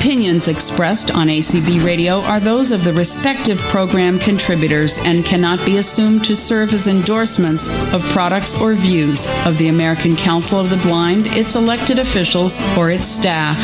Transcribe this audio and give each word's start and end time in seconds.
Opinions 0.00 0.48
expressed 0.48 1.10
on 1.14 1.26
ACB 1.26 1.84
Radio 1.84 2.20
are 2.22 2.40
those 2.40 2.72
of 2.72 2.84
the 2.84 2.92
respective 2.94 3.58
program 3.58 4.18
contributors 4.18 4.96
and 5.04 5.26
cannot 5.26 5.62
be 5.66 5.76
assumed 5.76 6.24
to 6.24 6.34
serve 6.34 6.72
as 6.72 6.86
endorsements 6.86 7.68
of 7.92 8.02
products 8.04 8.58
or 8.58 8.72
views 8.72 9.28
of 9.44 9.58
the 9.58 9.68
American 9.68 10.16
Council 10.16 10.58
of 10.58 10.70
the 10.70 10.78
Blind, 10.78 11.26
its 11.26 11.54
elected 11.54 11.98
officials, 11.98 12.62
or 12.78 12.88
its 12.88 13.06
staff. 13.06 13.60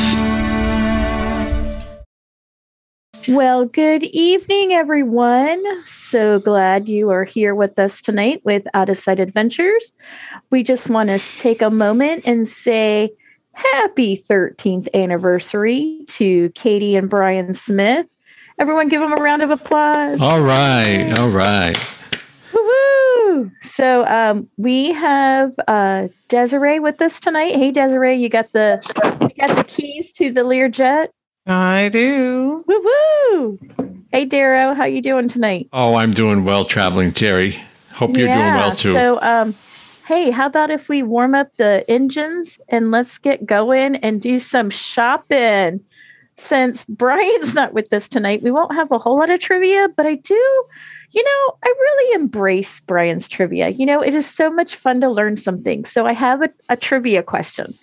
Well, 3.29 3.65
good 3.65 4.05
evening, 4.05 4.75
everyone. 4.75 5.65
So 5.87 6.39
glad 6.39 6.87
you 6.87 7.09
are 7.09 7.25
here 7.25 7.55
with 7.55 7.79
us 7.79 8.03
tonight 8.03 8.43
with 8.45 8.65
Out 8.75 8.91
of 8.91 8.99
Sight 8.99 9.21
Adventures. 9.21 9.91
We 10.51 10.63
just 10.63 10.91
want 10.91 11.09
to 11.09 11.19
take 11.39 11.63
a 11.63 11.71
moment 11.71 12.27
and 12.27 12.47
say, 12.47 13.15
happy 13.57 14.17
13th 14.17 14.89
anniversary 14.95 16.05
to 16.09 16.51
Katie 16.51 16.95
and 16.95 17.09
Brian 17.09 17.55
Smith. 17.55 18.07
Everyone 18.59 18.89
give 18.89 19.01
them 19.01 19.13
a 19.13 19.17
round 19.17 19.43
of 19.43 19.51
applause. 19.51 20.21
All 20.21 20.41
right. 20.41 21.13
All 21.19 21.31
right. 21.31 21.77
Woo-hoo! 22.53 23.51
So 23.63 24.07
um, 24.07 24.49
we 24.57 24.93
have 24.93 25.55
uh, 25.69 26.09
Desiree 26.29 26.79
with 26.79 27.01
us 27.03 27.19
tonight. 27.19 27.55
Hey, 27.55 27.71
Desiree, 27.71 28.15
you 28.15 28.29
got 28.29 28.53
the 28.53 28.79
you 29.21 29.47
got 29.47 29.57
the 29.57 29.65
keys 29.65 30.13
to 30.13 30.31
the 30.31 30.43
Learjet. 30.43 31.09
I 31.47 31.89
do. 31.91 32.65
Woo 32.67 32.91
woo! 33.31 33.59
Hey, 34.13 34.25
Darrow, 34.25 34.75
how 34.75 34.85
you 34.85 35.03
doing 35.03 35.29
tonight? 35.29 35.69
Oh, 35.73 35.97
I'm 35.97 36.13
doing 36.13 36.45
well 36.45 36.65
traveling, 36.65 37.13
Jerry. 37.13 37.59
Hope 37.93 38.17
you're 38.17 38.29
yeah, 38.29 38.35
doing 38.37 38.55
well 38.55 38.73
too. 38.73 38.93
So, 38.93 39.21
um, 39.23 39.55
hey, 40.07 40.31
how 40.31 40.47
about 40.47 40.71
if 40.71 40.89
we 40.89 41.03
warm 41.03 41.35
up 41.35 41.49
the 41.57 41.85
engines 41.89 42.61
and 42.69 42.93
let's 42.93 43.19
get 43.19 43.45
going 43.45 43.97
and 43.97 44.23
do 44.23 44.39
some 44.39 44.71
shopping? 44.71 45.81
Since 46.37 46.85
Brian's 46.85 47.55
not 47.55 47.73
with 47.73 47.93
us 47.93 48.09
tonight, 48.09 48.43
we 48.43 48.53
won't 48.53 48.75
have 48.75 48.93
a 48.93 48.99
whole 48.99 49.17
lot 49.17 49.31
of 49.31 49.41
trivia, 49.41 49.89
but 49.97 50.07
I 50.07 50.15
do, 50.15 50.65
you 51.11 51.25
know, 51.25 51.57
I 51.65 51.67
really 51.67 52.15
embrace 52.15 52.81
Brian's 52.81 53.27
trivia. 53.27 53.71
You 53.71 53.85
know, 53.85 54.01
it 54.01 54.15
is 54.15 54.31
so 54.31 54.49
much 54.49 54.77
fun 54.77 55.01
to 55.01 55.11
learn 55.11 55.37
something. 55.39 55.85
So 55.85 56.07
I 56.07 56.13
have 56.13 56.43
a, 56.43 56.51
a 56.69 56.77
trivia 56.77 57.23
question. 57.23 57.77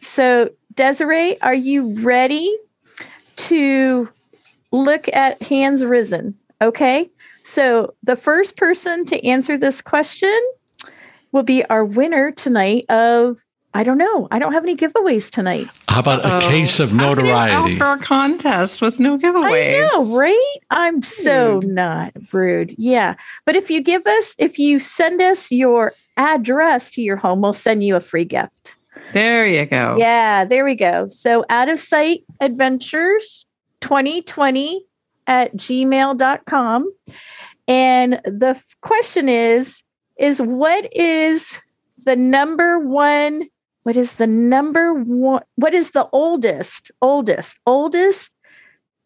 So, 0.00 0.48
Desiree, 0.74 1.38
are 1.42 1.54
you 1.54 1.92
ready 2.00 2.56
to 3.36 4.08
look 4.70 5.08
at 5.12 5.42
hands 5.42 5.84
risen? 5.84 6.34
Okay. 6.62 7.10
So 7.44 7.94
the 8.02 8.16
first 8.16 8.56
person 8.56 9.04
to 9.06 9.22
answer 9.26 9.58
this 9.58 9.82
question 9.82 10.40
will 11.32 11.42
be 11.42 11.64
our 11.66 11.84
winner 11.84 12.30
tonight 12.32 12.84
of 12.90 13.38
I 13.74 13.82
don't 13.82 13.98
know. 13.98 14.26
I 14.30 14.38
don't 14.38 14.54
have 14.54 14.62
any 14.62 14.74
giveaways 14.74 15.30
tonight. 15.30 15.66
How 15.86 16.00
about 16.00 16.24
a 16.24 16.28
Uh-oh. 16.36 16.48
case 16.48 16.80
of 16.80 16.90
How 16.92 17.10
you 17.10 17.14
notoriety? 17.16 17.74
offer 17.78 18.00
a 18.00 18.02
contest 18.02 18.80
with 18.80 18.98
no 18.98 19.18
giveaways. 19.18 19.84
I 19.84 19.86
know, 19.86 20.16
right? 20.16 20.54
I'm 20.70 21.02
so 21.02 21.56
Rude. 21.56 21.66
not 21.68 22.12
rude. 22.32 22.74
Yeah. 22.78 23.16
But 23.44 23.54
if 23.54 23.70
you 23.70 23.82
give 23.82 24.06
us, 24.06 24.34
if 24.38 24.58
you 24.58 24.78
send 24.78 25.20
us 25.20 25.50
your 25.50 25.92
address 26.16 26.90
to 26.92 27.02
your 27.02 27.16
home, 27.16 27.42
we'll 27.42 27.52
send 27.52 27.84
you 27.84 27.96
a 27.96 28.00
free 28.00 28.24
gift. 28.24 28.76
There 29.12 29.46
you 29.46 29.66
go. 29.66 29.96
Yeah, 29.98 30.46
there 30.46 30.64
we 30.64 30.74
go. 30.74 31.06
So 31.08 31.44
out 31.50 31.68
of 31.68 31.78
sight 31.78 32.20
adventures 32.40 33.44
2020 33.82 34.86
at 35.26 35.54
gmail.com. 35.54 36.92
And 37.68 38.20
the 38.24 38.48
f- 38.56 38.76
question 38.80 39.28
is, 39.28 39.82
is 40.16 40.40
what 40.40 40.88
is 40.94 41.60
the 42.04 42.16
number 42.16 42.78
one? 42.78 43.44
What 43.82 43.96
is 43.96 44.14
the 44.14 44.26
number 44.26 44.94
one? 44.94 45.42
What 45.56 45.74
is 45.74 45.92
the 45.92 46.08
oldest, 46.12 46.90
oldest, 47.00 47.58
oldest 47.66 48.34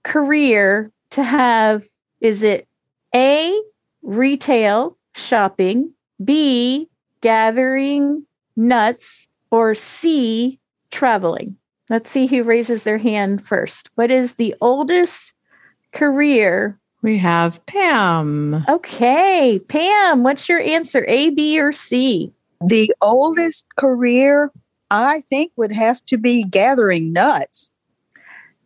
career 0.04 0.90
to 1.10 1.22
have? 1.22 1.84
Is 2.20 2.42
it 2.42 2.66
A, 3.14 3.60
retail 4.02 4.96
shopping, 5.14 5.92
B, 6.24 6.88
gathering 7.20 8.26
nuts, 8.56 9.28
or 9.50 9.74
C, 9.74 10.58
traveling? 10.90 11.56
Let's 11.90 12.10
see 12.10 12.26
who 12.26 12.44
raises 12.44 12.84
their 12.84 12.98
hand 12.98 13.46
first. 13.46 13.90
What 13.96 14.10
is 14.10 14.34
the 14.34 14.54
oldest 14.60 15.32
career? 15.92 16.79
We 17.02 17.16
have 17.18 17.64
Pam. 17.66 18.64
Okay, 18.68 19.60
Pam, 19.68 20.22
what's 20.22 20.48
your 20.48 20.60
answer? 20.60 21.04
A, 21.08 21.30
B, 21.30 21.58
or 21.58 21.72
C? 21.72 22.32
The 22.66 22.92
oldest 23.00 23.66
career, 23.76 24.52
I 24.90 25.22
think, 25.22 25.52
would 25.56 25.72
have 25.72 26.04
to 26.06 26.18
be 26.18 26.44
gathering 26.44 27.12
nuts. 27.12 27.70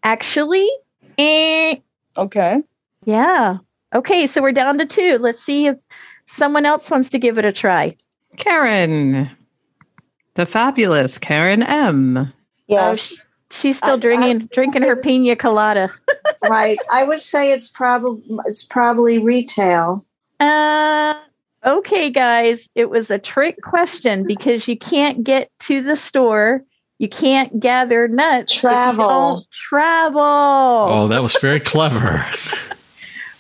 Actually, 0.03 0.69
eh, 1.17 1.77
Okay. 2.17 2.63
yeah. 3.05 3.59
Okay, 3.95 4.27
so 4.27 4.43
we're 4.43 4.51
down 4.53 4.79
to 4.79 4.87
two. 4.87 5.19
Let's 5.19 5.43
see 5.43 5.67
if 5.67 5.77
someone 6.27 6.67
else 6.67 6.91
wants 6.91 7.11
to 7.11 7.19
give 7.19 7.39
it 7.39 7.45
a 7.45 7.53
try. 7.53 7.97
Karen. 8.37 9.31
The 10.35 10.47
fabulous 10.47 11.17
Karen 11.19 11.63
M. 11.63 12.29
Yes, 12.67 13.24
She's 13.55 13.79
still 13.79 13.93
I- 13.93 13.95
I 13.95 13.99
drinking 13.99 14.39
think 14.41 14.53
drinking 14.53 14.83
her 14.83 14.97
pina 15.01 15.37
colada. 15.37 15.93
right. 16.43 16.79
I 16.91 17.05
would 17.05 17.21
say 17.21 17.53
it's 17.53 17.69
probably 17.69 18.23
it's 18.47 18.65
probably 18.65 19.19
retail. 19.19 20.05
Uh, 20.41 21.15
okay, 21.65 22.11
guys, 22.11 22.69
it 22.75 22.91
was 22.91 23.11
a 23.11 23.19
trick 23.19 23.63
question 23.63 24.27
because 24.27 24.67
you 24.67 24.77
can't 24.77 25.23
get 25.23 25.51
to 25.61 25.81
the 25.81 25.97
store. 25.97 26.65
You 26.99 27.09
can't 27.09 27.61
gather 27.61 28.09
nuts. 28.09 28.53
Travel. 28.55 29.09
don't 29.09 29.51
Travel. 29.53 30.21
Oh, 30.21 31.09
that 31.09 31.23
was 31.23 31.37
very 31.41 31.61
clever. 31.61 32.25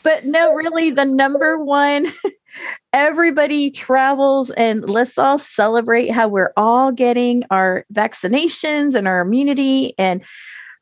But 0.04 0.26
no, 0.26 0.52
really, 0.52 0.90
the 0.90 1.06
number 1.06 1.58
one, 1.58 2.12
everybody 2.92 3.70
travels, 3.70 4.50
and 4.50 4.88
let's 4.88 5.18
all 5.18 5.38
celebrate 5.38 6.10
how 6.10 6.28
we're 6.28 6.52
all 6.56 6.92
getting 6.92 7.44
our 7.50 7.84
vaccinations 7.92 8.94
and 8.94 9.08
our 9.08 9.20
immunity. 9.20 9.94
And 9.98 10.22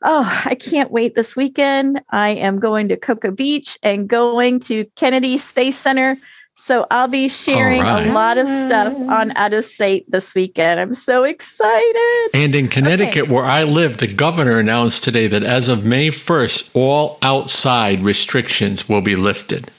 oh, 0.03 0.43
I 0.45 0.55
can't 0.55 0.91
wait 0.91 1.15
this 1.15 1.35
weekend. 1.35 2.03
I 2.11 2.31
am 2.31 2.59
going 2.59 2.89
to 2.89 2.97
Cocoa 2.97 3.31
Beach 3.31 3.79
and 3.83 4.09
going 4.09 4.61
to 4.61 4.85
Kennedy 4.97 5.39
Space 5.39 5.79
Center. 5.79 6.17
So 6.55 6.87
I'll 6.91 7.09
be 7.09 7.31
sharing 7.31 7.81
right. 7.81 8.07
a 8.07 8.13
lot 8.13 8.37
of 8.37 8.47
stuff 8.47 8.95
on 8.95 9.35
Out 9.39 9.55
of 9.55 9.65
Sight 9.65 10.05
this 10.09 10.35
weekend. 10.35 10.79
I'm 10.79 10.93
so 10.93 11.25
excited. 11.25 12.29
And 12.35 12.55
in 12.55 12.69
Connecticut, 12.69 13.29
where 13.29 13.45
I 13.45 13.63
live, 13.63 13.97
the 13.97 14.07
governor 14.07 14.59
announced 14.59 15.03
today 15.03 15.29
that 15.29 15.43
as 15.43 15.71
of 15.71 15.87
May 15.87 16.09
1st, 16.09 16.69
all 16.75 17.19
outside 17.23 18.01
restrictions 18.01 18.87
will 18.87 19.01
be 19.01 19.17
lifted. 19.17 19.71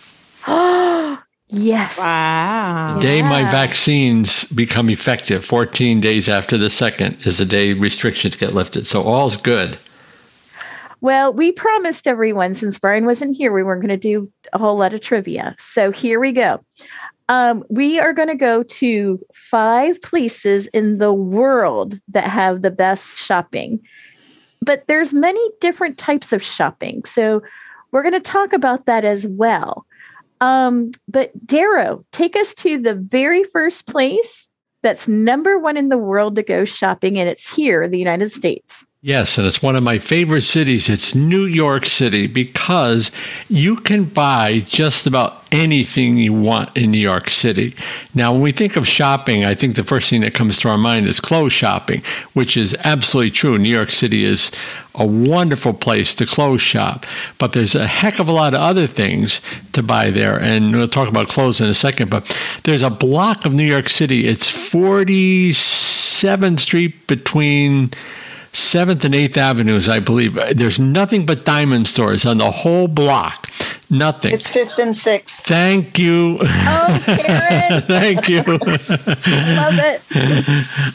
yes. 1.53 1.97
Wow. 1.97 2.95
The 2.95 3.01
day 3.01 3.21
my 3.21 3.43
vaccines 3.43 4.43
become 4.45 4.89
effective, 4.89 5.45
14 5.45 6.01
days 6.01 6.27
after 6.27 6.57
the 6.57 6.69
second, 6.69 7.25
is 7.25 7.37
the 7.37 7.45
day 7.45 7.73
restrictions 7.73 8.35
get 8.35 8.53
lifted. 8.53 8.85
So 8.85 9.03
all's 9.03 9.37
good. 9.37 9.77
Well, 11.01 11.33
we 11.33 11.51
promised 11.51 12.07
everyone 12.07 12.53
since 12.53 12.79
Brian 12.79 13.05
wasn't 13.05 13.35
here, 13.35 13.51
we 13.51 13.61
weren't 13.61 13.81
going 13.81 13.89
to 13.89 13.97
do 13.97 14.31
a 14.53 14.57
whole 14.57 14.77
lot 14.77 14.93
of 14.93 15.01
trivia. 15.01 15.53
So 15.59 15.91
here 15.91 16.19
we 16.19 16.31
go. 16.31 16.63
Um, 17.29 17.63
we 17.69 17.99
are 17.99 18.13
going 18.13 18.29
to 18.29 18.35
go 18.35 18.63
to 18.63 19.19
five 19.33 20.01
places 20.01 20.67
in 20.67 20.99
the 20.99 21.13
world 21.13 21.99
that 22.09 22.29
have 22.29 22.61
the 22.61 22.71
best 22.71 23.17
shopping, 23.17 23.81
but 24.61 24.87
there's 24.87 25.13
many 25.13 25.45
different 25.59 25.97
types 25.97 26.31
of 26.31 26.41
shopping. 26.41 27.03
So 27.05 27.41
we're 27.91 28.03
going 28.03 28.13
to 28.13 28.19
talk 28.19 28.53
about 28.53 28.85
that 28.85 29.05
as 29.05 29.27
well. 29.27 29.85
Um, 30.43 30.91
but 31.07 31.31
Darrow, 31.47 32.03
take 32.11 32.35
us 32.35 32.53
to 32.55 32.77
the 32.77 32.95
very 32.95 33.45
first 33.45 33.87
place 33.87 34.49
that's 34.81 35.07
number 35.07 35.57
one 35.57 35.77
in 35.77 35.87
the 35.87 35.97
world 35.97 36.35
to 36.35 36.43
go 36.43 36.65
shopping, 36.65 37.17
and 37.17 37.29
it's 37.29 37.55
here 37.55 37.87
the 37.87 37.97
United 37.97 38.29
States. 38.29 38.85
Yes, 39.05 39.37
and 39.37 39.45
it's 39.45 39.61
one 39.61 39.75
of 39.75 39.83
my 39.83 39.97
favorite 39.97 40.43
cities. 40.43 40.87
It's 40.87 41.13
New 41.13 41.43
York 41.43 41.85
City 41.85 42.25
because 42.25 43.11
you 43.49 43.75
can 43.75 44.05
buy 44.05 44.59
just 44.59 45.05
about 45.05 45.43
anything 45.51 46.17
you 46.17 46.31
want 46.31 46.77
in 46.77 46.91
New 46.91 46.99
York 46.99 47.29
City. 47.29 47.75
Now, 48.15 48.31
when 48.31 48.41
we 48.41 48.53
think 48.53 48.77
of 48.77 48.87
shopping, 48.87 49.43
I 49.43 49.55
think 49.55 49.75
the 49.75 49.83
first 49.83 50.09
thing 50.09 50.21
that 50.21 50.33
comes 50.33 50.57
to 50.59 50.69
our 50.69 50.77
mind 50.77 51.09
is 51.09 51.19
clothes 51.19 51.51
shopping, 51.51 52.01
which 52.31 52.55
is 52.55 52.77
absolutely 52.85 53.31
true. 53.31 53.57
New 53.57 53.67
York 53.67 53.91
City 53.91 54.23
is 54.23 54.51
a 54.95 55.05
wonderful 55.05 55.73
place 55.73 56.15
to 56.15 56.25
clothes 56.25 56.61
shop, 56.61 57.05
but 57.39 57.51
there's 57.51 57.75
a 57.75 57.87
heck 57.87 58.19
of 58.19 58.29
a 58.29 58.31
lot 58.31 58.53
of 58.53 58.61
other 58.61 58.87
things 58.87 59.41
to 59.73 59.83
buy 59.83 60.11
there. 60.11 60.39
And 60.39 60.73
we'll 60.73 60.87
talk 60.87 61.09
about 61.09 61.27
clothes 61.27 61.59
in 61.59 61.67
a 61.67 61.73
second, 61.73 62.09
but 62.09 62.39
there's 62.63 62.81
a 62.81 62.89
block 62.89 63.43
of 63.43 63.51
New 63.51 63.67
York 63.67 63.89
City. 63.89 64.29
It's 64.29 64.49
47th 64.49 66.61
Street 66.61 67.05
between 67.07 67.91
7th 68.53 69.03
and 69.03 69.13
8th 69.13 69.35
Avenues, 69.35 69.89
I 69.89 69.99
believe. 69.99 70.35
There's 70.55 70.79
nothing 70.79 71.25
but 71.25 71.43
diamond 71.43 71.87
stores 71.87 72.25
on 72.25 72.37
the 72.37 72.51
whole 72.51 72.87
block. 72.87 73.49
Nothing. 73.93 74.33
It's 74.33 74.49
fifth 74.49 74.79
and 74.79 74.95
sixth. 74.95 75.45
Thank 75.45 75.99
you. 75.99 76.39
Oh, 76.41 77.03
Karen. 77.05 77.81
Thank 77.87 78.27
you. 78.27 78.41
Love 78.41 79.77
it. 79.77 80.01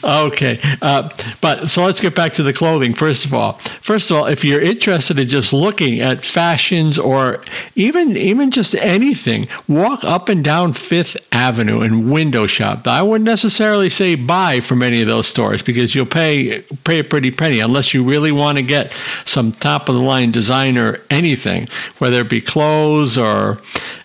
Okay. 0.03 0.59
Uh, 0.81 1.09
but 1.39 1.69
so 1.69 1.85
let's 1.85 2.01
get 2.01 2.13
back 2.13 2.33
to 2.33 2.43
the 2.43 2.51
clothing. 2.51 2.93
First 2.93 3.23
of 3.23 3.33
all, 3.33 3.53
first 3.53 4.11
of 4.11 4.17
all, 4.17 4.25
if 4.25 4.43
you're 4.43 4.59
interested 4.59 5.17
in 5.17 5.29
just 5.29 5.53
looking 5.53 6.01
at 6.01 6.25
fashions 6.25 6.99
or 6.99 7.41
even 7.75 8.17
even 8.17 8.51
just 8.51 8.75
anything, 8.75 9.47
walk 9.69 10.03
up 10.03 10.27
and 10.27 10.43
down 10.43 10.73
Fifth 10.73 11.15
Avenue 11.31 11.79
and 11.79 12.11
window 12.11 12.47
shop. 12.47 12.85
I 12.85 13.01
wouldn't 13.01 13.25
necessarily 13.25 13.89
say 13.89 14.15
buy 14.15 14.59
from 14.59 14.83
any 14.83 15.01
of 15.01 15.07
those 15.07 15.27
stores 15.27 15.63
because 15.63 15.95
you'll 15.95 16.05
pay 16.05 16.63
pay 16.83 16.99
a 16.99 17.03
pretty 17.05 17.31
penny 17.31 17.61
unless 17.61 17.93
you 17.93 18.03
really 18.03 18.33
want 18.33 18.57
to 18.57 18.61
get 18.61 18.93
some 19.23 19.53
top 19.53 19.87
of 19.87 19.95
the 19.95 20.01
line 20.01 20.31
designer 20.31 20.99
anything, 21.09 21.69
whether 21.99 22.19
it 22.19 22.29
be 22.29 22.41
clothes 22.41 22.88
or 23.17 23.57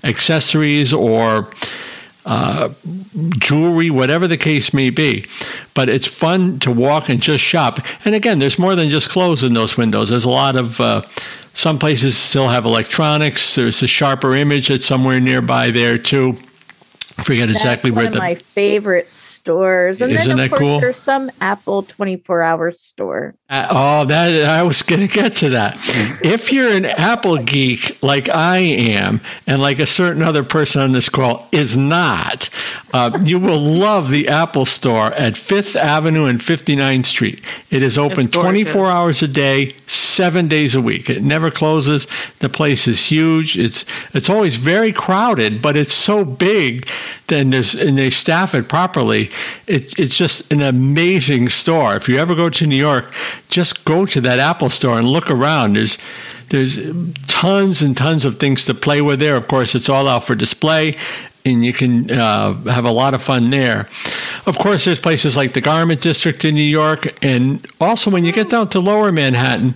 accessories 0.02 0.92
or 0.92 1.50
uh, 2.26 2.70
jewelry, 3.38 3.90
whatever 3.90 4.26
the 4.26 4.36
case 4.36 4.72
may 4.72 4.90
be. 4.90 5.26
But 5.74 5.88
it's 5.88 6.06
fun 6.06 6.58
to 6.60 6.70
walk 6.70 7.08
and 7.08 7.20
just 7.20 7.44
shop. 7.44 7.80
And 8.04 8.14
again, 8.14 8.38
there's 8.38 8.58
more 8.58 8.74
than 8.74 8.88
just 8.88 9.08
clothes 9.08 9.42
in 9.42 9.52
those 9.52 9.76
windows. 9.76 10.08
There's 10.08 10.24
a 10.24 10.30
lot 10.30 10.56
of, 10.56 10.80
uh, 10.80 11.02
some 11.52 11.78
places 11.78 12.16
still 12.16 12.48
have 12.48 12.64
electronics. 12.64 13.54
There's 13.54 13.82
a 13.82 13.86
sharper 13.86 14.34
image 14.34 14.68
that's 14.68 14.86
somewhere 14.86 15.20
nearby 15.20 15.70
there 15.70 15.98
too. 15.98 16.38
I 17.16 17.22
forget 17.22 17.48
exactly 17.48 17.90
That's 17.90 17.96
where 17.96 18.04
one 18.06 18.12
the. 18.12 18.18
of 18.18 18.22
my 18.22 18.34
favorite 18.34 19.08
stores. 19.08 20.00
And 20.00 20.12
Isn't 20.12 20.28
then 20.28 20.36
that 20.38 20.44
of 20.44 20.50
course 20.50 20.60
cool? 20.62 20.80
there's 20.80 20.96
some 20.96 21.30
Apple 21.40 21.82
24 21.84 22.42
hour 22.42 22.72
store. 22.72 23.34
Uh, 23.48 23.66
oh, 23.70 24.04
that 24.06 24.48
I 24.48 24.62
was 24.64 24.82
going 24.82 25.06
to 25.06 25.12
get 25.12 25.34
to 25.36 25.50
that. 25.50 25.78
If 26.24 26.52
you're 26.52 26.70
an 26.72 26.86
Apple 26.86 27.36
geek 27.38 28.02
like 28.02 28.28
I 28.28 28.58
am, 28.58 29.20
and 29.46 29.60
like 29.60 29.78
a 29.78 29.86
certain 29.86 30.22
other 30.22 30.42
person 30.42 30.80
on 30.82 30.92
this 30.92 31.08
call 31.08 31.46
is 31.52 31.76
not, 31.76 32.48
uh, 32.92 33.18
you 33.24 33.38
will 33.38 33.60
love 33.84 34.10
the 34.10 34.28
Apple 34.28 34.64
Store 34.64 35.12
at 35.12 35.36
Fifth 35.36 35.76
Avenue 35.76 36.24
and 36.24 36.40
59th 36.40 37.06
Street. 37.06 37.42
It 37.70 37.82
is 37.82 37.96
open 37.98 38.28
24 38.28 38.86
hours 38.86 39.22
a 39.22 39.28
day, 39.28 39.74
seven 39.86 40.48
days 40.48 40.74
a 40.74 40.80
week. 40.80 41.08
It 41.10 41.22
never 41.22 41.50
closes. 41.50 42.06
The 42.40 42.48
place 42.48 42.88
is 42.88 43.10
huge. 43.10 43.58
It's 43.58 43.84
it's 44.14 44.30
always 44.30 44.56
very 44.56 44.92
crowded, 44.92 45.60
but 45.62 45.76
it's 45.76 45.94
so 45.94 46.24
big. 46.24 46.88
Then 47.28 47.50
there's 47.50 47.74
and 47.74 47.96
they 47.98 48.10
staff 48.10 48.54
it 48.54 48.68
properly. 48.68 49.30
It, 49.66 49.98
it's 49.98 50.16
just 50.16 50.52
an 50.52 50.62
amazing 50.62 51.48
store. 51.48 51.94
If 51.96 52.08
you 52.08 52.18
ever 52.18 52.34
go 52.34 52.50
to 52.50 52.66
New 52.66 52.76
York, 52.76 53.12
just 53.48 53.84
go 53.84 54.06
to 54.06 54.20
that 54.20 54.38
Apple 54.38 54.70
store 54.70 54.98
and 54.98 55.08
look 55.08 55.30
around. 55.30 55.76
There's 55.76 55.98
there's 56.50 56.78
tons 57.26 57.82
and 57.82 57.96
tons 57.96 58.24
of 58.24 58.38
things 58.38 58.64
to 58.66 58.74
play 58.74 59.00
with 59.00 59.20
there. 59.20 59.36
Of 59.36 59.48
course, 59.48 59.74
it's 59.74 59.88
all 59.88 60.06
out 60.06 60.24
for 60.24 60.34
display, 60.34 60.96
and 61.44 61.64
you 61.64 61.72
can 61.72 62.10
uh, 62.10 62.54
have 62.64 62.84
a 62.84 62.90
lot 62.90 63.14
of 63.14 63.22
fun 63.22 63.50
there. 63.50 63.88
Of 64.46 64.58
course, 64.58 64.84
there's 64.84 65.00
places 65.00 65.36
like 65.36 65.52
the 65.52 65.60
Garment 65.60 66.00
District 66.00 66.44
in 66.44 66.54
New 66.54 66.62
York, 66.62 67.16
and 67.22 67.66
also 67.80 68.10
when 68.10 68.24
you 68.24 68.32
get 68.32 68.50
down 68.50 68.68
to 68.70 68.80
Lower 68.80 69.10
Manhattan, 69.10 69.74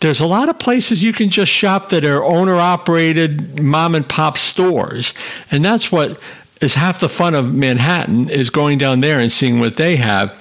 there's 0.00 0.20
a 0.20 0.26
lot 0.26 0.48
of 0.48 0.58
places 0.58 1.02
you 1.02 1.12
can 1.12 1.30
just 1.30 1.50
shop 1.50 1.88
that 1.90 2.04
are 2.04 2.22
owner 2.24 2.56
operated 2.56 3.60
mom 3.60 3.94
and 3.94 4.08
pop 4.08 4.38
stores, 4.38 5.14
and 5.50 5.64
that's 5.64 5.90
what 5.90 6.20
is 6.60 6.74
half 6.74 7.00
the 7.00 7.08
fun 7.08 7.34
of 7.34 7.54
Manhattan 7.54 8.28
is 8.28 8.50
going 8.50 8.78
down 8.78 9.00
there 9.00 9.18
and 9.18 9.32
seeing 9.32 9.60
what 9.60 9.76
they 9.76 9.96
have. 9.96 10.36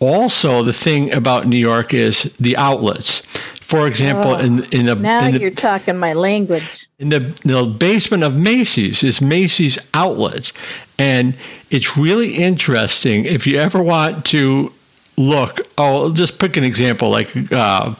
Also, 0.00 0.62
the 0.62 0.72
thing 0.72 1.12
about 1.12 1.46
New 1.46 1.56
York 1.58 1.94
is 1.94 2.24
the 2.38 2.56
outlets. 2.56 3.20
For 3.60 3.86
example, 3.86 4.32
Oh, 4.32 4.38
in 4.38 4.64
in 4.72 4.86
the, 4.86 4.94
Now 4.94 5.24
in 5.26 5.32
the 5.34 5.40
you're 5.40 5.50
talking 5.50 5.96
my 5.96 6.12
language. 6.12 6.86
in 6.98 7.08
the, 7.08 7.20
the 7.44 7.64
basement 7.64 8.22
of 8.22 8.36
Macy's 8.36 9.02
is 9.02 9.20
Macy's 9.20 9.78
outlets. 9.94 10.52
And 10.98 11.34
it's 11.70 11.96
really 11.96 12.36
interesting 12.36 13.24
if 13.24 13.46
you 13.46 13.58
ever 13.58 13.82
want 13.82 14.24
to 14.26 14.72
look. 15.16 15.60
Oh, 15.78 16.04
I'll 16.04 16.10
just 16.10 16.38
pick 16.38 16.56
an 16.56 16.64
example 16.64 17.10
like, 17.10 17.30
uh, 17.52 17.94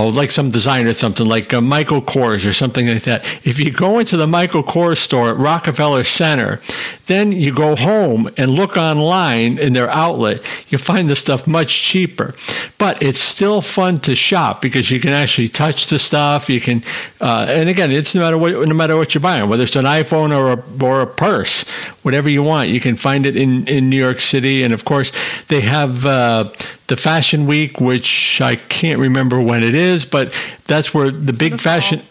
oh, 0.00 0.08
like 0.08 0.30
some 0.30 0.50
designer, 0.50 0.94
something 0.94 1.26
like 1.26 1.52
uh, 1.52 1.60
Michael 1.60 2.02
Kors 2.02 2.48
or 2.48 2.52
something 2.52 2.86
like 2.86 3.04
that. 3.04 3.24
If 3.44 3.58
you 3.58 3.70
go 3.70 3.98
into 3.98 4.16
the 4.16 4.26
Michael 4.26 4.62
Kors 4.62 4.98
store 4.98 5.30
at 5.30 5.36
Rockefeller 5.36 6.04
Center, 6.04 6.60
then 7.06 7.32
you 7.32 7.52
go 7.52 7.74
home 7.74 8.30
and 8.36 8.52
look 8.52 8.76
online 8.76 9.58
in 9.58 9.72
their 9.72 9.90
outlet, 9.90 10.40
you 10.68 10.78
find 10.78 11.08
the 11.08 11.16
stuff 11.16 11.46
much 11.46 11.82
cheaper. 11.82 12.34
But 12.78 13.02
it's 13.02 13.18
still 13.18 13.60
fun 13.60 13.98
to 14.00 14.14
shop 14.14 14.62
because 14.62 14.90
you 14.90 15.00
can 15.00 15.12
actually 15.12 15.48
touch 15.48 15.88
the 15.88 15.98
stuff. 15.98 16.48
You 16.48 16.60
can, 16.60 16.84
uh, 17.20 17.46
and 17.48 17.68
again, 17.68 17.90
it's 17.90 18.14
no 18.14 18.20
matter 18.20 18.38
what, 18.38 18.52
no 18.52 18.74
matter 18.74 18.96
what 18.96 19.12
you're 19.12 19.20
buying, 19.20 19.48
whether 19.48 19.64
it's 19.64 19.76
an 19.76 19.86
iPhone 19.86 20.30
or 20.36 20.52
a, 20.52 20.84
or 20.84 21.00
a 21.00 21.06
purse, 21.06 21.68
whatever 22.02 22.28
you 22.28 22.42
want, 22.42 22.68
you 22.68 22.80
can 22.80 22.96
find 22.96 23.26
it 23.26 23.36
in, 23.36 23.66
in 23.66 23.90
New 23.90 23.98
York 23.98 24.20
City. 24.20 24.62
And 24.62 24.72
of 24.72 24.84
course, 24.84 25.12
they 25.48 25.62
have 25.62 26.06
uh, 26.06 26.50
the 26.90 26.96
Fashion 26.98 27.46
Week, 27.46 27.80
which 27.80 28.40
I 28.42 28.56
can't 28.56 28.98
remember 28.98 29.40
when 29.40 29.62
it 29.62 29.74
is, 29.74 30.04
but 30.04 30.34
that's 30.66 30.92
where 30.92 31.10
the 31.10 31.32
big 31.32 31.58
fashion. 31.58 32.02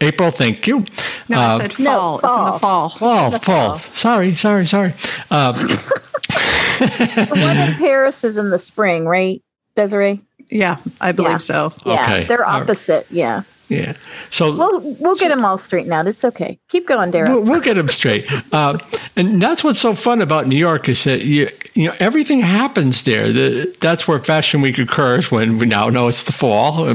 April, 0.00 0.30
thank 0.30 0.66
you. 0.66 0.84
No, 1.28 1.36
Uh, 1.38 1.40
I 1.40 1.58
said 1.60 1.72
fall. 1.74 2.14
It's 2.18 2.36
in 2.36 2.44
the 2.44 2.58
fall. 2.58 2.92
Oh, 3.00 3.38
fall. 3.38 3.78
Sorry, 3.94 4.34
sorry, 4.34 4.66
sorry. 4.66 4.94
Uh, 5.30 5.52
The 5.52 7.28
one 7.30 7.56
in 7.56 7.74
Paris 7.74 8.24
is 8.24 8.36
in 8.38 8.50
the 8.50 8.58
spring, 8.58 9.04
right, 9.06 9.42
Desiree? 9.76 10.20
Yeah, 10.50 10.76
I 11.00 11.12
believe 11.12 11.32
Yeah. 11.32 11.38
so. 11.38 11.72
Yeah, 11.84 12.02
Okay. 12.04 12.24
they're 12.24 12.44
All 12.44 12.52
right. 12.54 12.62
opposite. 12.62 13.06
Yeah, 13.10 13.42
yeah. 13.68 13.94
So 14.30 14.52
we'll 14.54 14.80
we'll 15.00 15.16
get 15.16 15.28
them 15.28 15.44
all 15.44 15.58
straightened 15.58 15.92
out. 15.92 16.06
It's 16.06 16.24
okay. 16.24 16.58
Keep 16.68 16.86
going, 16.86 17.10
Daryl. 17.12 17.28
We'll, 17.28 17.40
we'll 17.42 17.60
get 17.60 17.74
them 17.74 17.88
straight. 17.88 18.26
Uh, 18.52 18.78
and 19.16 19.42
that's 19.42 19.62
what's 19.64 19.78
so 19.80 19.94
fun 19.94 20.22
about 20.22 20.46
New 20.46 20.56
York 20.56 20.88
is 20.88 21.04
that 21.04 21.22
you, 21.24 21.48
you 21.78 21.86
know 21.86 21.94
everything 22.00 22.40
happens 22.40 23.02
there. 23.02 23.32
The, 23.32 23.76
that's 23.80 24.08
where 24.08 24.18
Fashion 24.18 24.60
Week 24.60 24.78
occurs. 24.78 25.30
When 25.30 25.58
we 25.58 25.66
now 25.66 25.88
know 25.88 26.08
it's 26.08 26.24
the 26.24 26.32
fall, 26.32 26.92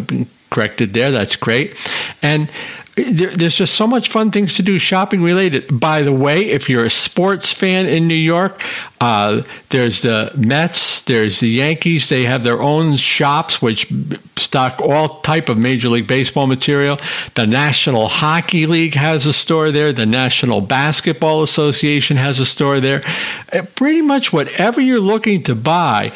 corrected 0.51 0.93
there. 0.93 1.09
That's 1.09 1.37
great. 1.37 1.73
And 2.21 2.49
there, 2.95 3.31
there's 3.31 3.55
just 3.55 3.73
so 3.73 3.87
much 3.87 4.09
fun 4.09 4.29
things 4.29 4.55
to 4.55 4.63
do 4.63 4.77
shopping 4.77 5.23
related. 5.23 5.79
By 5.79 6.03
the 6.03 6.13
way, 6.13 6.51
if 6.51 6.69
you're 6.69 6.85
a 6.85 6.91
sports 6.91 7.51
fan 7.51 7.87
in 7.87 8.07
New 8.07 8.13
York, 8.13 8.61
uh, 9.01 9.41
there's 9.69 10.03
the 10.03 10.31
Mets, 10.37 11.01
there's 11.01 11.39
the 11.39 11.49
Yankees. 11.49 12.07
They 12.09 12.23
have 12.23 12.43
their 12.43 12.61
own 12.61 12.97
shops 12.97 13.61
which 13.61 13.91
stock 14.35 14.79
all 14.79 15.21
type 15.21 15.49
of 15.49 15.57
Major 15.57 15.89
League 15.89 16.07
Baseball 16.07 16.45
material. 16.45 16.99
The 17.33 17.47
National 17.47 18.07
Hockey 18.07 18.67
League 18.67 18.93
has 18.93 19.25
a 19.25 19.33
store 19.33 19.71
there. 19.71 19.91
The 19.91 20.05
National 20.05 20.61
Basketball 20.61 21.41
Association 21.41 22.17
has 22.17 22.39
a 22.39 22.45
store 22.45 22.79
there. 22.79 23.01
Uh, 23.51 23.63
Pretty 23.75 24.01
much 24.01 24.31
whatever 24.31 24.79
you're 24.79 24.99
looking 24.99 25.41
to 25.43 25.55
buy, 25.55 26.11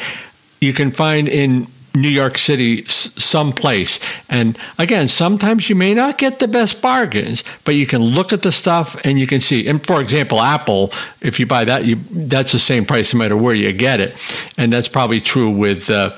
you 0.60 0.72
can 0.72 0.92
find 0.92 1.28
in 1.28 1.66
New 1.94 2.08
York 2.08 2.38
City 2.38 2.84
s- 2.84 3.12
someplace. 3.22 3.98
And 4.28 4.58
again, 4.78 5.08
sometimes 5.08 5.68
you 5.68 5.76
may 5.76 5.94
not 5.94 6.18
get 6.18 6.38
the 6.38 6.48
best 6.48 6.80
bargains, 6.80 7.44
but 7.64 7.74
you 7.74 7.86
can 7.86 8.02
look 8.02 8.32
at 8.32 8.42
the 8.42 8.52
stuff 8.52 8.96
and 9.04 9.18
you 9.18 9.26
can 9.26 9.40
see. 9.40 9.66
And 9.68 9.84
for 9.84 10.00
example, 10.00 10.40
Apple, 10.40 10.92
if 11.20 11.40
you 11.40 11.46
buy 11.46 11.64
that, 11.64 11.84
you 11.84 11.96
that's 12.10 12.52
the 12.52 12.58
same 12.58 12.84
price 12.84 13.12
no 13.12 13.18
matter 13.18 13.36
where 13.36 13.54
you 13.54 13.72
get 13.72 14.00
it. 14.00 14.14
And 14.56 14.72
that's 14.72 14.88
probably 14.88 15.20
true 15.20 15.50
with 15.50 15.90
uh, 15.90 16.16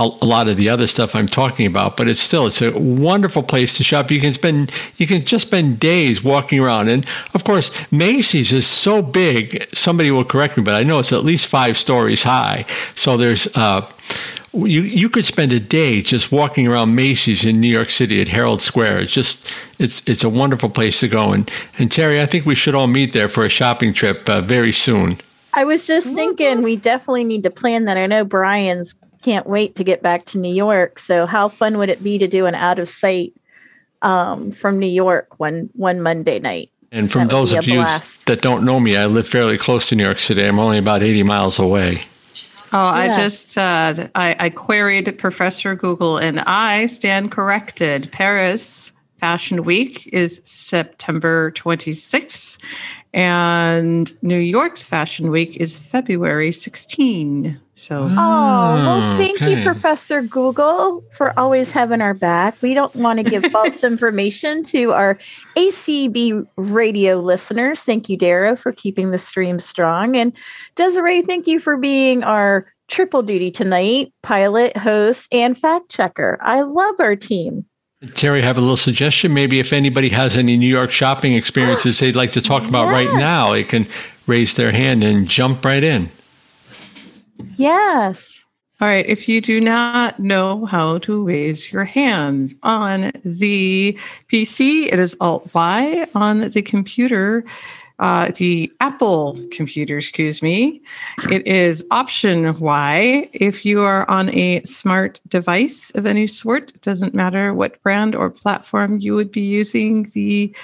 a, 0.00 0.06
lot 0.24 0.48
of 0.48 0.56
the 0.56 0.68
other 0.68 0.86
stuff 0.86 1.14
I'm 1.14 1.26
talking 1.26 1.66
about. 1.66 1.96
But 1.96 2.08
it's 2.08 2.20
still 2.20 2.46
it's 2.46 2.62
a 2.62 2.72
wonderful 2.72 3.42
place 3.42 3.76
to 3.76 3.84
shop. 3.84 4.10
You 4.10 4.20
can 4.20 4.32
spend 4.32 4.72
you 4.96 5.06
can 5.06 5.22
just 5.22 5.46
spend 5.46 5.78
days 5.78 6.24
walking 6.24 6.58
around. 6.58 6.88
And 6.88 7.06
of 7.34 7.44
course, 7.44 7.70
Macy's 7.92 8.52
is 8.52 8.66
so 8.66 9.02
big. 9.02 9.66
Somebody 9.74 10.10
will 10.10 10.24
correct 10.24 10.56
me, 10.56 10.62
but 10.62 10.74
I 10.74 10.82
know 10.82 10.98
it's 10.98 11.12
at 11.12 11.24
least 11.24 11.46
five 11.46 11.76
stories 11.76 12.22
high. 12.22 12.64
So 12.94 13.16
there's 13.16 13.46
uh, 13.54 13.88
you 14.52 14.82
you 14.82 15.08
could 15.08 15.24
spend 15.24 15.52
a 15.52 15.60
day 15.60 16.00
just 16.00 16.32
walking 16.32 16.66
around 16.66 16.94
Macy's 16.94 17.44
in 17.44 17.60
New 17.60 17.68
York 17.68 17.90
City 17.90 18.20
at 18.20 18.28
Herald 18.28 18.60
Square. 18.60 19.00
It's 19.00 19.12
just 19.12 19.52
it's 19.78 20.02
it's 20.06 20.24
a 20.24 20.28
wonderful 20.28 20.68
place 20.68 21.00
to 21.00 21.08
go. 21.08 21.32
And 21.32 21.50
and 21.78 21.90
Terry, 21.90 22.20
I 22.20 22.26
think 22.26 22.46
we 22.46 22.54
should 22.54 22.74
all 22.74 22.86
meet 22.86 23.12
there 23.12 23.28
for 23.28 23.44
a 23.44 23.48
shopping 23.48 23.92
trip 23.92 24.28
uh, 24.28 24.40
very 24.40 24.72
soon. 24.72 25.18
I 25.52 25.64
was 25.64 25.86
just 25.86 26.14
thinking 26.14 26.62
we 26.62 26.76
definitely 26.76 27.24
need 27.24 27.42
to 27.42 27.50
plan 27.50 27.84
that. 27.86 27.96
I 27.96 28.06
know 28.06 28.24
Brian's 28.24 28.94
can't 29.22 29.46
wait 29.46 29.76
to 29.76 29.84
get 29.84 30.02
back 30.02 30.24
to 30.26 30.38
New 30.38 30.52
York. 30.52 30.98
So, 30.98 31.26
how 31.26 31.48
fun 31.48 31.78
would 31.78 31.88
it 31.88 32.02
be 32.02 32.18
to 32.18 32.28
do 32.28 32.46
an 32.46 32.54
out 32.54 32.78
of 32.78 32.88
sight 32.88 33.34
um, 34.02 34.52
from 34.52 34.78
New 34.78 34.86
York 34.86 35.38
one 35.38 35.70
one 35.74 36.00
Monday 36.00 36.38
night? 36.38 36.70
And 36.92 37.10
from 37.10 37.28
That 37.28 37.30
those 37.30 37.52
of 37.52 37.68
you 37.68 37.84
that 38.26 38.40
don't 38.40 38.64
know 38.64 38.80
me, 38.80 38.96
I 38.96 39.06
live 39.06 39.28
fairly 39.28 39.58
close 39.58 39.88
to 39.90 39.96
New 39.96 40.04
York 40.04 40.18
City. 40.18 40.44
I'm 40.44 40.58
only 40.58 40.78
about 40.78 41.04
80 41.04 41.22
miles 41.22 41.58
away. 41.58 42.04
Oh, 42.72 42.78
I 42.78 43.08
just 43.16 43.58
uh, 43.58 44.08
I, 44.14 44.36
I 44.38 44.50
queried 44.50 45.18
Professor 45.18 45.74
Google, 45.74 46.18
and 46.18 46.40
I 46.40 46.86
stand 46.86 47.32
corrected. 47.32 48.10
Paris 48.12 48.92
Fashion 49.18 49.64
Week 49.64 50.08
is 50.12 50.40
September 50.44 51.50
26th, 51.52 52.58
and 53.12 54.12
New 54.22 54.38
York's 54.38 54.86
Fashion 54.86 55.30
Week 55.30 55.56
is 55.56 55.78
February 55.78 56.52
16. 56.52 57.60
So 57.74 58.02
Oh, 58.02 58.06
well, 58.06 59.00
ah, 59.00 59.16
thank 59.18 59.40
okay. 59.42 59.56
you, 59.58 59.64
Professor 59.64 60.22
Google, 60.22 61.02
for 61.12 61.36
always 61.38 61.72
having 61.72 62.00
our 62.02 62.14
back. 62.14 62.60
We 62.62 62.74
don't 62.74 62.94
want 62.94 63.18
to 63.18 63.22
give 63.22 63.44
false 63.50 63.82
information 63.84 64.62
to 64.64 64.92
our 64.92 65.18
ACB 65.56 66.46
radio 66.56 67.16
listeners. 67.20 67.82
Thank 67.82 68.08
you, 68.08 68.16
Darrow, 68.16 68.54
for 68.54 68.70
keeping 68.72 69.10
the 69.10 69.18
stream 69.18 69.58
strong. 69.58 70.16
And 70.16 70.32
Desiree, 70.76 71.22
thank 71.22 71.46
you 71.46 71.58
for 71.58 71.76
being 71.76 72.22
our 72.22 72.66
triple 72.88 73.22
duty 73.22 73.50
tonight 73.50 74.12
pilot, 74.22 74.76
host, 74.76 75.32
and 75.32 75.58
fact 75.58 75.90
checker. 75.90 76.38
I 76.42 76.62
love 76.62 76.96
our 76.98 77.16
team. 77.16 77.64
Terry, 78.14 78.42
I 78.42 78.46
have 78.46 78.56
a 78.56 78.62
little 78.62 78.78
suggestion. 78.78 79.34
Maybe 79.34 79.58
if 79.58 79.74
anybody 79.74 80.08
has 80.08 80.36
any 80.36 80.56
New 80.56 80.66
York 80.68 80.90
shopping 80.90 81.34
experiences 81.34 81.98
they'd 81.98 82.16
like 82.16 82.32
to 82.32 82.40
talk 82.40 82.66
about 82.66 82.86
right 82.86 83.12
now, 83.14 83.52
they 83.52 83.62
can 83.62 83.86
raise 84.26 84.54
their 84.54 84.72
hand 84.72 85.04
and 85.04 85.28
jump 85.28 85.64
right 85.66 85.84
in. 85.84 86.08
Yes. 87.56 88.42
All 88.80 88.88
right. 88.88 89.04
If 89.06 89.28
you 89.28 89.42
do 89.42 89.60
not 89.60 90.18
know 90.18 90.64
how 90.64 90.96
to 90.98 91.22
raise 91.22 91.70
your 91.70 91.84
hand 91.84 92.54
on 92.62 93.12
the 93.22 93.98
PC, 94.32 94.90
it 94.90 94.98
is 94.98 95.14
Alt 95.20 95.50
Y. 95.52 96.06
On 96.14 96.48
the 96.48 96.62
computer, 96.62 97.44
uh, 98.00 98.32
the 98.36 98.72
Apple 98.80 99.38
computer, 99.52 99.98
excuse 99.98 100.42
me, 100.42 100.82
it 101.30 101.46
is 101.46 101.84
Option 101.90 102.58
Y. 102.58 103.28
If 103.34 103.64
you 103.64 103.82
are 103.82 104.10
on 104.10 104.30
a 104.30 104.62
smart 104.64 105.20
device 105.28 105.90
of 105.90 106.06
any 106.06 106.26
sort, 106.26 106.70
it 106.74 106.80
doesn't 106.80 107.14
matter 107.14 107.54
what 107.54 107.80
brand 107.82 108.16
or 108.16 108.30
platform 108.30 108.98
you 109.00 109.14
would 109.14 109.30
be 109.30 109.42
using 109.42 110.04
the 110.14 110.54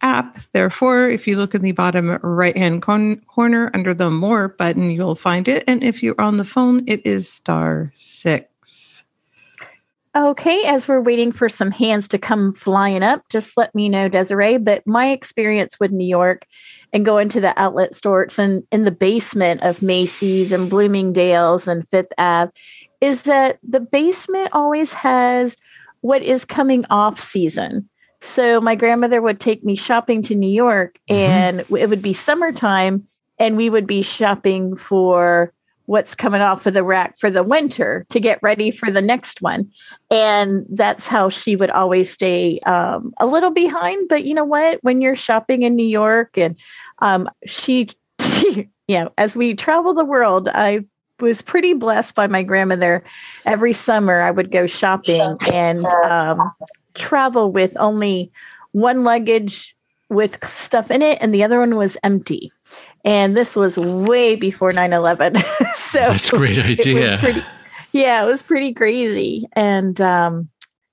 app. 0.00 0.38
Therefore, 0.52 1.08
if 1.10 1.26
you 1.26 1.36
look 1.36 1.54
in 1.54 1.62
the 1.62 1.72
bottom 1.72 2.18
right 2.22 2.56
hand 2.56 2.82
con- 2.82 3.20
corner 3.26 3.70
under 3.74 3.92
the 3.92 4.10
More 4.10 4.48
button, 4.48 4.90
you'll 4.90 5.14
find 5.14 5.46
it. 5.46 5.64
And 5.66 5.84
if 5.84 6.02
you're 6.02 6.20
on 6.20 6.38
the 6.38 6.44
phone, 6.44 6.84
it 6.86 7.04
is 7.04 7.30
star 7.30 7.92
six. 7.94 8.48
Okay, 10.16 10.64
as 10.64 10.88
we're 10.88 11.00
waiting 11.00 11.32
for 11.32 11.48
some 11.48 11.70
hands 11.70 12.08
to 12.08 12.18
come 12.18 12.54
flying 12.54 13.02
up, 13.02 13.22
just 13.28 13.56
let 13.56 13.74
me 13.74 13.88
know, 13.88 14.08
Desiree. 14.08 14.56
But 14.56 14.86
my 14.86 15.10
experience 15.10 15.78
with 15.78 15.92
New 15.92 16.06
York 16.06 16.46
and 16.92 17.04
going 17.04 17.28
to 17.30 17.40
the 17.40 17.58
outlet 17.60 17.94
stores 17.94 18.38
and 18.38 18.64
in 18.72 18.84
the 18.84 18.90
basement 18.90 19.62
of 19.62 19.82
Macy's 19.82 20.50
and 20.50 20.70
Bloomingdale's 20.70 21.68
and 21.68 21.86
Fifth 21.88 22.12
Ave 22.16 22.52
is 23.00 23.24
that 23.24 23.58
the 23.62 23.80
basement 23.80 24.50
always 24.52 24.92
has 24.94 25.56
what 26.00 26.22
is 26.22 26.44
coming 26.44 26.84
off 26.90 27.20
season. 27.20 27.88
So 28.20 28.60
my 28.60 28.74
grandmother 28.74 29.22
would 29.22 29.40
take 29.40 29.64
me 29.64 29.76
shopping 29.76 30.22
to 30.22 30.34
New 30.34 30.50
York 30.50 30.98
mm-hmm. 31.08 31.20
and 31.20 31.60
it 31.60 31.88
would 31.88 32.02
be 32.02 32.12
summertime 32.12 33.06
and 33.38 33.56
we 33.56 33.70
would 33.70 33.86
be 33.86 34.02
shopping 34.02 34.76
for 34.76 35.52
what's 35.88 36.14
coming 36.14 36.42
off 36.42 36.66
of 36.66 36.74
the 36.74 36.84
rack 36.84 37.18
for 37.18 37.30
the 37.30 37.42
winter 37.42 38.04
to 38.10 38.20
get 38.20 38.38
ready 38.42 38.70
for 38.70 38.90
the 38.90 39.00
next 39.00 39.40
one. 39.40 39.72
And 40.10 40.66
that's 40.68 41.06
how 41.06 41.30
she 41.30 41.56
would 41.56 41.70
always 41.70 42.12
stay 42.12 42.58
um, 42.66 43.14
a 43.18 43.24
little 43.24 43.50
behind. 43.50 44.06
But 44.06 44.24
you 44.24 44.34
know 44.34 44.44
what? 44.44 44.80
When 44.82 45.00
you're 45.00 45.16
shopping 45.16 45.62
in 45.62 45.76
New 45.76 45.86
York 45.86 46.36
and 46.36 46.56
um, 46.98 47.26
she, 47.46 47.88
she, 48.20 48.68
you 48.86 48.98
know, 48.98 49.10
as 49.16 49.34
we 49.34 49.54
travel 49.54 49.94
the 49.94 50.04
world, 50.04 50.50
I 50.52 50.84
was 51.20 51.40
pretty 51.40 51.72
blessed 51.72 52.14
by 52.14 52.26
my 52.26 52.42
grandmother. 52.42 53.02
Every 53.46 53.72
summer 53.72 54.20
I 54.20 54.30
would 54.30 54.50
go 54.50 54.66
shopping 54.66 55.38
and 55.50 55.82
um, 55.86 56.52
travel 56.92 57.50
with 57.50 57.74
only 57.78 58.30
one 58.72 59.04
luggage 59.04 59.74
with 60.08 60.38
stuff 60.48 60.90
in 60.90 61.02
it 61.02 61.18
and 61.20 61.34
the 61.34 61.44
other 61.44 61.58
one 61.58 61.76
was 61.76 61.96
empty. 62.02 62.50
And 63.04 63.36
this 63.36 63.54
was 63.54 63.78
way 63.78 64.36
before 64.36 64.72
9 64.72 64.92
11. 64.92 65.36
so 65.74 65.98
That's 65.98 66.32
a 66.32 66.36
great 66.36 66.58
it 66.58 66.64
idea. 66.80 67.18
pretty- 67.18 67.44
yeah, 67.92 68.22
it 68.22 68.26
was 68.26 68.42
pretty 68.42 68.74
crazy. 68.74 69.48
And 69.52 70.00
um, 70.00 70.48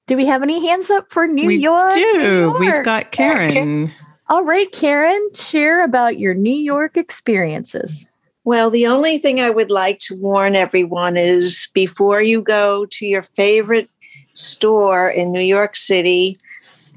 do 0.08 0.16
we 0.16 0.26
have 0.26 0.44
any 0.44 0.66
hands 0.66 0.90
up 0.90 1.12
for 1.12 1.28
New 1.28 1.48
we 1.48 1.58
York? 1.58 1.94
New 1.94 2.14
do. 2.14 2.56
We've 2.60 2.84
got 2.86 3.12
Karen. 3.12 3.92
All 4.30 4.44
right, 4.44 4.72
Karen, 4.72 5.30
share 5.36 5.84
about 5.84 6.18
your 6.18 6.34
New 6.34 6.56
York 6.56 6.98
experiences. 6.98 8.06
Well, 8.44 8.70
the 8.70 8.88
only 8.88 9.18
thing 9.18 9.42
I 9.42 9.50
would 9.50 9.72
like 9.72 10.00
to 10.00 10.16
warn 10.16 10.56
everyone 10.56 11.18
is 11.18 11.70
before 11.74 12.22
you 12.22 12.42
go 12.42 12.86
to 12.92 13.06
your 13.06 13.24
favorite 13.24 13.90
store 14.34 15.10
in 15.10 15.32
New 15.32 15.42
York 15.42 15.76
City, 15.76 16.38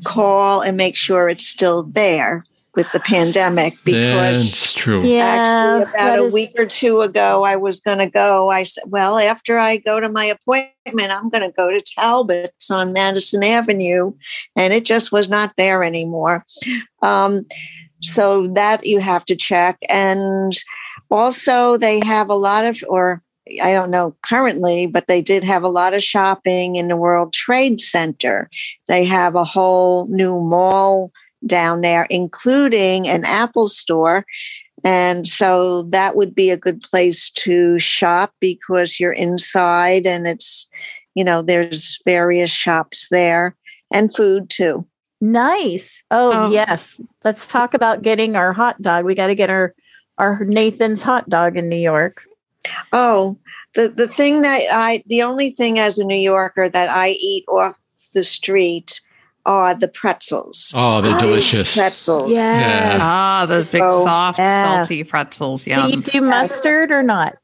call 0.04 0.60
and 0.60 0.76
make 0.76 0.96
sure 0.96 1.28
it's 1.28 1.46
still 1.46 1.84
there 1.84 2.42
with 2.74 2.90
the 2.92 3.00
pandemic 3.00 3.74
because 3.84 4.52
That's 4.52 4.72
true. 4.72 5.02
Yeah, 5.04 5.24
actually 5.24 5.82
about 5.82 5.92
that 5.94 6.18
a 6.20 6.24
is- 6.24 6.32
week 6.32 6.52
or 6.56 6.64
two 6.66 7.00
ago 7.00 7.42
I 7.42 7.56
was 7.56 7.80
going 7.80 7.98
to 7.98 8.08
go. 8.08 8.50
I 8.50 8.62
said, 8.62 8.84
well, 8.86 9.18
after 9.18 9.58
I 9.58 9.78
go 9.78 9.98
to 9.98 10.08
my 10.08 10.24
appointment, 10.26 11.10
I'm 11.10 11.28
going 11.28 11.42
to 11.42 11.54
go 11.56 11.70
to 11.70 11.80
Talbot's 11.80 12.70
on 12.70 12.92
Madison 12.92 13.44
Avenue 13.44 14.12
and 14.54 14.72
it 14.72 14.84
just 14.84 15.10
was 15.10 15.28
not 15.28 15.54
there 15.56 15.82
anymore. 15.82 16.44
Um, 17.02 17.40
so 18.00 18.46
that 18.48 18.86
you 18.86 19.00
have 19.00 19.24
to 19.24 19.34
check 19.34 19.78
and 19.88 20.52
also 21.10 21.76
they 21.76 21.98
have 21.98 22.30
a 22.30 22.34
lot 22.34 22.64
of 22.64 22.80
or 22.88 23.22
I 23.62 23.72
don't 23.72 23.90
know 23.90 24.16
currently, 24.26 24.86
but 24.86 25.06
they 25.06 25.22
did 25.22 25.44
have 25.44 25.62
a 25.62 25.68
lot 25.68 25.94
of 25.94 26.02
shopping 26.02 26.76
in 26.76 26.88
the 26.88 26.96
World 26.96 27.32
Trade 27.32 27.80
Center. 27.80 28.48
They 28.88 29.04
have 29.04 29.34
a 29.34 29.44
whole 29.44 30.06
new 30.08 30.32
mall 30.40 31.12
down 31.46 31.80
there, 31.80 32.06
including 32.10 33.08
an 33.08 33.24
Apple 33.24 33.68
store. 33.68 34.24
And 34.84 35.26
so 35.26 35.82
that 35.84 36.14
would 36.16 36.34
be 36.34 36.50
a 36.50 36.56
good 36.56 36.80
place 36.80 37.30
to 37.30 37.78
shop 37.78 38.32
because 38.40 39.00
you're 39.00 39.12
inside 39.12 40.06
and 40.06 40.26
it's, 40.26 40.68
you 41.14 41.24
know, 41.24 41.42
there's 41.42 41.98
various 42.04 42.50
shops 42.50 43.08
there 43.10 43.56
and 43.92 44.14
food 44.14 44.48
too. 44.50 44.86
Nice. 45.20 46.04
Oh, 46.10 46.44
Oh. 46.46 46.50
yes. 46.50 47.00
Let's 47.24 47.46
talk 47.46 47.74
about 47.74 48.02
getting 48.02 48.36
our 48.36 48.52
hot 48.52 48.80
dog. 48.80 49.04
We 49.04 49.14
got 49.14 49.26
to 49.28 49.34
get 49.34 49.50
our 49.50 49.74
our 50.18 50.44
Nathan's 50.44 51.02
hot 51.02 51.28
dog 51.28 51.56
in 51.56 51.68
New 51.68 51.76
York. 51.76 52.22
Oh, 52.92 53.38
the, 53.74 53.88
the 53.88 54.08
thing 54.08 54.42
that 54.42 54.60
I, 54.72 55.02
the 55.06 55.22
only 55.22 55.50
thing 55.50 55.78
as 55.78 55.98
a 55.98 56.04
New 56.04 56.16
Yorker 56.18 56.68
that 56.68 56.88
I 56.88 57.10
eat 57.10 57.44
off 57.48 57.76
the 58.14 58.22
street 58.22 59.00
are 59.46 59.74
the 59.74 59.88
pretzels. 59.88 60.72
Oh, 60.76 61.00
they're 61.00 61.14
Oh, 61.16 61.20
delicious. 61.20 61.74
Pretzels. 61.74 62.32
Yes. 62.32 63.00
Ah, 63.02 63.46
those 63.48 63.66
big, 63.66 63.82
Oh, 63.82 64.04
soft, 64.04 64.38
yeah. 64.38 64.82
salty 64.82 65.04
pretzels. 65.04 65.64
Do 65.64 65.70
you 65.70 65.96
do 65.96 66.20
mustard 66.20 66.90
or 66.90 67.02
not? 67.02 67.36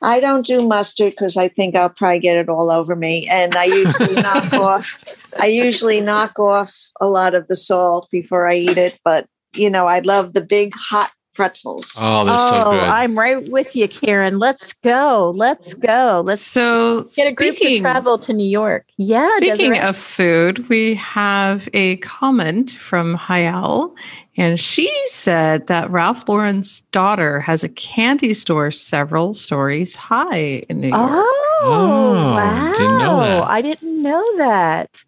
I 0.00 0.18
don't 0.18 0.44
do 0.44 0.66
mustard 0.66 1.12
because 1.12 1.36
I 1.36 1.48
think 1.48 1.76
I'll 1.76 1.88
probably 1.90 2.18
get 2.20 2.36
it 2.36 2.48
all 2.48 2.70
over 2.70 2.96
me. 2.96 3.28
And 3.28 3.54
I 3.54 3.64
usually 3.66 4.14
knock 4.22 4.52
off 4.54 5.02
I 5.38 5.46
usually 5.46 6.00
knock 6.00 6.38
off 6.38 6.74
a 7.00 7.06
lot 7.06 7.34
of 7.34 7.46
the 7.48 7.54
salt 7.56 8.08
before 8.10 8.48
I 8.48 8.56
eat 8.56 8.76
it. 8.78 8.98
But 9.04 9.26
you 9.54 9.68
know, 9.70 9.86
I 9.86 10.00
love 10.00 10.32
the 10.32 10.40
big 10.40 10.72
hot 10.74 11.10
pretzels. 11.34 11.98
Oh, 12.00 12.24
they're 12.24 12.34
so 12.34 12.62
oh, 12.66 12.70
good. 12.72 12.80
I'm 12.80 13.18
right 13.18 13.48
with 13.50 13.74
you, 13.74 13.88
Karen. 13.88 14.38
Let's 14.38 14.72
go. 14.74 15.32
Let's 15.34 15.74
go. 15.74 16.22
Let's 16.24 16.42
So, 16.42 17.04
get 17.16 17.30
a 17.32 17.34
group 17.34 17.56
to 17.56 17.80
travel 17.80 18.18
to 18.18 18.32
New 18.32 18.46
York. 18.48 18.86
Yeah. 18.96 19.28
speaking 19.38 19.72
Desiree. 19.72 19.80
of 19.80 19.96
food, 19.96 20.68
we 20.68 20.94
have 20.94 21.68
a 21.72 21.96
comment 21.96 22.72
from 22.72 23.16
Hayal, 23.16 23.94
and 24.36 24.58
she 24.58 24.90
said 25.06 25.66
that 25.66 25.90
Ralph 25.90 26.28
Lauren's 26.28 26.80
daughter 26.92 27.40
has 27.40 27.62
a 27.64 27.68
candy 27.68 28.34
store 28.34 28.70
several 28.70 29.34
stories 29.34 29.94
high 29.94 30.64
in 30.68 30.80
New 30.80 30.88
York. 30.88 31.00
Oh, 31.00 31.38
Oh, 31.64 32.34
wow. 32.34 32.72
didn't 32.76 32.98
know 32.98 33.20
that. 33.20 33.44
I 33.48 33.62
didn't 33.62 34.02
know 34.02 34.36
that. 34.38 35.04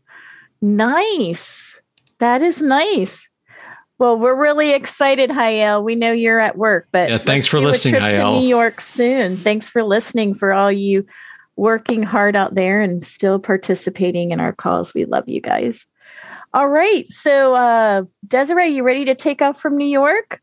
Nice. 0.62 1.80
That 2.18 2.42
is 2.42 2.60
nice. 2.62 3.28
Well, 3.98 4.18
we're 4.18 4.34
really 4.34 4.72
excited, 4.72 5.30
Hayel. 5.30 5.82
We 5.84 5.94
know 5.94 6.10
you're 6.12 6.40
at 6.40 6.58
work, 6.58 6.88
but 6.90 7.08
Yeah, 7.10 7.18
thanks 7.18 7.46
for 7.46 7.60
do 7.60 7.66
a 7.66 7.68
listening, 7.68 8.00
trip 8.00 8.12
to 8.12 8.18
Hayel. 8.18 8.40
New 8.40 8.48
York 8.48 8.80
soon. 8.80 9.36
Thanks 9.36 9.68
for 9.68 9.84
listening 9.84 10.34
for 10.34 10.52
all 10.52 10.72
you 10.72 11.06
working 11.56 12.02
hard 12.02 12.34
out 12.34 12.56
there 12.56 12.80
and 12.80 13.06
still 13.06 13.38
participating 13.38 14.32
in 14.32 14.40
our 14.40 14.52
calls. 14.52 14.92
We 14.94 15.04
love 15.04 15.28
you 15.28 15.40
guys. 15.40 15.86
All 16.52 16.68
right. 16.68 17.08
So, 17.08 17.54
uh, 17.54 18.02
Desiree, 18.26 18.68
you 18.68 18.82
ready 18.84 19.04
to 19.04 19.14
take 19.14 19.40
off 19.40 19.60
from 19.60 19.76
New 19.76 19.86
York? 19.86 20.40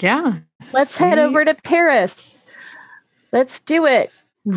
Yeah. 0.00 0.34
Let's 0.72 0.96
head 0.98 1.16
We- 1.16 1.24
over 1.24 1.44
to 1.46 1.54
Paris. 1.54 2.36
Let's 3.32 3.60
do 3.60 3.86
it. 3.86 4.10
we 4.44 4.54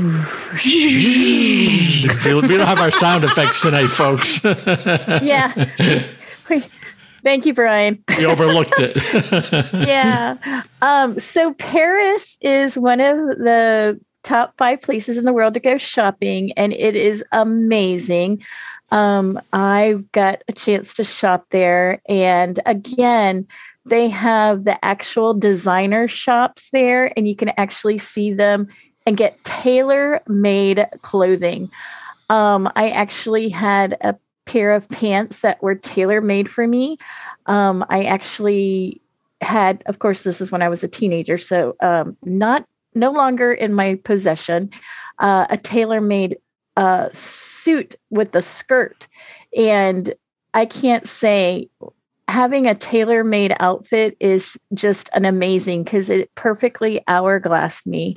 don't 2.27 2.49
have 2.67 2.79
our 2.79 2.91
sound 2.91 3.23
effects 3.23 3.61
tonight, 3.61 3.87
folks. 3.87 4.43
yeah. 4.43 5.69
Thank 7.25 7.47
you, 7.47 7.55
Brian. 7.55 8.03
We 8.19 8.27
overlooked 8.27 8.75
it. 8.77 9.73
yeah. 9.73 10.61
Um, 10.83 11.19
so 11.19 11.55
Paris 11.55 12.37
is 12.39 12.77
one 12.77 13.01
of 13.01 13.17
the 13.17 13.99
top 14.21 14.53
five 14.57 14.83
places 14.83 15.17
in 15.17 15.25
the 15.25 15.33
world 15.33 15.55
to 15.55 15.59
go 15.59 15.79
shopping, 15.79 16.51
and 16.51 16.71
it 16.71 16.95
is 16.95 17.23
amazing. 17.31 18.43
Um, 18.91 19.41
I 19.53 20.03
got 20.11 20.43
a 20.47 20.53
chance 20.53 20.93
to 20.93 21.03
shop 21.03 21.47
there, 21.49 21.99
and 22.07 22.59
again, 22.67 23.47
they 23.89 24.07
have 24.09 24.65
the 24.65 24.83
actual 24.85 25.33
designer 25.33 26.07
shops 26.07 26.69
there, 26.69 27.11
and 27.17 27.27
you 27.27 27.35
can 27.35 27.49
actually 27.57 27.97
see 27.97 28.33
them 28.33 28.67
and 29.07 29.17
get 29.17 29.43
tailor 29.43 30.21
made 30.27 30.85
clothing. 31.01 31.71
Um, 32.29 32.71
I 32.75 32.89
actually 32.89 33.49
had 33.49 33.97
a 34.01 34.15
pair 34.45 34.71
of 34.71 34.87
pants 34.89 35.41
that 35.41 35.61
were 35.61 35.75
tailor 35.75 36.21
made 36.21 36.49
for 36.49 36.67
me. 36.67 36.97
Um, 37.45 37.85
I 37.89 38.03
actually 38.05 39.01
had, 39.41 39.83
of 39.85 39.99
course, 39.99 40.23
this 40.23 40.41
is 40.41 40.51
when 40.51 40.61
I 40.61 40.69
was 40.69 40.83
a 40.83 40.87
teenager, 40.87 41.37
so 41.37 41.75
um, 41.81 42.17
not 42.23 42.65
no 42.93 43.11
longer 43.11 43.53
in 43.53 43.73
my 43.73 43.95
possession, 44.03 44.71
uh, 45.19 45.45
a 45.49 45.57
tailor 45.57 46.01
made 46.01 46.37
uh, 46.77 47.09
suit 47.11 47.95
with 48.09 48.31
the 48.31 48.41
skirt. 48.41 49.07
And 49.55 50.13
I 50.53 50.65
can't 50.65 51.07
say 51.07 51.69
having 52.27 52.67
a 52.67 52.75
tailor 52.75 53.23
made 53.23 53.55
outfit 53.59 54.17
is 54.19 54.57
just 54.73 55.09
an 55.13 55.25
amazing 55.25 55.83
because 55.83 56.09
it 56.09 56.33
perfectly 56.35 57.01
hourglassed 57.07 57.85
me. 57.85 58.15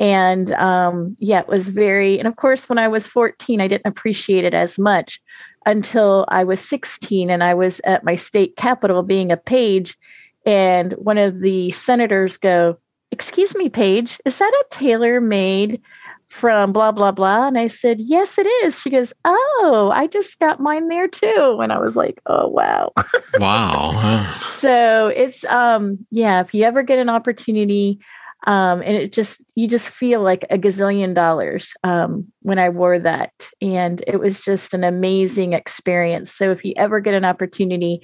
And 0.00 0.52
um, 0.52 1.16
yeah, 1.18 1.40
it 1.40 1.48
was 1.48 1.68
very, 1.68 2.18
and 2.18 2.28
of 2.28 2.36
course, 2.36 2.68
when 2.68 2.78
I 2.78 2.88
was 2.88 3.06
14, 3.06 3.60
I 3.60 3.68
didn't 3.68 3.86
appreciate 3.86 4.44
it 4.44 4.54
as 4.54 4.78
much 4.78 5.20
until 5.66 6.24
I 6.28 6.44
was 6.44 6.60
16 6.60 7.30
and 7.30 7.42
I 7.42 7.54
was 7.54 7.80
at 7.84 8.04
my 8.04 8.14
state 8.14 8.56
capitol 8.56 9.02
being 9.02 9.32
a 9.32 9.36
page. 9.36 9.98
And 10.46 10.92
one 10.92 11.18
of 11.18 11.40
the 11.40 11.72
senators 11.72 12.36
go, 12.36 12.78
Excuse 13.10 13.56
me, 13.56 13.70
Paige, 13.70 14.20
is 14.26 14.38
that 14.38 14.52
a 14.52 14.64
tailor 14.70 15.20
made 15.20 15.80
from 16.28 16.72
blah, 16.72 16.92
blah, 16.92 17.10
blah? 17.10 17.48
And 17.48 17.58
I 17.58 17.66
said, 17.66 17.98
Yes, 18.00 18.38
it 18.38 18.46
is. 18.64 18.78
She 18.78 18.90
goes, 18.90 19.12
Oh, 19.24 19.90
I 19.92 20.06
just 20.06 20.38
got 20.38 20.60
mine 20.60 20.88
there 20.88 21.08
too. 21.08 21.58
And 21.62 21.72
I 21.72 21.78
was 21.78 21.96
like, 21.96 22.20
Oh, 22.26 22.48
wow. 22.48 22.92
wow. 23.38 24.34
so 24.52 25.08
it's, 25.08 25.44
um, 25.46 25.98
yeah, 26.10 26.40
if 26.40 26.54
you 26.54 26.64
ever 26.64 26.82
get 26.82 26.98
an 26.98 27.08
opportunity, 27.08 27.98
um, 28.46 28.82
and 28.82 28.96
it 28.96 29.12
just 29.12 29.44
you 29.54 29.66
just 29.66 29.88
feel 29.88 30.22
like 30.22 30.44
a 30.50 30.58
gazillion 30.58 31.14
dollars 31.14 31.74
um, 31.82 32.32
when 32.42 32.58
I 32.58 32.68
wore 32.68 32.98
that, 32.98 33.32
and 33.60 34.02
it 34.06 34.18
was 34.18 34.42
just 34.42 34.74
an 34.74 34.84
amazing 34.84 35.52
experience. 35.52 36.32
So 36.32 36.50
if 36.50 36.64
you 36.64 36.72
ever 36.76 37.00
get 37.00 37.14
an 37.14 37.24
opportunity 37.24 38.02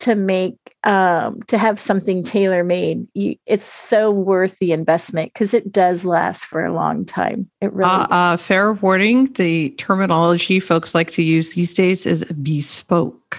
to 0.00 0.16
make 0.16 0.56
um, 0.82 1.42
to 1.42 1.58
have 1.58 1.78
something 1.78 2.24
tailor 2.24 2.64
made, 2.64 3.06
it's 3.14 3.66
so 3.66 4.10
worth 4.10 4.58
the 4.58 4.72
investment 4.72 5.32
because 5.32 5.54
it 5.54 5.70
does 5.70 6.04
last 6.04 6.44
for 6.44 6.64
a 6.64 6.74
long 6.74 7.04
time. 7.04 7.48
It 7.60 7.72
really. 7.72 7.90
Uh, 7.90 8.06
uh, 8.08 8.36
fair 8.36 8.72
warning: 8.72 9.26
the 9.34 9.70
terminology 9.70 10.58
folks 10.58 10.92
like 10.92 11.12
to 11.12 11.22
use 11.22 11.54
these 11.54 11.72
days 11.72 12.04
is 12.04 12.24
bespoke. 12.24 13.38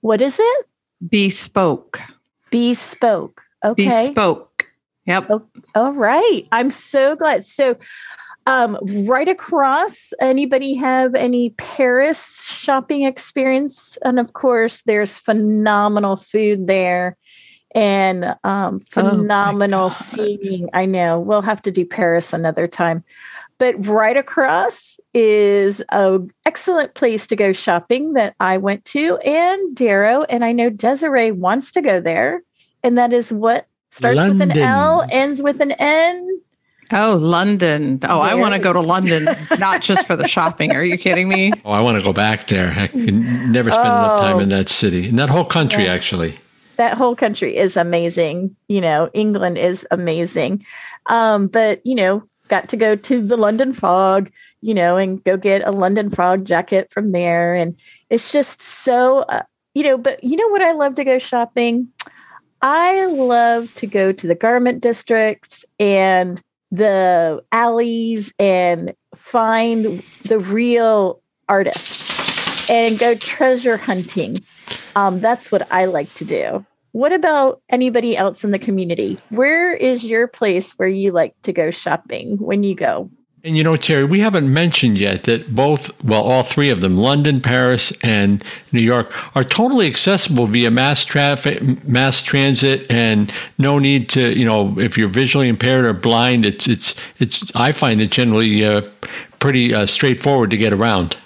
What 0.00 0.20
is 0.20 0.38
it? 0.40 0.66
Bespoke. 1.08 2.00
Bespoke. 2.50 3.42
Okay. 3.64 3.84
Bespoke. 3.84 4.45
Yep. 5.06 5.26
Oh, 5.30 5.46
all 5.74 5.92
right. 5.92 6.46
I'm 6.52 6.70
so 6.70 7.16
glad. 7.16 7.46
So, 7.46 7.76
um, 8.46 8.78
right 8.82 9.28
across, 9.28 10.12
anybody 10.20 10.74
have 10.74 11.14
any 11.14 11.50
Paris 11.50 12.42
shopping 12.44 13.04
experience? 13.04 13.98
And 14.02 14.20
of 14.20 14.34
course, 14.34 14.82
there's 14.82 15.18
phenomenal 15.18 16.16
food 16.16 16.68
there 16.68 17.16
and 17.74 18.36
um, 18.44 18.80
oh 18.82 18.86
phenomenal 18.90 19.86
oh 19.86 19.90
seating. 19.90 20.68
I 20.72 20.86
know 20.86 21.20
we'll 21.20 21.42
have 21.42 21.60
to 21.62 21.72
do 21.72 21.84
Paris 21.84 22.32
another 22.32 22.66
time. 22.66 23.04
But 23.58 23.86
right 23.86 24.16
across 24.16 24.98
is 25.14 25.82
an 25.90 26.30
excellent 26.44 26.94
place 26.94 27.26
to 27.28 27.36
go 27.36 27.52
shopping 27.52 28.12
that 28.12 28.34
I 28.38 28.58
went 28.58 28.84
to, 28.86 29.16
and 29.18 29.74
Darrow, 29.74 30.24
and 30.24 30.44
I 30.44 30.52
know 30.52 30.68
Desiree 30.68 31.32
wants 31.32 31.70
to 31.72 31.80
go 31.80 32.00
there. 32.00 32.42
And 32.82 32.98
that 32.98 33.12
is 33.12 33.32
what 33.32 33.66
Starts 33.96 34.14
London. 34.14 34.48
with 34.48 34.58
an 34.58 34.62
L, 34.62 35.06
ends 35.10 35.40
with 35.40 35.62
an 35.62 35.72
N. 35.72 36.42
Oh, 36.92 37.16
London. 37.16 37.98
Oh, 38.02 38.20
I 38.20 38.34
want 38.34 38.52
to 38.52 38.58
go 38.58 38.70
to 38.74 38.80
London, 38.80 39.26
not 39.58 39.80
just 39.80 40.06
for 40.06 40.16
the 40.16 40.28
shopping. 40.36 40.76
Are 40.76 40.84
you 40.84 40.98
kidding 40.98 41.30
me? 41.30 41.50
Oh, 41.64 41.70
I 41.70 41.80
want 41.80 41.96
to 41.96 42.04
go 42.04 42.12
back 42.12 42.48
there. 42.48 42.74
I 42.76 42.88
can 42.88 43.50
never 43.50 43.70
spend 43.70 43.88
oh, 43.88 43.90
enough 43.90 44.20
time 44.20 44.40
in 44.40 44.50
that 44.50 44.68
city, 44.68 45.08
in 45.08 45.16
that 45.16 45.30
whole 45.30 45.46
country, 45.46 45.84
yeah. 45.84 45.94
actually. 45.94 46.38
That 46.76 46.98
whole 46.98 47.16
country 47.16 47.56
is 47.56 47.74
amazing. 47.78 48.54
You 48.68 48.82
know, 48.82 49.08
England 49.14 49.56
is 49.56 49.86
amazing. 49.90 50.66
Um, 51.06 51.46
but, 51.46 51.80
you 51.86 51.94
know, 51.94 52.22
got 52.48 52.68
to 52.68 52.76
go 52.76 52.96
to 52.96 53.26
the 53.26 53.38
London 53.38 53.72
Fog, 53.72 54.30
you 54.60 54.74
know, 54.74 54.98
and 54.98 55.24
go 55.24 55.38
get 55.38 55.66
a 55.66 55.70
London 55.70 56.10
Fog 56.10 56.44
jacket 56.44 56.90
from 56.90 57.12
there. 57.12 57.54
And 57.54 57.74
it's 58.10 58.30
just 58.30 58.60
so, 58.60 59.20
uh, 59.20 59.42
you 59.72 59.84
know, 59.84 59.96
but 59.96 60.22
you 60.22 60.36
know 60.36 60.48
what 60.48 60.60
I 60.60 60.72
love 60.72 60.96
to 60.96 61.04
go 61.04 61.18
shopping? 61.18 61.88
I 62.68 63.06
love 63.06 63.72
to 63.76 63.86
go 63.86 64.10
to 64.10 64.26
the 64.26 64.34
garment 64.34 64.80
districts 64.80 65.64
and 65.78 66.42
the 66.72 67.40
alleys 67.52 68.32
and 68.40 68.92
find 69.14 70.02
the 70.24 70.40
real 70.40 71.22
artists 71.48 72.68
and 72.68 72.98
go 72.98 73.14
treasure 73.14 73.76
hunting. 73.76 74.38
Um, 74.96 75.20
that's 75.20 75.52
what 75.52 75.70
I 75.70 75.84
like 75.84 76.12
to 76.14 76.24
do. 76.24 76.66
What 76.90 77.12
about 77.12 77.62
anybody 77.68 78.16
else 78.16 78.42
in 78.42 78.50
the 78.50 78.58
community? 78.58 79.16
Where 79.30 79.72
is 79.72 80.04
your 80.04 80.26
place 80.26 80.72
where 80.72 80.88
you 80.88 81.12
like 81.12 81.40
to 81.42 81.52
go 81.52 81.70
shopping 81.70 82.36
when 82.38 82.64
you 82.64 82.74
go? 82.74 83.08
And 83.46 83.56
you 83.56 83.62
know, 83.62 83.76
Terry, 83.76 84.04
we 84.04 84.18
haven't 84.18 84.52
mentioned 84.52 84.98
yet 84.98 85.22
that 85.22 85.54
both, 85.54 85.92
well, 86.02 86.24
all 86.24 86.42
three 86.42 86.68
of 86.68 86.80
them, 86.80 86.96
London, 86.96 87.40
Paris, 87.40 87.92
and 88.02 88.42
New 88.72 88.82
York, 88.82 89.12
are 89.36 89.44
totally 89.44 89.86
accessible 89.86 90.48
via 90.48 90.68
mass 90.68 91.04
traffic, 91.04 91.62
mass 91.86 92.24
transit, 92.24 92.90
and 92.90 93.32
no 93.56 93.78
need 93.78 94.08
to, 94.08 94.36
you 94.36 94.44
know, 94.44 94.76
if 94.80 94.98
you're 94.98 95.06
visually 95.06 95.46
impaired 95.46 95.84
or 95.84 95.92
blind, 95.92 96.44
it's 96.44 96.66
it's 96.66 96.96
it's. 97.20 97.52
I 97.54 97.70
find 97.70 98.00
it 98.00 98.10
generally 98.10 98.64
uh, 98.64 98.82
pretty 99.38 99.72
uh, 99.72 99.86
straightforward 99.86 100.50
to 100.50 100.56
get 100.56 100.72
around. 100.72 101.16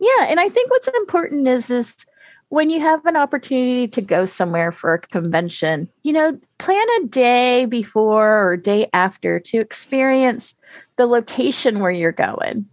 Yeah, 0.00 0.24
and 0.28 0.40
I 0.40 0.48
think 0.48 0.70
what's 0.70 0.88
important 0.88 1.46
is 1.48 1.68
is 1.68 1.96
when 2.50 2.70
you 2.70 2.80
have 2.80 3.04
an 3.04 3.16
opportunity 3.16 3.86
to 3.88 4.00
go 4.00 4.24
somewhere 4.24 4.72
for 4.72 4.94
a 4.94 5.00
convention, 5.00 5.88
you 6.02 6.12
know, 6.12 6.38
plan 6.58 6.86
a 7.00 7.06
day 7.06 7.66
before 7.66 8.48
or 8.48 8.56
day 8.56 8.88
after 8.94 9.38
to 9.38 9.58
experience 9.58 10.54
the 10.96 11.06
location 11.06 11.80
where 11.80 11.90
you're 11.90 12.12
going. 12.12 12.66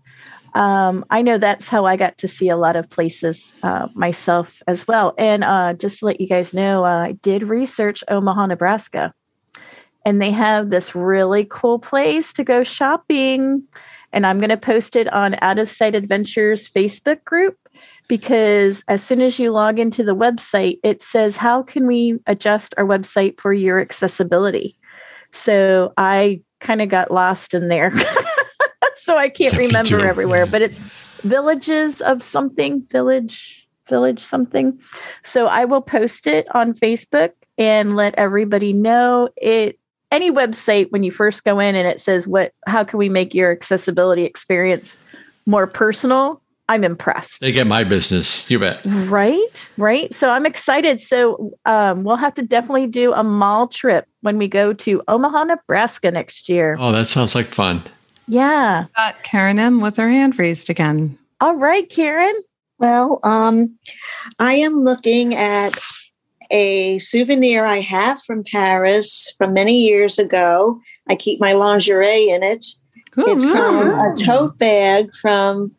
Um, 0.53 1.03
I 1.09 1.21
know 1.21 1.37
that's 1.37 1.67
how 1.67 1.85
I 1.85 1.97
got 1.97 2.17
to 2.19 2.29
see 2.29 2.47
a 2.47 2.55
lot 2.55 2.77
of 2.77 2.89
places 2.89 3.53
uh, 3.61 3.89
myself 3.93 4.63
as 4.67 4.87
well. 4.87 5.13
And 5.17 5.43
uh, 5.43 5.73
just 5.73 5.99
to 5.99 6.05
let 6.05 6.21
you 6.21 6.27
guys 6.27 6.53
know, 6.53 6.85
uh, 6.85 7.07
I 7.07 7.11
did 7.11 7.43
research 7.43 8.05
Omaha, 8.07 8.45
Nebraska, 8.45 9.13
and 10.05 10.21
they 10.21 10.31
have 10.31 10.69
this 10.69 10.95
really 10.95 11.45
cool 11.49 11.79
place 11.79 12.31
to 12.33 12.45
go 12.45 12.63
shopping. 12.63 13.63
And 14.13 14.25
I'm 14.25 14.39
going 14.39 14.49
to 14.49 14.55
post 14.55 14.95
it 14.95 15.11
on 15.11 15.35
Out 15.41 15.59
of 15.59 15.67
Sight 15.67 15.93
Adventures 15.93 16.69
Facebook 16.69 17.25
group 17.25 17.57
because 18.07 18.83
as 18.87 19.03
soon 19.03 19.21
as 19.21 19.39
you 19.39 19.51
log 19.51 19.79
into 19.79 20.03
the 20.03 20.15
website, 20.15 20.79
it 20.83 21.01
says, 21.01 21.37
How 21.37 21.63
can 21.63 21.87
we 21.87 22.19
adjust 22.27 22.73
our 22.77 22.85
website 22.85 23.39
for 23.39 23.53
your 23.53 23.79
accessibility? 23.79 24.77
So 25.31 25.93
I 25.97 26.41
kind 26.59 26.81
of 26.81 26.89
got 26.89 27.11
lost 27.11 27.53
in 27.53 27.67
there. 27.67 27.91
so 28.95 29.17
I 29.17 29.29
can't 29.29 29.57
remember 29.57 30.05
everywhere, 30.05 30.45
but 30.45 30.61
it's 30.61 30.79
villages 30.79 32.01
of 32.01 32.21
something, 32.21 32.81
village, 32.91 33.67
village 33.87 34.19
something. 34.19 34.79
So 35.23 35.47
I 35.47 35.65
will 35.65 35.81
post 35.81 36.27
it 36.27 36.47
on 36.55 36.73
Facebook 36.73 37.31
and 37.57 37.95
let 37.95 38.15
everybody 38.15 38.73
know 38.73 39.29
it 39.37 39.79
any 40.11 40.31
website 40.31 40.91
when 40.91 41.03
you 41.03 41.11
first 41.11 41.43
go 41.43 41.59
in 41.59 41.75
and 41.75 41.87
it 41.87 41.99
says 41.99 42.27
what 42.27 42.53
how 42.67 42.83
can 42.83 42.99
we 42.99 43.09
make 43.09 43.33
your 43.33 43.51
accessibility 43.51 44.23
experience 44.23 44.97
more 45.45 45.67
personal 45.67 46.41
I'm 46.67 46.83
impressed. 46.83 47.41
They 47.41 47.51
get 47.51 47.67
my 47.67 47.83
business. 47.83 48.49
You 48.49 48.59
bet. 48.59 48.81
Right. 48.85 49.69
Right. 49.77 50.13
So 50.13 50.31
I'm 50.31 50.45
excited. 50.45 50.99
So 51.01 51.51
um, 51.65 52.03
we'll 52.03 52.15
have 52.15 52.33
to 52.35 52.41
definitely 52.41 52.87
do 52.87 53.13
a 53.13 53.23
mall 53.23 53.67
trip 53.67 54.07
when 54.21 54.37
we 54.37 54.47
go 54.47 54.73
to 54.73 55.03
Omaha, 55.07 55.43
Nebraska 55.43 56.09
next 56.09 56.49
year. 56.49 56.75
Oh, 56.79 56.91
that 56.91 57.07
sounds 57.07 57.35
like 57.35 57.47
fun. 57.47 57.83
Yeah. 58.27 58.85
Uh, 58.95 59.13
Karen 59.21 59.59
M 59.59 59.79
with 59.79 59.97
her 59.97 60.09
hand 60.09 60.39
raised 60.39 60.69
again. 60.69 61.17
All 61.39 61.55
right, 61.55 61.87
Karen. 61.89 62.35
Well, 62.79 63.19
um, 63.23 63.77
I 64.39 64.53
am 64.53 64.83
looking 64.83 65.35
at 65.35 65.79
a 66.51 66.97
souvenir 66.99 67.65
I 67.65 67.79
have 67.79 68.21
from 68.23 68.43
Paris 68.43 69.33
from 69.37 69.53
many 69.53 69.79
years 69.79 70.19
ago 70.19 70.79
I 71.07 71.15
keep 71.15 71.39
my 71.39 71.53
lingerie 71.53 72.29
in 72.29 72.43
it. 72.43 72.65
Ooh, 73.17 73.37
It's 73.37 73.53
um, 73.55 73.87
a 73.87 74.13
tote 74.15 74.57
bag 74.57 75.13
from 75.21 75.71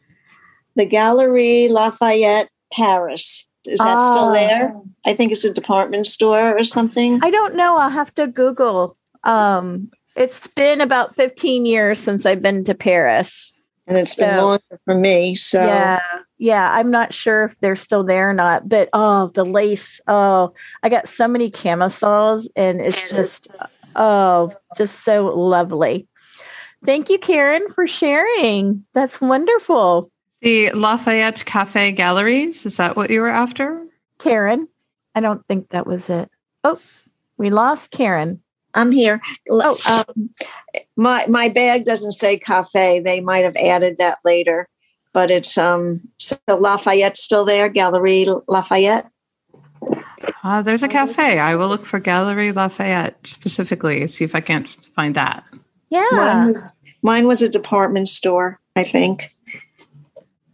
the 0.76 0.86
Galerie 0.86 1.68
Lafayette, 1.68 2.48
Paris. 2.72 3.46
Is 3.66 3.80
that 3.80 4.00
still 4.00 4.28
Ah. 4.28 4.32
there? 4.34 4.74
I 5.04 5.14
think 5.14 5.32
it's 5.32 5.44
a 5.44 5.52
department 5.52 6.06
store 6.06 6.56
or 6.56 6.62
something. 6.62 7.18
I 7.22 7.30
don't 7.30 7.56
know. 7.56 7.76
I'll 7.78 7.90
have 7.90 8.14
to 8.14 8.26
Google. 8.28 8.96
Um, 9.24 9.90
it's 10.14 10.46
been 10.46 10.80
about 10.80 11.16
15 11.16 11.66
years 11.66 11.98
since 11.98 12.24
I've 12.24 12.42
been 12.42 12.62
to 12.64 12.74
Paris. 12.74 13.52
and 13.88 13.96
it's 13.96 14.16
been 14.16 14.36
So- 14.36 14.44
longer 14.46 14.80
for 14.84 14.94
me. 14.96 15.36
So 15.36 15.64
Yeah. 15.64 16.00
Yeah. 16.38 16.72
I'm 16.72 16.90
not 16.90 17.14
sure 17.14 17.44
if 17.44 17.56
they're 17.60 17.76
still 17.76 18.02
there 18.02 18.28
or 18.30 18.34
not, 18.34 18.68
but 18.68 18.88
oh, 18.92 19.28
the 19.28 19.44
lace. 19.44 20.00
Oh, 20.08 20.52
I 20.82 20.88
got 20.88 21.08
so 21.08 21.28
many 21.28 21.50
camisoles 21.50 22.50
and 22.56 22.80
it's 22.80 23.08
just, 23.08 23.46
oh, 23.94 24.50
just 24.76 25.04
so 25.04 25.26
lovely. 25.26 26.08
Thank 26.84 27.10
you, 27.10 27.18
Karen, 27.18 27.62
for 27.76 27.86
sharing. 27.86 28.84
That's 28.92 29.20
wonderful. 29.20 30.10
The 30.40 30.70
Lafayette 30.72 31.44
Cafe 31.44 31.92
Galleries. 31.92 32.66
Is 32.66 32.76
that 32.76 32.96
what 32.96 33.10
you 33.10 33.20
were 33.20 33.28
after? 33.28 33.86
Karen, 34.18 34.68
I 35.14 35.20
don't 35.20 35.46
think 35.46 35.70
that 35.70 35.86
was 35.86 36.10
it. 36.10 36.30
Oh, 36.64 36.78
we 37.38 37.50
lost 37.50 37.90
Karen. 37.90 38.40
I'm 38.74 38.90
here. 38.92 39.20
Oh. 39.50 39.78
Um, 39.88 40.30
my 40.96 41.24
my 41.28 41.48
bag 41.48 41.84
doesn't 41.84 42.12
say 42.12 42.38
cafe. 42.38 43.00
They 43.00 43.20
might 43.20 43.44
have 43.44 43.56
added 43.56 43.96
that 43.98 44.18
later, 44.24 44.68
but 45.12 45.30
it's 45.30 45.56
um 45.56 46.02
so 46.18 46.36
Lafayette 46.48 47.16
still 47.16 47.44
there. 47.44 47.68
Gallery 47.68 48.26
Lafayette. 48.48 49.10
Uh, 50.44 50.62
there's 50.62 50.82
a 50.82 50.88
cafe. 50.88 51.38
I 51.38 51.56
will 51.56 51.68
look 51.68 51.86
for 51.86 51.98
Gallery 51.98 52.52
Lafayette 52.52 53.26
specifically, 53.26 54.06
see 54.06 54.24
if 54.24 54.34
I 54.34 54.40
can't 54.40 54.68
find 54.94 55.14
that. 55.14 55.44
Yeah. 55.88 56.06
Mine 56.12 56.48
was 56.52 56.76
mine 57.02 57.26
was 57.26 57.42
a 57.42 57.48
department 57.48 58.08
store. 58.08 58.60
I 58.76 58.82
think. 58.82 59.30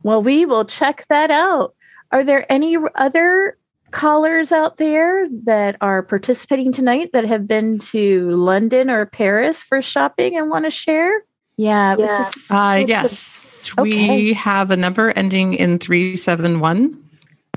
Well, 0.02 0.22
we 0.22 0.44
will 0.46 0.64
check 0.64 1.06
that 1.08 1.30
out. 1.30 1.74
Are 2.10 2.24
there 2.24 2.44
any 2.50 2.76
other 2.94 3.56
callers 3.90 4.52
out 4.52 4.78
there 4.78 5.28
that 5.44 5.76
are 5.80 6.02
participating 6.02 6.72
tonight 6.72 7.10
that 7.12 7.24
have 7.26 7.46
been 7.46 7.78
to 7.78 8.30
London 8.30 8.90
or 8.90 9.06
Paris 9.06 9.62
for 9.62 9.82
shopping 9.82 10.36
and 10.36 10.50
want 10.50 10.64
to 10.64 10.70
share? 10.70 11.24
Yeah, 11.56 11.92
it 11.92 11.98
was 11.98 12.08
just 12.10 12.50
Uh, 12.50 12.80
such 12.80 12.88
yes, 12.88 13.70
okay. 13.78 13.82
we 14.16 14.32
have 14.32 14.70
a 14.70 14.76
number 14.76 15.10
ending 15.14 15.54
in 15.54 15.78
371. 15.78 16.98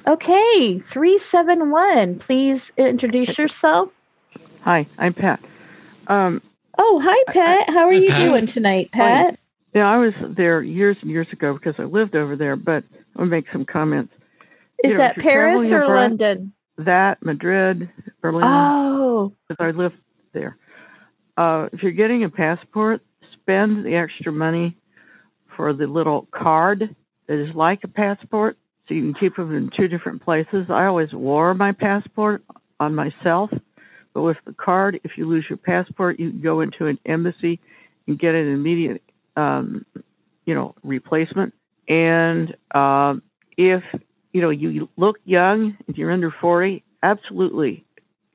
okay, 0.05 0.77
371. 0.79 2.19
Please 2.19 2.71
introduce 2.77 3.37
yourself. 3.37 3.89
Hi, 4.61 4.85
I'm 4.97 5.13
Pat. 5.13 5.39
Um, 6.07 6.41
Oh, 6.77 6.99
hi, 7.01 7.23
Pat. 7.31 7.69
How 7.69 7.85
are 7.85 7.93
Hi, 7.93 7.97
you 7.99 8.07
Pat. 8.09 8.19
doing 8.21 8.45
tonight, 8.45 8.91
Pat? 8.91 9.39
Yeah, 9.75 9.87
I 9.87 9.97
was 9.97 10.13
there 10.37 10.63
years 10.63 10.95
and 11.01 11.11
years 11.11 11.27
ago 11.33 11.53
because 11.53 11.75
I 11.77 11.83
lived 11.83 12.15
over 12.15 12.37
there, 12.37 12.55
but 12.55 12.85
I'll 13.17 13.25
make 13.25 13.45
some 13.51 13.65
comments. 13.65 14.13
Is 14.81 14.91
you 14.91 14.97
know, 14.97 15.03
that 15.03 15.17
Paris 15.17 15.69
or 15.69 15.83
abroad- 15.83 15.95
London? 15.95 16.53
That, 16.77 17.23
Madrid, 17.23 17.89
Berlin, 18.21 18.43
Oh, 18.45 19.33
because 19.47 19.63
I 19.63 19.77
lived 19.77 19.95
there. 20.33 20.57
Uh, 21.37 21.69
if 21.71 21.83
you're 21.83 21.91
getting 21.91 22.23
a 22.23 22.29
passport, 22.29 23.01
spend 23.33 23.85
the 23.85 23.95
extra 23.95 24.31
money 24.31 24.75
for 25.55 25.73
the 25.73 25.87
little 25.87 26.27
card 26.31 26.95
that 27.27 27.37
is 27.37 27.53
like 27.55 27.83
a 27.83 27.87
passport 27.87 28.57
so 28.87 28.93
you 28.93 29.01
can 29.01 29.13
keep 29.13 29.35
them 29.35 29.55
in 29.55 29.71
two 29.75 29.87
different 29.87 30.21
places. 30.23 30.67
I 30.69 30.85
always 30.85 31.13
wore 31.13 31.53
my 31.53 31.71
passport 31.71 32.43
on 32.79 32.93
myself, 32.93 33.51
but 34.13 34.21
with 34.21 34.37
the 34.45 34.53
card, 34.53 34.99
if 35.03 35.17
you 35.17 35.27
lose 35.27 35.45
your 35.49 35.57
passport, 35.57 36.19
you 36.19 36.31
can 36.31 36.41
go 36.41 36.61
into 36.61 36.87
an 36.87 36.99
embassy 37.05 37.59
and 38.07 38.19
get 38.19 38.35
an 38.35 38.51
immediate, 38.51 39.01
um, 39.35 39.85
you 40.45 40.53
know, 40.53 40.75
replacement. 40.83 41.53
And 41.87 42.55
um, 42.73 43.21
if 43.57 43.83
you 44.33 44.41
know 44.41 44.49
you 44.49 44.89
look 44.97 45.17
young, 45.25 45.77
if 45.87 45.97
you're 45.97 46.11
under 46.11 46.33
40, 46.41 46.83
absolutely 47.03 47.85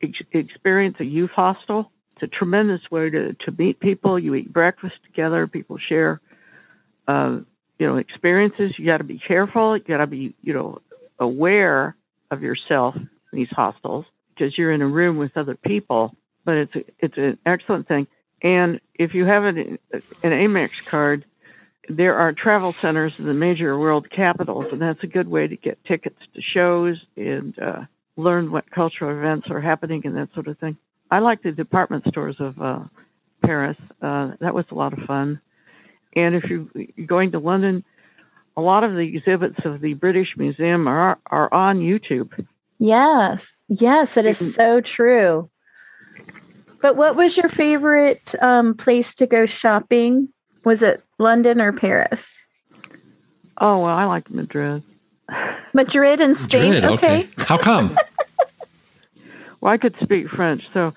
ex- 0.02 0.22
experience 0.32 0.96
a 1.00 1.04
youth 1.04 1.30
hostel. 1.30 1.90
It's 2.14 2.22
a 2.22 2.36
tremendous 2.36 2.80
way 2.90 3.10
to, 3.10 3.34
to 3.34 3.52
meet 3.56 3.80
people. 3.80 4.18
You 4.18 4.34
eat 4.34 4.52
breakfast 4.52 4.94
together. 5.04 5.46
People 5.46 5.78
share, 5.78 6.20
uh, 7.08 7.40
you 7.78 7.86
know, 7.86 7.96
experiences. 7.96 8.72
You 8.76 8.86
got 8.86 8.98
to 8.98 9.04
be 9.04 9.18
careful. 9.18 9.76
You 9.76 9.84
got 9.84 9.98
to 9.98 10.06
be, 10.06 10.34
you 10.42 10.52
know, 10.52 10.80
aware 11.18 11.96
of 12.30 12.42
yourself 12.42 12.94
in 12.96 13.08
these 13.32 13.48
hostels 13.50 14.04
because 14.34 14.56
you're 14.56 14.72
in 14.72 14.82
a 14.82 14.86
room 14.86 15.16
with 15.16 15.36
other 15.36 15.56
people. 15.56 16.14
But 16.44 16.54
it's 16.54 16.74
a, 16.74 16.84
it's 16.98 17.16
an 17.16 17.38
excellent 17.46 17.88
thing. 17.88 18.06
And 18.42 18.80
if 18.94 19.14
you 19.14 19.24
have 19.26 19.44
an, 19.44 19.78
an 19.92 20.30
Amex 20.32 20.70
card, 20.84 21.24
there 21.88 22.16
are 22.16 22.32
travel 22.32 22.72
centers 22.80 23.12
in 23.18 23.26
the 23.26 23.34
major 23.34 23.78
world 23.78 24.08
capitals, 24.10 24.66
and 24.72 24.80
that's 24.80 25.02
a 25.02 25.06
good 25.06 25.28
way 25.28 25.46
to 25.48 25.56
get 25.56 25.82
tickets 25.84 26.18
to 26.34 26.40
shows 26.40 26.96
and 27.16 27.58
uh, 27.58 27.82
learn 28.16 28.50
what 28.50 28.70
cultural 28.70 29.16
events 29.16 29.48
are 29.50 29.60
happening 29.60 30.02
and 30.04 30.16
that 30.16 30.32
sort 30.34 30.46
of 30.48 30.58
thing. 30.58 30.76
I 31.10 31.18
like 31.18 31.42
the 31.42 31.52
department 31.52 32.04
stores 32.08 32.36
of 32.38 32.60
uh, 32.62 32.80
Paris. 33.44 33.76
Uh, 34.00 34.32
that 34.40 34.54
was 34.54 34.64
a 34.70 34.74
lot 34.74 34.92
of 34.92 35.00
fun. 35.06 35.40
And 36.14 36.34
if 36.34 36.44
you- 36.48 36.70
you're 36.96 37.06
going 37.06 37.32
to 37.32 37.38
London, 37.38 37.84
a 38.56 38.60
lot 38.60 38.84
of 38.84 38.92
the 38.92 38.98
exhibits 39.16 39.58
of 39.64 39.80
the 39.80 39.94
British 39.94 40.36
Museum 40.36 40.86
are 40.88 41.18
are 41.26 41.52
on 41.52 41.80
YouTube. 41.80 42.30
yes. 42.78 43.64
Yes, 43.68 44.16
it 44.16 44.26
is 44.26 44.38
Mhm. 44.40 44.54
so 44.54 44.80
true. 44.80 45.50
But 46.80 46.96
what 46.96 47.16
was 47.16 47.36
your 47.36 47.48
favorite 47.48 48.34
um, 48.40 48.74
place 48.74 49.14
to 49.16 49.26
go 49.26 49.46
shopping? 49.46 50.28
Was 50.64 50.82
it 50.82 51.02
London 51.18 51.60
or 51.60 51.72
Paris? 51.72 52.48
Oh 53.58 53.78
well, 53.78 53.94
I 53.94 54.04
like 54.04 54.30
Madrid. 54.30 54.82
Madrid 55.74 56.20
and 56.20 56.36
Spain. 56.36 56.74
Madrid, 56.74 56.92
okay. 56.92 57.28
How 57.38 57.58
come? 57.58 57.96
Well, 59.60 59.72
I 59.72 59.76
could 59.76 59.94
speak 60.02 60.28
French, 60.28 60.62
so 60.72 60.92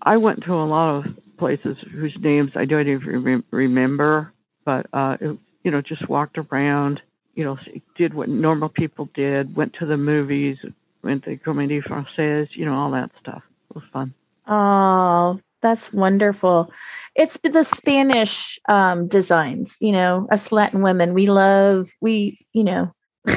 I 0.00 0.16
went 0.16 0.44
to 0.44 0.54
a 0.54 0.64
lot 0.64 0.96
of 0.96 1.04
places 1.36 1.76
whose 1.92 2.16
names 2.18 2.52
I 2.54 2.64
don't 2.64 2.88
even 2.88 3.22
rem- 3.22 3.44
remember, 3.50 4.32
but 4.64 4.86
uh, 4.92 5.18
it, 5.20 5.38
you 5.62 5.70
know, 5.70 5.82
just 5.82 6.08
walked 6.08 6.38
around, 6.38 7.02
you 7.34 7.44
know, 7.44 7.58
did 7.96 8.14
what 8.14 8.28
normal 8.28 8.70
people 8.70 9.10
did, 9.14 9.54
went 9.54 9.74
to 9.74 9.84
the 9.86 9.96
movies, 9.98 10.56
went 11.02 11.24
to 11.24 11.36
Comédie 11.36 11.82
Française, 11.82 12.48
you 12.54 12.64
know, 12.64 12.74
all 12.74 12.90
that 12.92 13.10
stuff. 13.20 13.42
It 13.70 13.76
was 13.76 13.84
fun. 13.92 14.14
Oh, 14.46 15.38
that's 15.60 15.92
wonderful. 15.92 16.72
It's 17.14 17.38
the 17.38 17.62
Spanish 17.64 18.58
um, 18.68 19.06
designs, 19.06 19.76
you 19.80 19.92
know, 19.92 20.26
us 20.30 20.50
Latin 20.50 20.82
women, 20.82 21.14
we 21.14 21.26
love, 21.26 21.90
we, 22.00 22.44
you 22.52 22.64
know, 22.64 22.92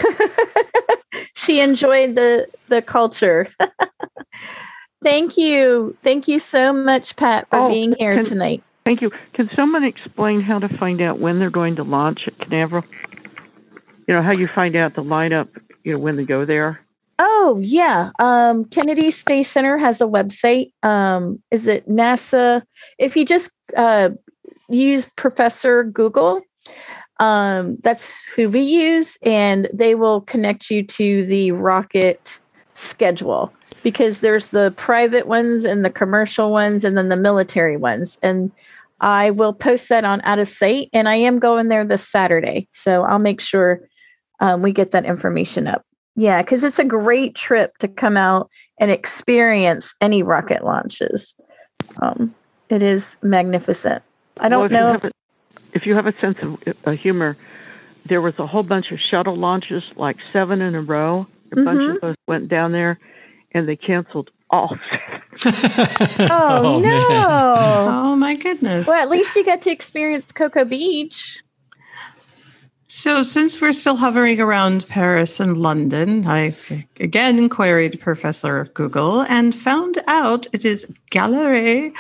she 1.35 1.59
enjoyed 1.59 2.15
the 2.15 2.47
the 2.67 2.81
culture. 2.81 3.47
Thank 5.03 5.37
you. 5.37 5.95
Thank 6.01 6.27
you 6.27 6.39
so 6.39 6.73
much, 6.73 7.15
Pat, 7.15 7.47
for 7.49 7.59
Oh, 7.59 7.69
being 7.69 7.93
here 7.99 8.15
can- 8.15 8.23
tonight. 8.25 8.63
Thank 8.85 9.01
you. 9.01 9.11
Can 9.33 9.49
someone 9.55 9.83
explain 9.83 10.41
how 10.41 10.59
to 10.59 10.67
find 10.77 11.01
out 11.01 11.19
when 11.19 11.39
they're 11.39 11.49
going 11.49 11.75
to 11.77 11.83
launch 11.83 12.21
at 12.27 12.37
Canaveral? 12.39 12.83
You 14.07 14.13
know, 14.13 14.21
how 14.21 14.31
you 14.37 14.47
find 14.47 14.75
out 14.75 14.93
the 14.95 15.01
lineup, 15.03 15.47
you 15.83 15.93
know, 15.93 15.99
when 15.99 16.17
they 16.17 16.23
go 16.23 16.45
there? 16.45 16.79
Oh, 17.17 17.60
yeah. 17.62 18.12
Um, 18.19 18.65
Kennedy 18.65 19.10
Space 19.10 19.49
Center 19.49 19.78
has 19.78 20.01
a 20.01 20.06
website. 20.06 20.71
Um, 20.84 21.41
is 21.49 21.65
it 21.65 21.88
NASA? 21.88 22.63
If 22.99 23.15
you 23.15 23.25
just 23.25 23.51
uh, 23.78 24.10
use 24.69 25.08
Professor 25.15 25.84
Google, 25.84 26.41
um, 27.19 27.78
that's 27.84 28.21
who 28.36 28.49
we 28.49 28.62
use, 28.62 29.17
and 29.21 29.69
they 29.73 29.95
will 29.95 30.21
connect 30.21 30.69
you 30.69 30.84
to 30.84 31.25
the 31.25 31.54
rocket 31.54 32.39
schedule 32.73 33.54
because 33.84 34.19
there's 34.19 34.49
the 34.49 34.73
private 34.75 35.25
ones 35.25 35.63
and 35.63 35.86
the 35.86 35.89
commercial 35.89 36.51
ones, 36.51 36.84
and 36.84 36.97
then 36.97 37.08
the 37.08 37.15
military 37.15 37.78
ones. 37.78 38.17
And 38.21 38.51
I 38.99 39.32
will 39.32 39.54
post 39.54 39.88
that 39.88 40.04
on 40.04 40.21
Out 40.23 40.39
of 40.39 40.49
Sight, 40.49 40.89
and 40.91 41.08
I 41.08 41.15
am 41.15 41.39
going 41.39 41.69
there 41.69 41.86
this 41.86 42.06
Saturday. 42.06 42.67
So 42.71 43.04
I'll 43.04 43.19
make 43.19 43.39
sure 43.39 43.88
um, 44.41 44.62
we 44.62 44.73
get 44.73 44.91
that 44.91 45.06
information 45.06 45.67
up. 45.67 45.86
Yeah, 46.15 46.41
because 46.41 46.63
it's 46.63 46.80
a 46.80 46.86
great 46.86 47.36
trip 47.36 47.78
to 47.80 47.88
come 47.88 48.15
out 48.17 48.49
and 48.80 48.89
experience 48.91 49.93
any 50.01 50.23
rocket 50.23 50.63
launches. 50.63 51.36
Um, 52.01 52.34
it 52.69 52.82
is 52.82 53.17
magnificent. 53.21 54.01
I 54.39 54.49
don't 54.49 54.60
Well, 54.60 54.65
if 54.65 54.71
know. 54.71 54.89
You 54.89 54.95
If, 54.95 55.01
have 55.04 55.12
a, 55.12 55.13
if 55.73 55.86
you 55.86 55.95
have 55.95 56.08
a 56.08 56.13
sense 56.21 56.38
of 56.41 56.58
uh, 56.86 56.91
humor, 56.91 57.38
there 58.08 58.21
was 58.21 58.34
a 58.39 58.47
whole 58.47 58.63
bunch 58.63 58.91
of 58.91 58.99
shuttle 59.12 59.36
launches, 59.38 59.84
like 59.97 60.17
seven 60.32 60.62
in 60.62 60.75
a 60.75 60.82
row. 60.82 61.28
A 61.51 61.56
bunch 61.62 61.80
Mhm. 61.80 61.97
of 61.97 62.04
us 62.04 62.15
went 62.28 62.47
down 62.49 62.71
there, 62.71 62.97
and 63.54 63.67
they 63.67 63.75
canceled 63.75 64.30
all. 64.49 64.75
oh, 65.45 66.80
man. 66.80 66.82
no! 66.82 67.88
Oh 67.89 68.15
my 68.15 68.36
goodness. 68.36 68.88
well, 68.88 69.01
at 69.01 69.10
least 69.10 69.36
you 69.36 69.43
got 69.45 69.62
to 69.63 69.71
experience 69.71 70.32
Cocoa 70.32 70.65
Beach. 70.65 71.39
So, 72.97 73.23
since 73.23 73.60
we're 73.60 73.73
still 73.73 73.97
hovering 73.97 74.39
around 74.39 74.88
Paris 74.88 75.41
and 75.41 75.58
London, 75.58 76.25
I've 76.25 76.71
again 77.01 77.49
queried 77.49 77.99
Professor 77.99 78.71
Google 78.73 79.23
and 79.23 79.53
found 79.53 80.01
out 80.08 80.47
it 80.53 80.63
is 80.63 80.88
Galerie 81.10 81.91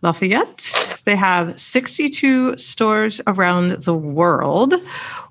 Lafayette. 0.00 1.00
They 1.04 1.16
have 1.16 1.60
62 1.60 2.56
stores 2.56 3.20
around 3.26 3.72
the 3.82 3.92
world 3.92 4.72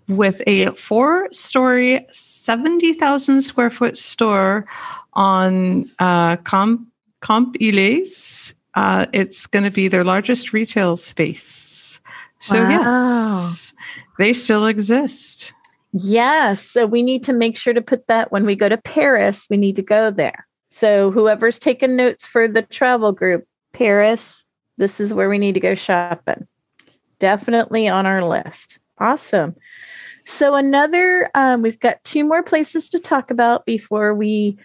with 0.07 0.43
a 0.45 0.67
four 0.75 1.29
story, 1.33 2.05
70,000 2.11 3.41
square 3.41 3.71
foot 3.71 3.97
store 3.97 4.67
on 5.13 5.89
uh, 5.97 6.37
Camp, 6.45 6.87
Camp 7.23 7.55
Illes. 7.59 8.53
Uh, 8.75 9.07
it's 9.13 9.47
going 9.47 9.63
to 9.63 9.71
be 9.71 9.87
their 9.87 10.03
largest 10.03 10.53
retail 10.53 10.95
space. 10.95 11.99
So, 12.37 12.61
Wow. 12.61 12.69
yes, 12.69 13.73
they 14.17 14.33
still 14.33 14.65
exist. 14.65 15.53
Yes. 15.93 16.61
So 16.61 16.85
we 16.85 17.01
need 17.01 17.23
to 17.23 17.33
make 17.33 17.57
sure 17.57 17.73
to 17.73 17.81
put 17.81 18.07
that 18.07 18.31
when 18.31 18.45
we 18.45 18.55
go 18.55 18.69
to 18.69 18.77
Paris, 18.77 19.47
we 19.49 19.57
need 19.57 19.75
to 19.77 19.81
go 19.81 20.11
there. 20.11 20.47
So 20.69 21.11
whoever's 21.11 21.59
taking 21.59 21.95
notes 21.95 22.25
for 22.25 22.47
the 22.47 22.61
travel 22.61 23.11
group, 23.11 23.45
Paris, 23.73 24.45
this 24.77 24.99
is 24.99 25.13
where 25.13 25.29
we 25.29 25.37
need 25.37 25.53
to 25.53 25.59
go 25.59 25.75
shopping. 25.75 26.47
Definitely 27.19 27.87
on 27.87 28.05
our 28.05 28.27
list. 28.27 28.79
Awesome. 28.99 29.55
So 30.25 30.55
another, 30.55 31.29
um, 31.35 31.61
we've 31.61 31.79
got 31.79 32.03
two 32.03 32.25
more 32.25 32.43
places 32.43 32.89
to 32.89 32.99
talk 32.99 33.31
about 33.31 33.65
before 33.65 34.13
we 34.13 34.57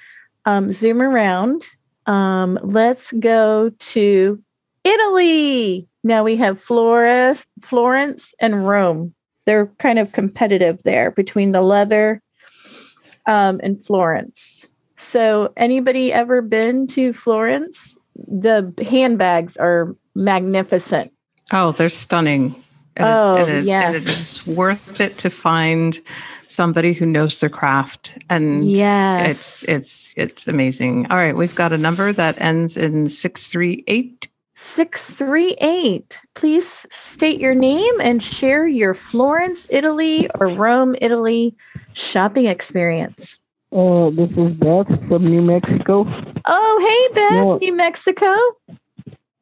um, 0.45 0.73
zoom 0.73 1.01
around. 1.01 1.65
Um, 2.07 2.59
let's 2.62 3.12
go 3.12 3.71
to 3.71 4.43
Italy. 4.83 5.88
Now 6.03 6.25
we 6.25 6.37
have 6.37 6.61
Florence, 6.61 7.47
Florence 7.62 8.35
and 8.41 8.67
Rome 8.67 9.15
they're 9.47 9.67
kind 9.79 9.99
of 9.99 10.13
competitive 10.13 10.83
there 10.85 11.11
between 11.11 11.53
the 11.53 11.63
leather 11.63 12.23
um, 13.27 13.61
and 13.63 13.83
Florence. 13.85 14.69
So, 14.97 15.53
anybody 15.57 16.13
ever 16.13 16.43
been 16.43 16.87
to 16.89 17.13
Florence? 17.13 17.97
The 18.15 18.73
handbags 18.89 19.57
are 19.57 19.97
magnificent. 20.15 21.13
Oh, 21.53 21.73
they're 21.73 21.89
stunning. 21.89 22.55
Oh, 23.01 23.37
and 23.37 23.51
it, 23.51 23.65
yes. 23.65 23.87
And 23.87 23.97
it 23.97 24.21
is 24.21 24.47
worth 24.47 25.01
it 25.01 25.19
to 25.19 25.31
find 25.31 25.99
somebody 26.47 26.93
who 26.93 27.07
knows 27.07 27.41
their 27.41 27.49
craft. 27.49 28.19
And 28.31 28.71
Yes. 28.71 29.31
it's 29.31 29.63
it's 29.65 30.15
it's 30.17 30.47
amazing. 30.47 31.07
All 31.11 31.17
right, 31.17 31.37
we've 31.37 31.55
got 31.55 31.73
a 31.73 31.79
number 31.79 32.13
that 32.13 32.41
ends 32.41 32.77
in 32.77 33.09
638. 33.09 34.29
638. 34.55 36.21
Please 36.35 36.87
state 36.91 37.41
your 37.41 37.55
name 37.55 38.01
and 38.01 38.23
share 38.23 38.67
your 38.67 38.95
Florence, 38.95 39.67
Italy 39.71 40.29
or 40.38 40.49
Rome, 40.49 40.95
Italy 41.01 41.55
shopping 41.95 42.47
experience. 42.47 43.38
Uh, 43.73 44.11
this 44.11 44.31
is 44.31 44.53
Beth 44.59 44.87
from 45.09 45.25
New 45.31 45.41
Mexico. 45.43 46.05
Oh, 46.45 47.09
hey, 47.09 47.15
Beth, 47.15 47.33
No. 47.33 47.57
New 47.59 47.75
Mexico. 47.75 48.35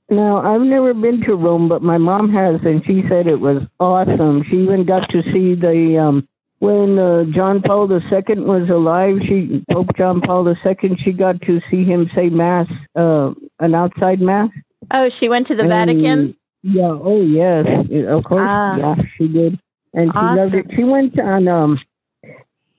Now, 0.08 0.40
I've 0.40 0.62
never 0.62 0.94
been 0.94 1.20
to 1.22 1.34
Rome, 1.34 1.68
but 1.68 1.82
my 1.82 1.98
mom 1.98 2.32
has, 2.32 2.60
and 2.64 2.84
she 2.84 3.02
said 3.08 3.26
it 3.26 3.40
was 3.40 3.62
awesome. 3.78 4.44
She 4.50 4.56
even 4.56 4.84
got 4.84 5.08
to 5.10 5.22
see 5.32 5.54
the 5.54 5.98
um, 5.98 6.28
when 6.58 6.98
uh, 6.98 7.24
John 7.32 7.62
Paul 7.62 7.90
II 7.90 8.40
was 8.40 8.68
alive. 8.68 9.18
She 9.26 9.64
Pope 9.70 9.96
John 9.96 10.20
Paul 10.20 10.48
II. 10.48 10.96
She 11.04 11.12
got 11.12 11.40
to 11.42 11.60
see 11.70 11.84
him 11.84 12.10
say 12.14 12.28
mass, 12.28 12.66
uh, 12.96 13.32
an 13.60 13.74
outside 13.74 14.20
mass. 14.20 14.50
Oh, 14.90 15.08
she 15.08 15.28
went 15.28 15.46
to 15.48 15.54
the 15.54 15.62
And- 15.62 15.70
Vatican. 15.70 16.36
Yeah. 16.62 16.90
Oh, 16.92 17.22
yes. 17.22 17.66
Of 18.08 18.24
course. 18.24 18.42
Ah. 18.44 18.76
Yeah, 18.76 18.94
she 19.16 19.28
did, 19.28 19.58
and 19.94 20.12
she 20.12 20.18
loved 20.18 20.54
it. 20.54 20.66
She 20.76 20.84
went 20.84 21.18
on 21.18 21.48
um, 21.48 21.80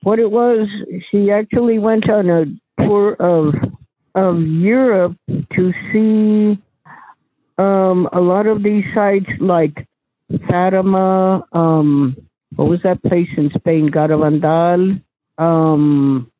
what 0.04 0.20
it 0.20 0.30
was. 0.30 0.68
She 1.10 1.32
actually 1.32 1.80
went 1.80 2.08
on 2.08 2.30
a 2.30 2.44
tour 2.84 3.14
of 3.14 3.54
of 4.14 4.40
Europe 4.40 5.16
to 5.56 5.72
see 5.90 6.62
um 7.58 8.08
a 8.12 8.20
lot 8.20 8.46
of 8.46 8.62
these 8.62 8.84
sites 8.94 9.30
like 9.40 9.88
Fatima. 10.48 11.44
Um, 11.52 12.16
what 12.54 12.68
was 12.68 12.80
that 12.84 13.02
place 13.02 13.28
in 13.36 13.50
Spain? 13.58 13.90
Garabandal. 13.90 15.02
Um, 15.38 16.30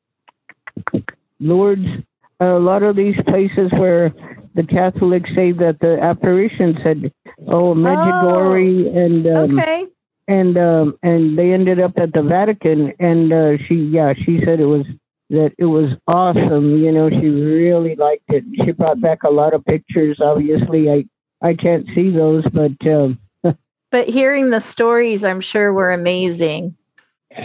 Lourdes. 1.41 2.05
A 2.39 2.59
lot 2.59 2.83
of 2.83 2.97
these 2.97 3.15
places 3.27 3.71
where 3.73 4.13
the 4.55 4.63
Catholics 4.65 5.31
say 5.35 5.53
that 5.53 5.79
the 5.81 5.99
apparitions 6.01 6.77
had 6.83 7.13
oh 7.49 7.75
Medjugorje 7.75 8.97
and 8.97 9.27
um, 9.27 9.59
Okay. 9.59 9.87
and 10.29 10.57
um 10.59 10.99
and 11.03 11.37
they 11.39 11.53
ended 11.53 11.81
up 11.81 11.93
at 11.97 12.13
the 12.13 12.23
Vatican 12.23 12.93
and 12.99 13.33
uh 13.33 13.57
she 13.67 13.75
yeah 13.75 14.13
she 14.15 14.41
said 14.45 14.61
it 14.61 14.67
was 14.67 14.85
that 15.31 15.53
it 15.59 15.65
was 15.65 15.91
awesome 16.07 16.77
you 16.83 16.93
know 16.93 17.09
she 17.09 17.29
really 17.29 17.95
liked 17.97 18.25
it 18.29 18.45
she 18.65 18.73
brought 18.73 19.01
back 19.01 19.23
a 19.25 19.31
lot 19.31 19.55
of 19.55 19.65
pictures 19.65 20.19
obviously 20.21 20.91
I 20.91 21.05
I 21.41 21.55
can't 21.55 21.87
see 21.95 22.11
those 22.11 22.45
but 22.53 22.73
um 22.87 23.19
But 23.91 24.09
hearing 24.09 24.49
the 24.51 24.61
stories, 24.61 25.23
I'm 25.23 25.43
sure 25.43 25.71
were 25.73 25.93
amazing. 25.93 26.77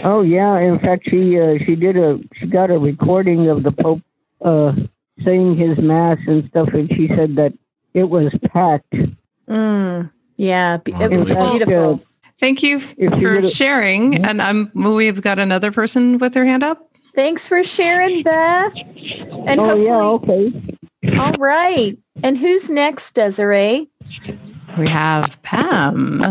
oh 0.04 0.22
yeah 0.22 0.58
in 0.58 0.78
fact 0.78 1.08
she 1.10 1.40
uh, 1.40 1.54
she 1.64 1.74
did 1.74 1.96
a 1.96 2.18
she 2.36 2.46
got 2.46 2.70
a 2.70 2.78
recording 2.78 3.48
of 3.48 3.62
the 3.62 3.72
Pope 3.72 4.02
uh 4.44 4.72
saying 5.24 5.56
his 5.56 5.78
mass 5.78 6.18
and 6.26 6.48
stuff 6.50 6.68
and 6.72 6.88
she 6.94 7.08
said 7.08 7.36
that 7.36 7.52
it 7.94 8.04
was 8.04 8.32
packed 8.52 8.94
Mm, 9.48 10.10
yeah, 10.36 10.78
it 10.86 11.10
was 11.10 11.28
fact, 11.28 11.50
beautiful. 11.56 11.94
uh, 11.94 11.98
Thank 12.38 12.62
you 12.62 12.76
If 12.98 13.12
for 13.20 13.34
would've- 13.36 13.50
sharing. 13.50 14.12
Mhm. 14.12 14.26
And 14.28 14.42
I'm 14.42 14.70
we've 14.74 15.20
got 15.22 15.38
another 15.38 15.72
person 15.72 16.18
with 16.18 16.34
their 16.34 16.44
hand 16.44 16.62
up. 16.62 16.88
Thanks 17.16 17.48
for 17.48 17.64
sharing, 17.64 18.22
Beth. 18.22 18.72
And 19.46 19.58
oh 19.60 19.74
yeah 19.76 20.02
okay 20.02 20.52
all 21.18 21.32
right. 21.38 21.96
And 22.22 22.36
who's 22.36 22.68
next, 22.70 23.12
Desiree? 23.14 23.88
We 24.78 24.88
have 24.88 25.40
Pam. 25.42 26.22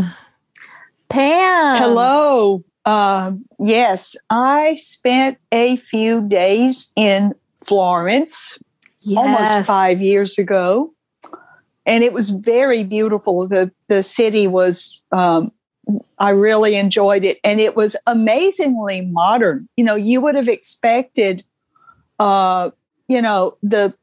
Pam. 1.09 1.81
Hello. 1.81 2.63
Um, 2.85 3.45
yes, 3.59 4.15
I 4.29 4.75
spent 4.75 5.37
a 5.51 5.77
few 5.77 6.27
days 6.27 6.91
in 6.95 7.33
Florence 7.65 8.59
Yes. 9.01 9.17
almost 9.17 9.67
five 9.67 10.01
years 10.01 10.37
ago, 10.37 10.93
and 11.85 12.03
it 12.03 12.13
was 12.13 12.29
very 12.29 12.83
beautiful. 12.83 13.47
the 13.47 13.71
The 13.87 14.03
city 14.03 14.47
was. 14.47 15.03
Um, 15.11 15.51
I 16.19 16.31
really 16.31 16.75
enjoyed 16.75 17.23
it, 17.23 17.39
and 17.45 17.61
it 17.61 17.75
was 17.75 17.95
amazingly 18.07 19.05
modern. 19.05 19.69
You 19.77 19.85
know, 19.85 19.95
you 19.95 20.19
would 20.19 20.35
have 20.35 20.49
expected, 20.49 21.43
uh, 22.19 22.71
you 23.07 23.21
know, 23.21 23.57
the. 23.63 23.93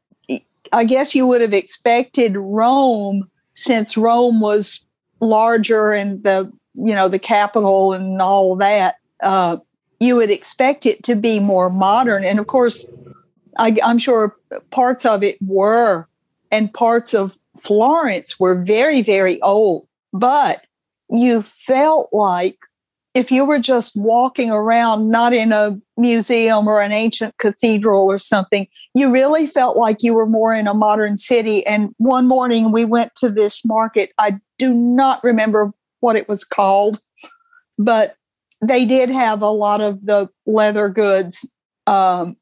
I 0.71 0.83
guess 0.83 1.13
you 1.13 1.27
would 1.27 1.41
have 1.41 1.53
expected 1.53 2.35
Rome, 2.35 3.29
since 3.53 3.95
Rome 3.95 4.41
was 4.41 4.85
larger 5.21 5.91
and 5.91 6.23
the 6.23 6.51
you 6.73 6.93
know 6.93 7.07
the 7.07 7.19
capital 7.19 7.93
and 7.93 8.21
all 8.21 8.55
that. 8.57 8.95
Uh, 9.21 9.57
you 9.99 10.15
would 10.15 10.29
expect 10.29 10.85
it 10.85 11.03
to 11.03 11.15
be 11.15 11.39
more 11.39 11.69
modern, 11.69 12.23
and 12.23 12.39
of 12.39 12.47
course, 12.47 12.91
I, 13.57 13.75
I'm 13.83 13.97
sure 13.97 14.35
parts 14.71 15.05
of 15.05 15.23
it 15.23 15.37
were, 15.41 16.07
and 16.51 16.73
parts 16.73 17.13
of 17.13 17.37
Florence 17.59 18.39
were 18.39 18.55
very, 18.55 19.01
very 19.01 19.41
old. 19.41 19.87
But 20.13 20.65
you 21.09 21.41
felt 21.41 22.09
like 22.11 22.57
if 23.13 23.31
you 23.31 23.45
were 23.45 23.59
just 23.59 23.93
walking 23.95 24.51
around, 24.51 25.09
not 25.09 25.33
in 25.33 25.53
a 25.53 25.79
museum 25.95 26.67
or 26.67 26.81
an 26.81 26.91
ancient 26.91 27.37
cathedral 27.37 28.03
or 28.03 28.17
something, 28.17 28.67
you 28.93 29.11
really 29.11 29.47
felt 29.47 29.77
like 29.77 30.03
you 30.03 30.13
were 30.13 30.25
more 30.25 30.53
in 30.53 30.67
a 30.67 30.73
modern 30.73 31.17
city. 31.17 31.65
And 31.65 31.95
one 31.97 32.27
morning 32.27 32.73
we 32.73 32.83
went 32.83 33.15
to 33.15 33.29
this 33.29 33.63
market. 33.65 34.11
I 34.17 34.39
do 34.57 34.73
not 34.73 35.23
remember 35.23 35.71
what 36.01 36.17
it 36.17 36.27
was 36.27 36.43
called, 36.43 36.99
but 37.79 38.17
they 38.61 38.85
did 38.85 39.09
have 39.09 39.41
a 39.41 39.49
lot 39.49 39.79
of 39.79 40.05
the 40.05 40.27
leather 40.45 40.89
goods 40.89 41.49
um, 41.87 42.35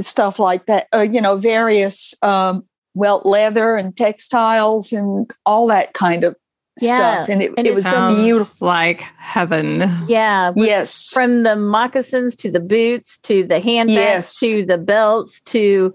stuff 0.00 0.38
like 0.38 0.66
that, 0.66 0.88
uh, 0.94 1.00
you 1.00 1.20
know, 1.20 1.36
various, 1.36 2.14
um, 2.22 2.64
well, 2.94 3.22
leather 3.24 3.76
and 3.76 3.96
textiles 3.96 4.92
and 4.92 5.30
all 5.46 5.66
that 5.68 5.92
kind 5.94 6.24
of 6.24 6.36
Yeah, 6.80 7.24
stuff. 7.24 7.28
And 7.28 7.42
it, 7.42 7.52
and 7.56 7.66
it 7.66 7.70
it 7.70 7.74
was 7.74 7.84
Sounds 7.84 8.16
beautiful. 8.22 8.66
like 8.66 9.00
heaven. 9.18 9.88
Yeah. 10.08 10.52
Yes. 10.56 11.10
From 11.12 11.42
the 11.44 11.56
moccasins 11.56 12.34
to 12.36 12.50
the 12.50 12.60
boots 12.60 13.18
to 13.24 13.44
the 13.44 13.60
handbags 13.60 13.96
Yes. 13.96 14.38
to 14.40 14.64
the 14.66 14.78
belts 14.78 15.40
to, 15.42 15.94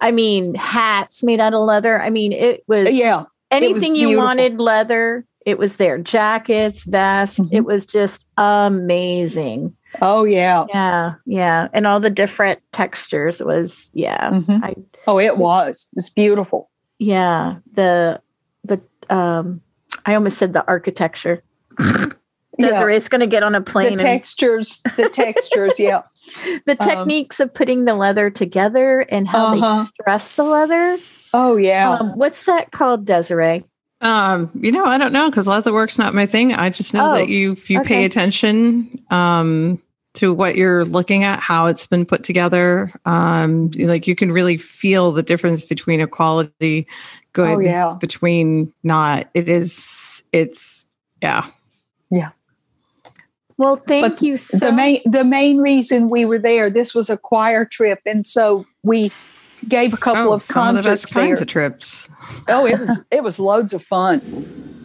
I 0.00 0.10
mean, 0.12 0.54
hats 0.54 1.22
made 1.22 1.40
out 1.40 1.54
of 1.54 1.64
leather. 1.64 2.00
I 2.00 2.10
mean, 2.10 2.32
it 2.32 2.62
was 2.68 2.90
yeah. 2.90 3.18
was 3.18 3.26
anything 3.50 3.94
you 3.96 4.18
wanted 4.18 4.60
leather. 4.60 5.24
It 5.46 5.58
was 5.58 5.76
there. 5.76 5.98
Jackets, 5.98 6.84
vests. 6.84 7.38
Mhm. 7.38 7.48
It 7.52 7.64
was 7.66 7.84
just 7.86 8.26
amazing. 8.38 9.76
Oh, 10.02 10.24
yeah. 10.24 10.64
Yeah. 10.68 11.14
Yeah. 11.26 11.68
And 11.72 11.86
all 11.86 12.00
the 12.00 12.10
different 12.10 12.60
textures 12.72 13.40
was, 13.42 13.90
yeah. 13.94 14.30
Mhm. 14.30 14.62
I- 14.62 14.74
Oh, 15.06 15.18
it 15.20 15.36
was. 15.38 15.88
It's 15.96 16.10
beautiful. 16.10 16.70
Yeah. 16.98 17.56
The, 17.72 18.20
the, 18.64 18.80
um, 19.10 19.60
I 20.06 20.14
almost 20.14 20.38
said 20.38 20.52
the 20.52 20.66
architecture. 20.66 21.42
Yeah. 22.56 22.68
Desiree's 22.70 23.08
going 23.08 23.20
to 23.20 23.26
get 23.26 23.42
on 23.42 23.56
a 23.56 23.60
plane 23.60 23.86
The 23.86 23.92
and 23.94 24.00
textures, 24.00 24.80
the 24.96 25.08
textures, 25.08 25.80
yeah. 25.80 26.02
the 26.66 26.76
Um, 26.80 26.88
techniques 26.88 27.40
of 27.40 27.52
putting 27.52 27.84
the 27.84 27.94
leather 27.94 28.30
together 28.30 29.00
and 29.10 29.26
how 29.26 29.46
Uh-huh. 29.46 29.78
they 29.80 29.84
stress 29.86 30.36
the 30.36 30.44
leather. 30.44 30.96
Oh, 31.32 31.56
yeah. 31.56 31.96
Um, 31.98 32.10
what's 32.16 32.44
that 32.44 32.70
called, 32.70 33.06
Desiree? 33.06 33.64
Um, 34.02 34.52
you 34.54 34.70
know, 34.70 34.84
I 34.84 34.98
don't 34.98 35.12
know 35.12 35.30
because 35.30 35.48
leather 35.48 35.72
work's 35.72 35.98
not 35.98 36.14
my 36.14 36.26
thing. 36.26 36.52
I 36.54 36.70
just 36.70 36.94
know 36.94 37.10
Oh, 37.10 37.14
that 37.14 37.28
you 37.28 37.52
if 37.52 37.70
you 37.70 37.80
okay. 37.80 37.88
pay 37.88 38.04
attention 38.04 39.02
um 39.10 39.82
to 40.14 40.32
what 40.32 40.56
you're 40.56 40.84
looking 40.84 41.24
at, 41.24 41.40
how 41.40 41.66
it's 41.66 41.86
been 41.86 42.06
put 42.06 42.22
together, 42.22 42.92
um, 43.04 43.70
like 43.72 44.06
you 44.06 44.14
can 44.14 44.30
really 44.32 44.56
feel 44.58 45.10
the 45.12 45.22
difference 45.22 45.64
between 45.64 46.00
a 46.00 46.06
quality 46.06 46.86
good 47.32 47.48
Oh, 47.48 47.58
yeah. 47.58 47.96
between 48.00 48.72
not. 48.84 49.28
It 49.34 49.48
is 49.48 50.22
it's 50.32 50.86
yeah. 51.22 51.48
Yeah. 52.10 52.30
Well, 53.56 53.76
thank 53.88 54.08
But 54.08 54.22
you 54.22 54.36
so 54.36 54.58
the 54.58 54.72
main 54.72 55.00
the 55.04 55.24
main 55.24 55.58
reason 55.58 56.10
we 56.10 56.24
were 56.24 56.38
there 56.38 56.70
this 56.70 56.94
was 56.94 57.08
a 57.10 57.16
choir 57.16 57.64
trip 57.64 58.00
and 58.06 58.26
so 58.26 58.64
we 58.82 59.10
gave 59.68 59.94
a 59.94 59.96
couple 59.96 60.30
Oh, 60.30 60.32
of 60.34 60.42
some 60.42 60.76
of 60.76 60.82
the 60.82 60.88
concerts 60.88 61.02
best 61.04 61.14
there 61.14 61.26
kinds 61.28 61.40
of 61.40 61.46
trips. 61.46 62.08
oh 62.48 62.66
it 62.66 62.78
was 62.78 63.04
it 63.10 63.22
was 63.22 63.38
loads 63.38 63.72
of 63.72 63.82
fun 63.82 64.20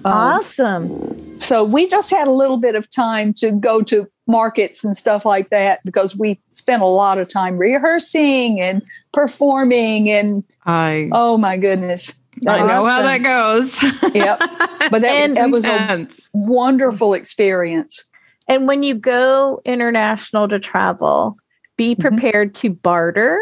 Um, 0.05 0.13
awesome. 0.13 1.37
so 1.37 1.63
we 1.63 1.87
just 1.87 2.09
had 2.09 2.27
a 2.27 2.31
little 2.31 2.57
bit 2.57 2.75
of 2.75 2.89
time 2.89 3.33
to 3.35 3.51
go 3.51 3.81
to 3.83 4.07
markets 4.27 4.83
and 4.83 4.95
stuff 4.95 5.25
like 5.25 5.49
that 5.49 5.81
because 5.83 6.15
we 6.15 6.39
spent 6.49 6.81
a 6.81 6.85
lot 6.85 7.17
of 7.17 7.27
time 7.27 7.57
rehearsing 7.57 8.61
and 8.61 8.81
performing 9.11 10.09
and 10.09 10.43
I 10.65 11.09
oh 11.11 11.37
my 11.37 11.57
goodness 11.57 12.21
I 12.47 12.59
know 12.65 12.85
how 12.85 13.01
that 13.01 13.17
goes. 13.23 13.81
Yep. 14.15 14.39
But 14.91 15.01
that, 15.01 15.11
And 15.11 15.35
that 15.35 15.51
was 15.51 15.65
a 15.65 16.07
wonderful 16.33 17.13
experience. 17.13 18.05
And 18.47 18.65
when 18.67 18.81
you 18.81 18.95
go 18.95 19.61
international 19.65 20.47
to 20.47 20.57
travel, 20.57 21.37
be 21.77 21.95
Mhm. 21.95 21.99
prepared 21.99 22.55
to 22.55 22.69
barter 22.69 23.37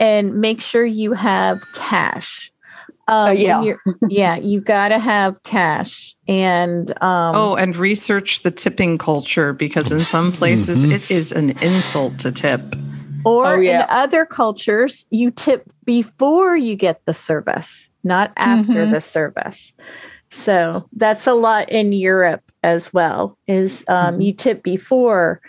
and 0.00 0.34
make 0.40 0.60
sure 0.60 0.84
you 0.84 1.12
have 1.12 1.62
cash. 1.74 2.51
Um, 3.08 3.28
when 3.30 3.36
yeah. 3.38 3.62
you're- 3.62 3.78
yeah, 4.08 4.36
you 4.36 4.60
got 4.60 4.88
to 4.88 4.98
have 4.98 5.42
cash. 5.42 6.14
And 6.28 6.90
um, 7.02 7.34
Oh, 7.34 7.54
and 7.56 7.76
research 7.76 8.42
the 8.42 8.50
tipping 8.50 8.96
culture 8.98 9.52
because 9.52 9.90
in 9.90 10.00
some 10.00 10.30
places 10.40 10.84
Mhm. 10.86 10.92
it 10.94 11.10
is 11.10 11.32
an 11.32 11.50
insult 11.62 12.18
to 12.20 12.30
tip. 12.32 12.60
or 13.24 13.46
oh, 13.54 13.60
yeah. 13.60 13.82
in 13.82 13.86
other 13.90 14.24
cultures, 14.24 15.06
you 15.10 15.30
tip 15.30 15.70
before 15.84 16.56
you 16.56 16.74
get 16.74 17.04
the 17.04 17.14
service, 17.14 17.88
not 18.02 18.32
after 18.36 18.86
Mhm. 18.86 18.90
the 18.90 19.00
service. 19.00 19.72
So 20.30 20.88
that's 20.96 21.26
a 21.26 21.34
lot 21.34 21.68
in 21.70 21.92
Europe 21.92 22.42
as 22.64 22.92
well. 22.92 23.36
Is 23.46 23.84
um, 23.88 24.14
Mm-hmm. 24.14 24.20
you 24.22 24.32
tip 24.32 24.62
before, 24.62 25.40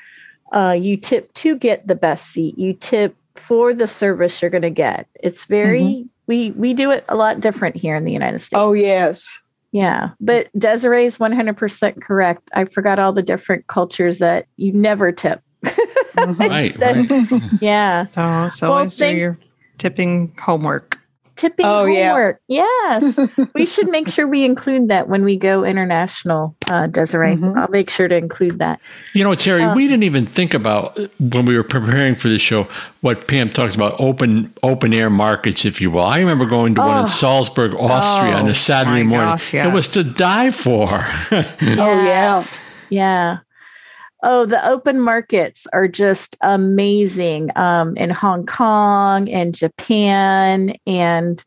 uh, 0.51 0.75
you 0.79 0.97
tip 0.97 1.33
to 1.35 1.55
get 1.55 1.87
the 1.87 1.95
best 1.95 2.27
seat. 2.27 2.57
You 2.59 2.73
tip 2.73 3.15
for 3.35 3.73
the 3.73 3.87
service 3.87 4.41
you're 4.41 4.51
going 4.51 4.61
to 4.63 4.69
get. 4.69 5.07
It's 5.21 5.45
very 5.45 6.05
we 6.27 6.51
we 6.51 6.73
do 6.73 6.91
it 6.91 7.03
a 7.09 7.15
lot 7.15 7.39
different 7.41 7.75
here 7.75 7.95
in 7.95 8.05
the 8.05 8.11
United 8.13 8.39
States. 8.39 8.57
Mm-hmm. 8.59 8.69
Oh 8.69 8.73
yes. 8.73 9.39
Yeah, 9.71 10.11
but 10.19 10.49
Desiree's 10.55 11.17
100% 11.17 11.99
correct. 11.99 12.47
I 12.53 12.65
forgot 12.65 12.99
all 12.99 13.11
the 13.11 13.23
different 13.23 13.65
cultures 13.65 14.19
that 14.19 14.45
you 14.57 14.71
never 14.71 15.11
tip. 15.11 15.41
Right, 16.15 16.77
That- 16.79 17.09
right. 17.09 17.41
Yeah. 17.61 18.05
So, 18.13 18.49
so 18.55 18.69
Well, 18.69 18.77
always 18.77 18.95
do 18.95 19.03
thank- 19.03 19.17
your 19.17 19.37
tipping 19.79 20.31
homework. 20.39 20.99
Tipping 21.35 21.65
Oh, 21.65 21.85
yeah. 21.85 22.09
homework. 22.09 22.39
Yes. 22.47 23.17
we 23.55 23.65
should 23.65 23.89
make 23.89 24.07
sure 24.07 24.27
we 24.27 24.45
include 24.45 24.89
that 24.89 25.09
when 25.09 25.23
we 25.23 25.35
go 25.35 25.63
international, 25.65 26.55
uh, 26.69 26.87
Desiree. 26.87 27.35
Mhm. 27.35 27.57
I'll 27.57 27.69
make 27.69 27.89
sure 27.89 28.07
to 28.07 28.15
include 28.15 28.59
that. 28.59 28.79
You 29.13 29.23
know, 29.23 29.33
Terry, 29.35 29.63
Uh, 29.63 29.73
we 29.73 29.87
didn't 29.87 30.03
even 30.03 30.25
think 30.25 30.53
about 30.53 30.97
when 31.19 31.45
we 31.45 31.55
were 31.57 31.63
preparing 31.63 32.13
for 32.15 32.29
the 32.29 32.37
show 32.37 32.67
what 33.01 33.27
Pam 33.27 33.49
talks 33.49 33.73
about 33.75 33.95
open 33.99 34.53
open 34.61 34.93
air 34.93 35.09
markets, 35.09 35.65
if 35.65 35.81
you 35.81 35.89
will. 35.91 36.03
I 36.05 36.19
remember 36.19 36.45
going 36.45 36.75
to 36.75 36.81
one 36.81 36.97
Oh. 36.97 37.01
in 37.01 37.07
Salzburg, 37.07 37.73
Austria, 37.73 38.35
on 38.35 38.45
Oh, 38.47 38.51
a 38.51 38.53
Saturday 38.53 39.03
morning. 39.03 39.27
gosh, 39.29 39.53
It 39.53 39.73
was 39.73 39.87
to 39.93 40.03
die 40.03 40.51
for. 40.51 40.87
Oh 41.31 42.03
yeah. 42.05 42.43
Yeah. 42.89 43.37
Oh, 44.25 44.45
the 44.45 44.65
open 44.65 45.01
markets 45.01 45.67
are 45.73 45.87
just 45.87 46.37
amazing 46.41 47.49
um, 47.57 47.97
in 47.97 48.09
Hong 48.09 48.45
Kong 48.45 49.29
and 49.29 49.53
Japan 49.53 50.75
and 50.87 51.43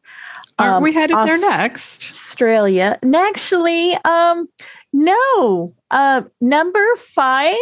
Aren't 0.58 0.74
um, 0.74 0.82
we 0.82 0.92
headed 0.92 1.16
there 1.16 1.38
next? 1.38 2.10
Australia. 2.10 2.98
And 3.02 3.14
actually, 3.14 3.94
um, 4.04 4.48
no. 4.92 5.74
Uh, 5.90 6.22
number 6.40 6.84
five 6.96 7.56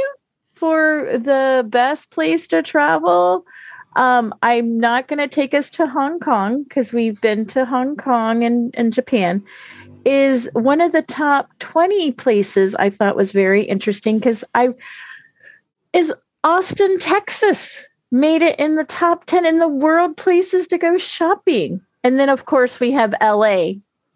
for 0.55 1.09
the 1.13 1.65
best 1.69 2.11
place 2.11 2.47
to 2.49 2.63
travel. 2.63 3.45
Um, 3.97 4.35
I'm 4.43 4.79
not 4.79 5.09
going 5.09 5.19
to 5.19 5.29
take 5.29 5.55
us 5.55 5.71
to 5.71 5.87
Hong 5.87 6.21
Kong 6.21 6.65
because 6.65 6.93
we've 6.93 7.21
been 7.21 7.47
to 7.47 7.65
Hong 7.65 7.97
Kong 7.97 8.45
and, 8.45 8.75
and 8.77 8.93
Japan. 8.93 9.43
Is 10.05 10.51
one 10.53 10.81
of 10.81 10.93
the 10.93 11.03
top 11.03 11.51
20 11.61 12.13
places 12.13 12.75
I 12.75 12.91
thought 12.91 13.17
was 13.17 13.33
very 13.33 13.63
interesting 13.63 14.19
because 14.19 14.45
I 14.55 14.69
is 15.95 16.13
Austin, 16.43 16.99
Texas 16.99 17.87
made 18.11 18.43
it 18.43 18.59
in 18.61 18.77
the 18.77 18.85
top 18.85 19.25
10 19.25 19.47
in 19.47 19.59
the 19.59 19.69
world 19.69 20.17
places 20.17 20.69
to 20.69 20.79
go 20.79 20.99
shopping. 20.99 21.81
And 22.05 22.21
then 22.21 22.29
of 22.29 22.45
course 22.45 22.79
we 22.79 22.93
have 22.93 23.15
LA 23.21 23.73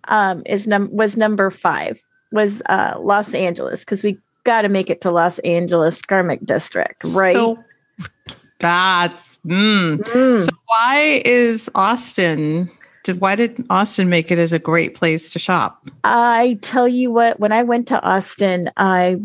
um 0.08 0.42
is 0.46 0.66
num 0.66 0.88
was 0.92 1.16
number 1.16 1.50
5 1.50 2.00
was 2.32 2.62
uh 2.66 2.94
Los 2.98 3.34
Angeles 3.34 3.80
because 3.80 4.02
we 4.02 4.18
got 4.44 4.62
to 4.62 4.68
make 4.68 4.88
it 4.88 5.00
to 5.02 5.10
Los 5.10 5.38
Angeles 5.40 6.00
Garment 6.00 6.46
District, 6.46 7.02
right? 7.14 7.34
So 7.34 7.58
that's 8.60 9.38
mm. 9.46 9.98
Mm. 9.98 10.42
so. 10.42 10.48
Why 10.66 11.22
is 11.24 11.70
Austin? 11.74 12.70
Did 13.04 13.20
why 13.20 13.36
did 13.36 13.64
Austin 13.68 14.08
make 14.08 14.30
it 14.30 14.38
as 14.38 14.52
a 14.52 14.58
great 14.58 14.94
place 14.94 15.32
to 15.32 15.38
shop? 15.38 15.88
I 16.04 16.58
tell 16.62 16.88
you 16.88 17.10
what, 17.10 17.38
when 17.40 17.52
I 17.52 17.62
went 17.62 17.88
to 17.88 18.00
Austin, 18.02 18.70
I 18.76 19.18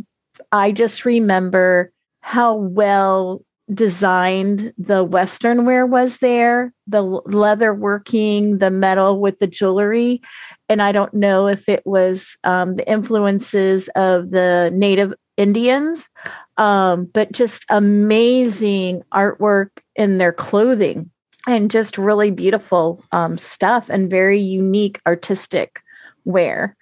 I 0.51 0.71
just 0.71 1.05
remember 1.05 1.92
how 2.23 2.55
well 2.55 3.43
designed 3.73 4.73
the 4.77 5.03
western 5.03 5.65
wear 5.65 5.85
was 5.85 6.17
there, 6.17 6.73
the 6.87 7.01
leather 7.01 7.73
working, 7.73 8.59
the 8.59 8.71
metal 8.71 9.19
with 9.19 9.39
the 9.39 9.47
jewelry, 9.47 10.21
and 10.69 10.81
I 10.81 10.93
don't 10.93 11.13
know 11.13 11.47
if 11.47 11.67
it 11.67 11.85
was 11.85 12.37
um, 12.45 12.75
the 12.75 12.89
influences 12.89 13.89
of 13.95 14.31
the 14.31 14.71
native 14.73 15.13
Indians, 15.35 16.07
um, 16.57 17.05
but 17.05 17.33
just 17.33 17.65
amazing 17.69 19.03
artwork 19.13 19.69
in 19.95 20.17
their 20.17 20.31
clothing 20.33 21.11
and 21.45 21.69
just 21.69 21.97
really 21.97 22.31
beautiful 22.31 23.03
um, 23.11 23.37
stuff 23.37 23.89
and 23.89 24.09
very 24.09 24.39
unique 24.39 25.01
artistic 25.05 25.81
wear. 26.23 26.77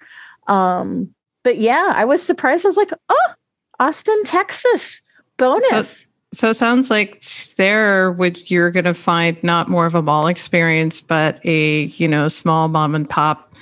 Um, 0.46 1.14
but 1.42 1.58
yeah, 1.58 1.92
I 1.96 2.04
was 2.04 2.22
surprised. 2.22 2.64
I 2.64 2.68
was 2.68 2.76
like, 2.76 2.92
oh, 3.08 3.32
Austin, 3.80 4.22
Texas, 4.24 5.02
bonus. 5.42 6.06
So 6.34 6.50
it 6.50 6.54
sounds 6.54 6.90
like 6.90 7.22
there 7.56 8.12
would 8.12 8.50
you're 8.50 8.70
going 8.70 8.84
to 8.84 8.94
find 8.94 9.42
not 9.42 9.68
more 9.68 9.84
of 9.84 9.94
a 9.94 10.02
mall 10.02 10.26
experience, 10.26 11.00
but 11.00 11.44
a 11.44 11.82
you 11.84 12.08
know 12.08 12.28
small 12.28 12.68
mom 12.68 12.94
and 12.94 13.08
pop, 13.08 13.52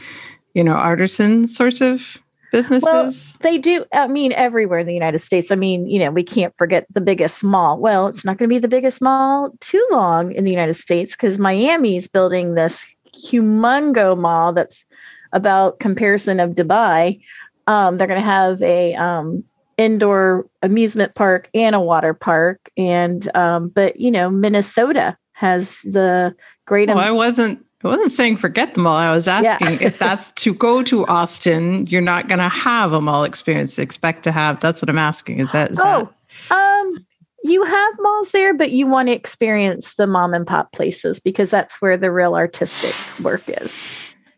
you 0.55 0.63
know 0.63 0.73
artisan 0.73 1.49
sorts 1.49 1.81
of 1.81 2.19
businesses. 2.53 3.37
they 3.41 3.59
do. 3.59 3.85
I 3.93 4.07
mean, 4.07 4.33
everywhere 4.33 4.81
in 4.81 4.87
the 4.87 4.95
United 4.95 5.21
States. 5.21 5.51
I 5.51 5.57
mean, 5.57 5.87
you 5.87 5.99
know, 5.99 6.11
we 6.11 6.23
can't 6.23 6.57
forget 6.59 6.87
the 6.91 7.01
biggest 7.01 7.43
mall. 7.43 7.79
Well, 7.79 8.07
it's 8.09 8.25
not 8.25 8.39
going 8.39 8.49
to 8.49 8.55
be 8.55 8.59
the 8.59 8.69
biggest 8.69 9.01
mall 9.01 9.53
too 9.61 9.85
long 9.91 10.33
in 10.33 10.45
the 10.45 10.51
United 10.51 10.75
States 10.75 11.17
because 11.17 11.39
Miami's 11.39 12.09
building 12.09 12.55
this 12.55 12.87
humongo 13.17 14.17
mall 14.19 14.53
that's 14.53 14.85
about 15.33 15.81
comparison 15.81 16.41
of 16.41 16.51
Dubai. 16.51 17.21
Um, 17.67 17.99
they're 17.99 18.09
going 18.09 18.21
to 18.21 18.27
have 18.27 18.63
a 18.63 18.95
um, 18.95 19.45
indoor 19.81 20.47
amusement 20.63 21.15
park 21.15 21.49
and 21.55 21.75
a 21.75 21.81
water 21.81 22.15
park, 22.15 22.71
and 22.77 23.35
um, 23.37 23.69
but 23.69 23.99
you 23.99 24.11
know, 24.11 24.29
Minnesota 24.31 25.17
has 25.33 25.79
the 25.85 26.35
great. 26.67 26.89
well, 26.89 26.99
I 26.99 27.11
wasn't. 27.11 27.65
I 27.83 27.89
wasn't 27.89 28.13
saying 28.13 28.37
forget 28.37 28.75
the 28.75 28.81
mall. 28.81 28.95
I 28.97 29.11
was 29.11 29.27
Yeah. 29.27 29.57
asking 29.59 29.81
if 29.81 29.97
that's 29.97 30.33
to 30.43 30.53
go 30.53 30.83
to 30.83 31.07
Austin, 31.07 31.87
you're 31.87 32.03
not 32.03 32.29
going 32.29 32.39
to 32.39 32.49
have 32.51 32.93
a 32.93 33.01
mall 33.01 33.25
experience. 33.25 33.79
Expect 33.79 34.23
to 34.25 34.33
have. 34.33 34.61
That's 34.61 34.83
what 34.83 34.91
I'm 34.91 34.99
asking. 34.99 35.41
Is 35.41 35.53
that? 35.53 35.71
Is 35.71 35.81
oh, 35.83 36.11
um, 36.51 37.07
you 37.43 37.65
have 37.65 37.95
malls 38.01 38.33
there, 38.33 38.53
but 38.53 38.71
you 38.73 38.87
want 38.87 39.09
to 39.09 39.15
experience 39.15 39.95
the 39.97 40.07
mom 40.07 40.35
and 40.35 40.47
pop 40.47 40.73
places 40.73 41.21
because 41.21 41.49
that's 41.49 41.81
where 41.81 41.97
the 41.97 42.13
real 42.13 42.35
artistic 42.35 42.95
work 43.23 43.43
is. 43.49 43.89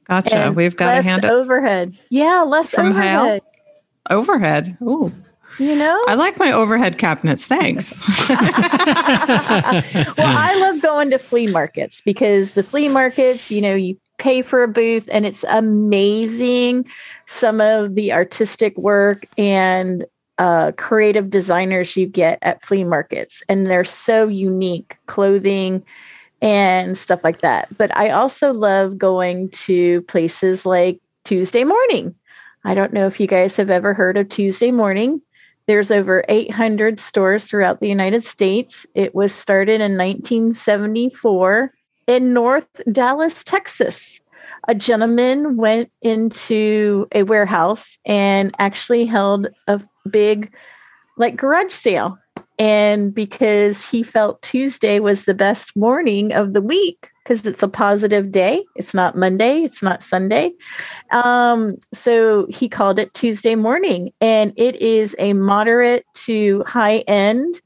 gotcha? 0.07 0.37
And 0.37 0.55
We've 0.55 0.77
got 0.77 0.97
a 0.97 1.03
hand 1.03 1.25
up 1.25 1.33
overhead. 1.33 1.99
Yeah, 2.11 2.43
less 2.43 2.71
Hale? 2.71 2.87
overhead. 2.87 3.43
overhead. 4.09 4.77
You 5.59 5.77
know. 5.77 6.03
I 6.09 6.15
like 6.15 6.39
my 6.39 6.53
overhead 6.53 6.99
cabinets. 6.99 7.47
Thanks. 7.47 7.99
well, 8.29 8.39
I 10.19 10.57
love 10.61 10.83
going 10.83 11.11
to 11.11 11.19
flea 11.19 11.49
markets 11.49 12.01
because 12.01 12.55
the 12.55 12.63
flea 12.63 12.89
markets, 12.89 13.51
you 13.51 13.61
know, 13.61 13.75
you 13.75 13.99
pay 14.19 14.43
for 14.43 14.63
a 14.63 14.69
booth 14.69 15.09
and 15.13 15.27
it's 15.27 15.45
amazing 15.49 16.87
some 17.27 17.61
of 17.61 17.95
the 17.95 18.13
artistic 18.13 18.77
work 18.79 19.27
and 19.37 20.05
uh, 20.39 20.73
creative 20.73 21.29
designers 21.31 21.97
you 21.97 22.07
get 22.07 22.39
at 22.43 22.63
flea 22.63 22.85
markets. 22.85 23.43
And 23.49 23.67
they're 23.67 23.85
so 23.85 24.29
unique 24.29 24.97
clothing 25.07 25.85
and 26.41 26.97
stuff 26.97 27.23
like 27.23 27.41
that. 27.43 27.69
But 27.77 27.97
I 27.97 28.11
also 28.11 28.53
love 28.53 28.99
going 28.99 29.51
to 29.51 30.03
places 30.03 30.67
like 30.67 31.01
Tuesday 31.25 31.65
morning. 31.65 32.15
I 32.65 32.75
don't 32.75 32.93
know 32.93 33.07
if 33.07 33.19
you 33.19 33.27
guys 33.27 33.57
have 33.57 33.71
ever 33.71 33.95
heard 33.95 34.17
of 34.17 34.29
Tuesday 34.29 34.71
Morning. 34.71 35.21
There's 35.67 35.91
over 35.91 36.25
800 36.29 36.99
stores 36.99 37.45
throughout 37.45 37.81
the 37.81 37.89
United 37.89 38.25
States. 38.25 38.87
It 38.95 39.15
was 39.15 39.33
started 39.33 39.81
in 39.81 39.97
1974 39.97 41.73
in 42.09 42.35
North 42.35 42.81
Dallas, 42.91 43.45
Texas. 43.45 44.21
A 44.69 44.75
gentleman 44.75 45.57
went 45.57 45.91
into 46.03 47.07
a 47.13 47.23
warehouse 47.23 47.99
and 48.05 48.55
actually 48.59 49.07
held 49.07 49.49
a 49.69 49.81
big, 50.11 50.53
like, 51.17 51.37
garage 51.37 51.73
sale. 51.73 52.19
And 52.59 53.15
because 53.15 53.89
he 53.89 54.03
felt 54.03 54.43
Tuesday 54.43 55.01
was 55.01 55.25
the 55.25 55.35
best 55.35 55.75
morning 55.77 56.33
of 56.33 56.53
the 56.53 56.61
week, 56.61 57.11
because 57.25 57.47
it's 57.47 57.63
a 57.63 57.69
positive 57.69 58.31
day, 58.31 58.65
it's 58.77 58.95
not 58.95 59.17
Monday, 59.17 59.63
it's 59.63 59.83
not 59.83 60.03
Sunday. 60.03 60.53
Um, 61.11 61.77
so 61.93 62.47
he 62.49 62.69
called 62.69 62.99
it 62.99 63.15
Tuesday 63.15 63.55
morning. 63.55 64.13
And 64.21 64.53
it 64.57 64.77
is 64.77 65.17
a 65.19 65.33
moderate 65.33 66.05
to 66.25 66.63
high 66.67 66.99
end 67.09 67.61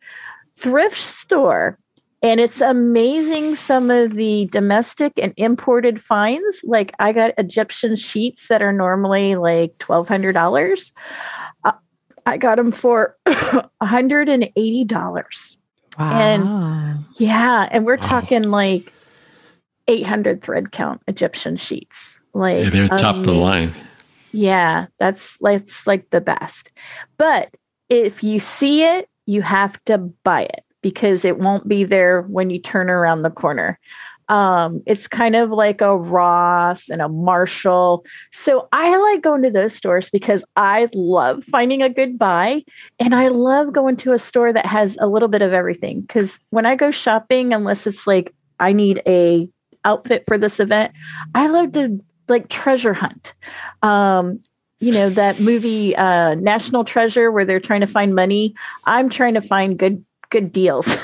thrift 0.56 0.98
store 0.98 1.78
and 2.22 2.40
it's 2.40 2.60
amazing 2.60 3.54
some 3.54 3.90
of 3.90 4.14
the 4.14 4.46
domestic 4.46 5.12
and 5.16 5.32
imported 5.36 6.02
finds. 6.02 6.60
Like 6.64 6.92
I 6.98 7.12
got 7.12 7.32
Egyptian 7.38 7.94
sheets 7.94 8.48
that 8.48 8.62
are 8.62 8.72
normally 8.72 9.36
like 9.36 9.78
$1,200. 9.78 10.92
Uh, 11.62 11.72
I 12.26 12.36
got 12.36 12.56
them 12.56 12.72
for 12.72 13.16
$180. 13.26 15.56
Wow. 15.98 16.10
And 16.10 17.04
yeah, 17.18 17.68
and 17.70 17.86
we're 17.86 17.96
talking 17.96 18.42
like 18.42 18.92
800 19.88 20.42
thread 20.42 20.72
count 20.72 21.00
Egyptian 21.06 21.56
sheets. 21.56 22.20
Like 22.34 22.58
Yeah, 22.58 22.70
they're 22.70 22.88
top 22.88 23.16
of 23.16 23.24
the 23.24 23.32
line. 23.32 23.72
Yeah, 24.32 24.86
that's 24.98 25.40
like 25.40 25.62
it's 25.62 25.86
like 25.86 26.10
the 26.10 26.20
best. 26.20 26.70
But 27.16 27.54
if 27.88 28.22
you 28.22 28.38
see 28.38 28.84
it, 28.84 29.08
you 29.24 29.40
have 29.42 29.82
to 29.84 29.98
buy 29.98 30.42
it 30.42 30.64
because 30.82 31.24
it 31.24 31.38
won't 31.38 31.66
be 31.66 31.84
there 31.84 32.22
when 32.22 32.50
you 32.50 32.58
turn 32.58 32.90
around 32.90 33.22
the 33.22 33.30
corner. 33.30 33.78
Um, 34.28 34.82
it's 34.86 35.06
kind 35.06 35.36
of 35.36 35.50
like 35.50 35.80
a 35.80 35.96
Ross 35.96 36.88
and 36.88 37.00
a 37.00 37.08
Marshall. 37.08 38.04
So 38.32 38.68
I 38.72 38.96
like 38.96 39.22
going 39.22 39.42
to 39.42 39.50
those 39.50 39.74
stores 39.74 40.10
because 40.10 40.44
I 40.56 40.88
love 40.94 41.44
finding 41.44 41.82
a 41.82 41.88
good 41.88 42.18
buy 42.18 42.64
and 42.98 43.14
I 43.14 43.28
love 43.28 43.72
going 43.72 43.96
to 43.98 44.12
a 44.12 44.18
store 44.18 44.52
that 44.52 44.66
has 44.66 44.98
a 45.00 45.06
little 45.06 45.28
bit 45.28 45.42
of 45.42 45.52
everything. 45.52 46.00
Because 46.00 46.40
when 46.50 46.66
I 46.66 46.74
go 46.74 46.90
shopping, 46.90 47.52
unless 47.52 47.86
it's 47.86 48.06
like 48.06 48.34
I 48.58 48.72
need 48.72 49.02
a 49.06 49.48
outfit 49.84 50.24
for 50.26 50.36
this 50.36 50.58
event, 50.58 50.92
I 51.34 51.46
love 51.46 51.72
to 51.72 52.00
like 52.28 52.48
treasure 52.48 52.94
hunt. 52.94 53.34
Um, 53.82 54.38
you 54.78 54.92
know 54.92 55.08
that 55.08 55.40
movie 55.40 55.96
uh, 55.96 56.34
National 56.34 56.84
Treasure 56.84 57.30
where 57.30 57.46
they're 57.46 57.60
trying 57.60 57.80
to 57.80 57.86
find 57.86 58.14
money. 58.14 58.54
I'm 58.84 59.08
trying 59.08 59.32
to 59.34 59.40
find 59.40 59.78
good 59.78 60.04
good 60.30 60.52
deals. 60.52 60.96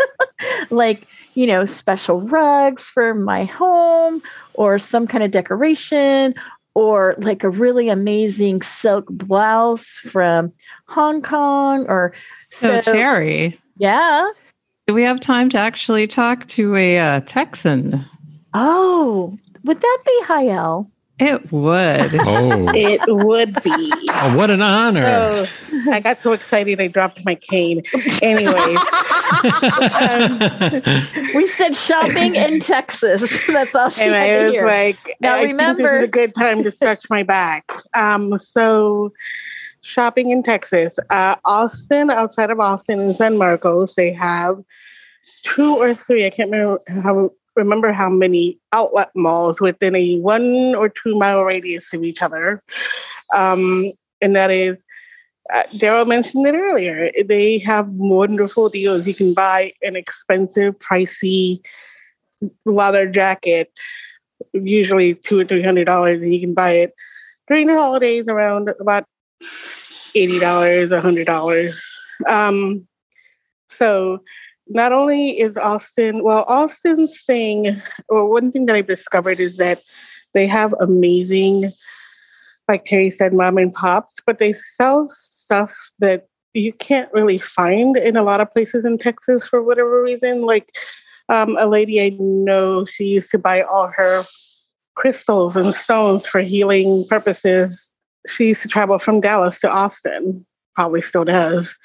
like, 0.70 1.06
you 1.34 1.46
know, 1.46 1.66
special 1.66 2.20
rugs 2.20 2.88
for 2.88 3.14
my 3.14 3.44
home 3.44 4.22
or 4.54 4.78
some 4.78 5.06
kind 5.06 5.24
of 5.24 5.30
decoration 5.30 6.34
or 6.74 7.14
like 7.18 7.44
a 7.44 7.50
really 7.50 7.88
amazing 7.88 8.62
silk 8.62 9.06
blouse 9.08 9.98
from 9.98 10.52
Hong 10.86 11.22
Kong 11.22 11.86
or 11.88 12.12
So, 12.50 12.80
so, 12.80 12.92
Terry, 12.92 13.60
yeah. 13.78 14.28
do 14.86 14.94
we 14.94 15.02
have 15.04 15.20
time 15.20 15.48
to 15.50 15.58
actually 15.58 16.06
talk 16.06 16.46
to 16.48 16.74
a 16.76 16.98
uh, 16.98 17.20
Texan? 17.26 18.04
Oh, 18.54 19.36
would 19.64 19.80
that 19.80 19.98
be 20.04 20.22
Hayel? 20.24 20.90
It 21.18 21.52
would. 21.52 22.10
Oh, 22.14 22.70
It 22.74 23.00
would 23.06 23.54
be. 23.62 23.70
oh, 24.10 24.34
what 24.36 24.50
an 24.50 24.62
honor. 24.62 25.06
So 25.06 25.46
I 25.92 26.00
got 26.00 26.20
so 26.20 26.32
excited 26.32 26.80
I 26.80 26.88
dropped 26.88 27.24
my 27.24 27.36
cane. 27.36 27.82
Anyways, 28.20 28.54
We 31.34 31.46
said 31.46 31.76
shopping 31.76 32.34
in 32.34 32.60
Texas. 32.60 33.38
That's 33.46 33.74
all 33.74 33.90
she 33.90 34.04
and 34.04 34.14
had 34.14 34.24
I 34.24 34.38
to 34.38 34.44
was 34.44 34.52
hear. 34.54 34.66
like, 34.66 34.98
Now 35.20 35.34
I 35.34 35.44
think 35.44 35.58
this 35.58 35.68
remember- 35.68 35.96
is 35.98 36.04
a 36.04 36.08
good 36.08 36.34
time 36.34 36.62
to 36.64 36.70
stretch 36.70 37.04
my 37.10 37.22
back. 37.22 37.70
Um, 37.94 38.38
so 38.38 39.12
shopping 39.82 40.30
in 40.30 40.42
Texas, 40.42 40.98
uh, 41.10 41.36
Austin, 41.44 42.10
outside 42.10 42.50
of 42.50 42.58
Austin 42.60 43.00
and 43.00 43.14
San 43.14 43.36
Marcos, 43.38 43.94
they 43.94 44.12
have 44.12 44.56
two 45.44 45.76
or 45.76 45.94
three. 45.94 46.26
I 46.26 46.30
can't 46.30 46.50
remember 46.50 46.80
how 47.02 47.30
remember 47.56 47.92
how 47.92 48.08
many 48.08 48.58
outlet 48.72 49.10
malls 49.14 49.60
within 49.60 49.94
a 49.94 50.18
one 50.18 50.74
or 50.74 50.88
two 50.88 51.14
mile 51.14 51.42
radius 51.44 51.92
of 51.92 52.04
each 52.04 52.22
other. 52.22 52.62
Um, 53.34 53.84
and 54.20 54.34
that 54.36 54.50
is 54.50 54.84
uh, 55.52 55.64
Daryl 55.74 56.06
mentioned 56.06 56.46
it 56.46 56.54
earlier. 56.54 57.10
They 57.24 57.58
have 57.58 57.88
wonderful 57.88 58.70
deals. 58.70 59.06
You 59.06 59.14
can 59.14 59.34
buy 59.34 59.72
an 59.82 59.94
expensive, 59.94 60.78
pricey 60.78 61.60
leather 62.64 63.08
jacket, 63.08 63.70
usually 64.52 65.14
two 65.14 65.40
or 65.40 65.44
three 65.44 65.62
hundred 65.62 65.84
dollars, 65.84 66.22
and 66.22 66.32
you 66.32 66.40
can 66.40 66.54
buy 66.54 66.70
it 66.70 66.94
during 67.46 67.66
the 67.66 67.74
holidays 67.74 68.26
around 68.26 68.70
about 68.80 69.04
eighty 70.14 70.38
dollars, 70.38 70.92
a 70.92 71.00
hundred 71.00 71.26
dollars. 71.26 71.78
Um, 72.26 72.86
so 73.68 74.20
not 74.68 74.92
only 74.92 75.38
is 75.38 75.56
Austin, 75.56 76.22
well, 76.22 76.44
Austin's 76.48 77.22
thing, 77.24 77.80
or 78.08 78.28
one 78.28 78.50
thing 78.50 78.66
that 78.66 78.76
I've 78.76 78.86
discovered 78.86 79.40
is 79.40 79.56
that 79.58 79.82
they 80.32 80.46
have 80.46 80.74
amazing, 80.80 81.70
like 82.68 82.84
Terry 82.84 83.10
said, 83.10 83.32
mom 83.32 83.58
and 83.58 83.72
pops, 83.72 84.16
but 84.26 84.38
they 84.38 84.52
sell 84.52 85.08
stuff 85.10 85.72
that 85.98 86.26
you 86.54 86.72
can't 86.72 87.12
really 87.12 87.38
find 87.38 87.96
in 87.96 88.16
a 88.16 88.22
lot 88.22 88.40
of 88.40 88.50
places 88.52 88.84
in 88.84 88.96
Texas 88.96 89.48
for 89.48 89.62
whatever 89.62 90.02
reason. 90.02 90.42
Like 90.42 90.70
um, 91.28 91.56
a 91.58 91.66
lady 91.66 92.00
I 92.00 92.16
know, 92.18 92.84
she 92.84 93.04
used 93.04 93.30
to 93.32 93.38
buy 93.38 93.62
all 93.62 93.88
her 93.88 94.22
crystals 94.94 95.56
and 95.56 95.74
stones 95.74 96.26
for 96.26 96.40
healing 96.40 97.04
purposes. 97.08 97.92
She 98.28 98.48
used 98.48 98.62
to 98.62 98.68
travel 98.68 98.98
from 98.98 99.20
Dallas 99.20 99.60
to 99.60 99.70
Austin, 99.70 100.46
probably 100.74 101.00
still 101.00 101.24
does, 101.24 101.76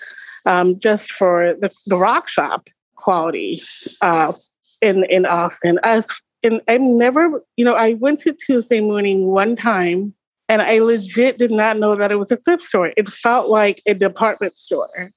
um, 0.49 0.79
just 0.79 1.11
for 1.11 1.53
the, 1.61 1.69
the 1.85 1.95
rock 1.95 2.27
shop 2.27 2.67
quality 2.95 3.61
uh, 4.01 4.33
in 4.81 5.05
in 5.05 5.25
Austin. 5.25 5.79
As 5.83 6.09
and 6.43 6.61
I've 6.67 6.81
never, 6.81 7.43
you 7.55 7.65
know, 7.65 7.75
I 7.75 7.93
went 7.93 8.19
to 8.21 8.33
Tuesday 8.33 8.81
morning 8.81 9.27
one 9.27 9.55
time 9.55 10.13
and 10.47 10.61
I 10.61 10.79
legit 10.79 11.37
did 11.37 11.51
not 11.51 11.77
know 11.77 11.95
that 11.95 12.11
it 12.11 12.17
was 12.17 12.31
a 12.31 12.37
thrift 12.37 12.63
store. 12.63 12.91
It 12.97 13.07
felt 13.07 13.49
like 13.49 13.81
a 13.87 13.93
department 13.93 14.57
store. 14.57 15.11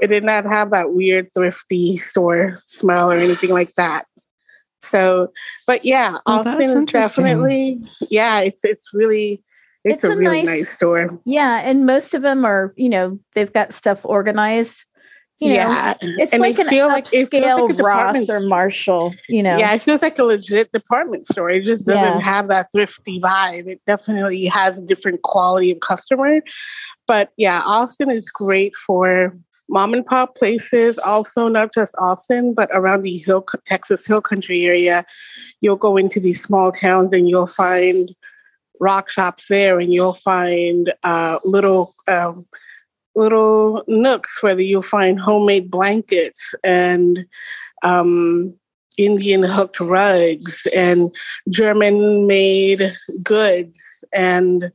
It 0.00 0.06
did 0.08 0.24
not 0.24 0.44
have 0.46 0.70
that 0.70 0.92
weird 0.92 1.28
thrifty 1.34 1.96
store 1.96 2.60
smell 2.66 3.10
or 3.10 3.16
anything 3.16 3.50
like 3.50 3.74
that. 3.76 4.06
So, 4.80 5.32
but 5.66 5.84
yeah, 5.84 6.18
Oh, 6.26 6.40
Austin 6.40 6.78
is 6.78 6.86
definitely, 6.86 7.82
yeah, 8.10 8.40
it's 8.40 8.64
it's 8.64 8.90
really, 8.94 9.42
it's, 9.84 10.02
It's 10.02 10.04
a, 10.04 10.10
a 10.12 10.16
really 10.16 10.42
nice- 10.42 10.46
nice 10.60 10.68
store. 10.70 11.20
Yeah, 11.24 11.60
and 11.62 11.86
most 11.86 12.14
of 12.14 12.22
them 12.22 12.44
are, 12.44 12.72
you 12.76 12.88
know, 12.88 13.18
they've 13.34 13.52
got 13.52 13.74
stuff 13.74 14.00
organized. 14.04 14.84
You 15.40 15.48
know, 15.48 15.54
yeah, 15.54 15.94
it's 16.00 16.32
and 16.32 16.40
like 16.40 16.60
an 16.60 16.66
like- 16.68 16.76
upscale 16.76 16.88
like 16.88 17.72
a 17.72 17.74
department 17.74 18.28
Ross 18.28 18.30
or 18.30 18.46
Marshall. 18.46 19.14
You 19.28 19.42
know, 19.42 19.56
Yeah, 19.58 19.74
it 19.74 19.80
feels 19.82 20.00
like 20.00 20.16
a 20.20 20.22
legit 20.24 20.70
department 20.70 21.26
store. 21.26 21.50
It 21.50 21.64
just 21.64 21.86
doesn't 21.86 22.02
Yeah. 22.02 22.20
have 22.20 22.48
that 22.50 22.68
thrifty 22.72 23.18
vibe. 23.18 23.66
It 23.66 23.80
definitely 23.84 24.44
has 24.44 24.78
a 24.78 24.82
different 24.82 25.22
quality 25.22 25.72
of 25.72 25.80
customer. 25.80 26.40
But 27.08 27.30
yeah, 27.36 27.62
Austin 27.66 28.10
is 28.10 28.30
great 28.30 28.76
for 28.76 29.36
mom 29.68 29.92
and 29.92 30.06
pop 30.06 30.36
places. 30.36 31.00
Also, 31.00 31.48
not 31.48 31.74
just 31.74 31.96
Austin, 31.98 32.54
but 32.54 32.70
around 32.72 33.02
the 33.02 33.16
Hill, 33.18 33.44
Texas 33.66 34.06
Hill 34.06 34.20
Country 34.20 34.64
area. 34.66 35.02
You'll 35.60 35.74
go 35.74 35.96
into 35.96 36.20
these 36.20 36.40
small 36.40 36.70
towns 36.70 37.12
and 37.12 37.28
you'll 37.28 37.48
find 37.48 38.08
rock 38.80 39.10
shops 39.10 39.48
there, 39.48 39.80
and 39.80 39.92
you'll 39.92 40.14
find 40.14 40.92
uh, 41.02 41.38
little. 41.44 41.94
Um, 42.08 42.46
little 43.16 43.84
nooks 43.86 44.42
where 44.42 44.60
you'll 44.60 44.82
find 44.82 45.20
homemade 45.20 45.70
blankets 45.70 46.52
and 46.64 47.24
um, 47.84 48.52
Indian 48.96 49.42
hooked 49.42 49.80
rugs 49.80 50.66
and 50.74 51.14
German 51.48 52.26
made 52.26 52.92
goods. 53.22 54.04
And 54.12 54.70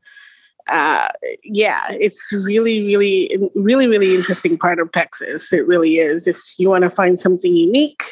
uh, 0.69 1.07
yeah, 1.43 1.81
it's 1.89 2.27
really, 2.31 2.85
really, 2.85 3.49
really, 3.55 3.87
really 3.87 4.15
interesting 4.15 4.57
part 4.57 4.79
of 4.79 4.91
Texas. 4.91 5.51
It 5.51 5.65
really 5.67 5.95
is. 5.95 6.27
If 6.27 6.37
you 6.57 6.69
want 6.69 6.83
to 6.83 6.89
find 6.89 7.19
something 7.19 7.53
unique 7.53 8.03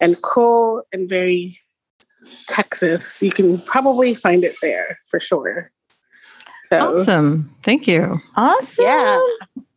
and 0.00 0.16
cool 0.22 0.82
and 0.92 1.08
very 1.08 1.58
Texas, 2.48 3.22
you 3.22 3.30
can 3.30 3.58
probably 3.60 4.14
find 4.14 4.44
it 4.44 4.56
there 4.62 4.98
for 5.06 5.20
sure. 5.20 5.70
So, 6.64 6.98
Awesome. 7.00 7.50
Thank 7.62 7.86
you. 7.86 8.20
awesome. 8.36 8.84
Yeah. 8.84 9.20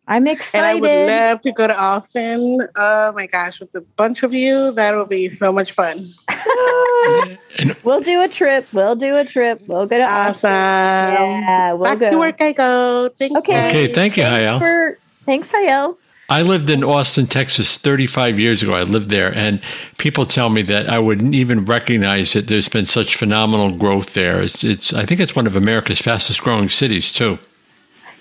I'm 0.08 0.28
And 0.28 0.40
I 0.56 0.76
would 0.76 1.08
love 1.08 1.42
to 1.44 1.54
go 1.54 1.68
to 1.68 1.80
Austin. 1.80 2.68
Oh 2.76 3.14
my 3.14 3.28
gosh, 3.28 3.62
with 3.62 3.74
a 3.76 3.82
bunch 3.96 4.24
of 4.24 4.34
you, 4.34 4.72
that 4.74 4.94
will 4.94 5.06
be 5.06 5.30
so 5.30 5.54
much 5.54 5.72
fun. 5.72 5.98
we'll 7.86 8.02
do 8.02 8.22
a 8.22 8.28
trip. 8.28 8.68
We'll 8.74 8.96
do 8.98 9.16
a 9.16 9.24
trip. 9.24 9.62
We'll 9.68 9.86
go 9.86 10.00
to 10.00 10.04
Austin. 10.04 10.50
Awesome. 10.50 11.42
Yeah, 11.44 11.74
we'll 11.74 11.84
Back 11.84 12.00
go. 12.00 12.10
to 12.12 12.18
work 12.18 12.42
I 12.42 12.52
go. 12.52 13.10
Thanks. 13.14 13.36
Okay. 13.38 13.70
Okay, 13.70 13.94
thank 13.94 14.18
you, 14.18 14.24
Thanks 14.24 14.44
Hayel. 14.44 14.60
for 14.60 15.00
thanks, 15.26 15.52
Hayel. 15.52 15.96
I 16.32 16.44
lived 16.44 16.70
in 16.70 16.82
Austin, 16.82 17.28
Texas 17.28 17.78
35 17.78 18.40
years 18.40 18.64
ago. 18.64 18.74
I 18.74 18.84
lived 18.84 19.10
there, 19.10 19.36
and 19.36 19.60
people 19.98 20.26
tell 20.26 20.50
me 20.50 20.62
that 20.62 20.90
I 20.90 20.98
wouldn't 20.98 21.36
even 21.36 21.66
recognize 21.66 22.38
it. 22.38 22.48
There's 22.48 22.70
been 22.70 22.86
such 22.86 23.18
phenomenal 23.18 23.76
growth 23.76 24.14
there. 24.14 24.42
It's, 24.42 24.64
it's 24.64 24.94
I 24.94 25.06
think 25.06 25.20
it's 25.20 25.36
one 25.36 25.46
of 25.46 25.58
America's 25.58 26.00
fastest 26.00 26.42
growing 26.42 26.70
cities, 26.70 27.12
too. 27.12 27.38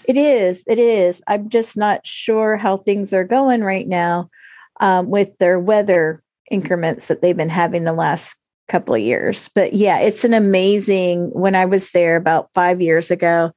It 0.06 0.16
is. 0.16 0.64
It 0.66 0.80
is. 0.80 1.22
I'm 1.28 1.50
just 1.50 1.76
not 1.76 2.04
sure 2.04 2.56
how 2.56 2.78
things 2.78 3.12
are 3.12 3.22
going 3.22 3.62
right 3.62 3.86
now 3.86 4.28
um, 4.80 5.08
with 5.08 5.38
their 5.38 5.60
weather 5.60 6.20
increments 6.50 7.06
that 7.06 7.22
they've 7.22 7.36
been 7.36 7.48
having 7.48 7.84
the 7.84 7.92
last 7.92 8.34
couple 8.66 8.96
of 8.96 9.00
years. 9.00 9.48
But 9.54 9.74
yeah, 9.74 10.00
it's 10.00 10.24
an 10.24 10.34
amazing. 10.34 11.30
When 11.30 11.54
I 11.54 11.64
was 11.64 11.92
there 11.92 12.16
about 12.16 12.50
five 12.54 12.80
years 12.80 13.12
ago, 13.12 13.52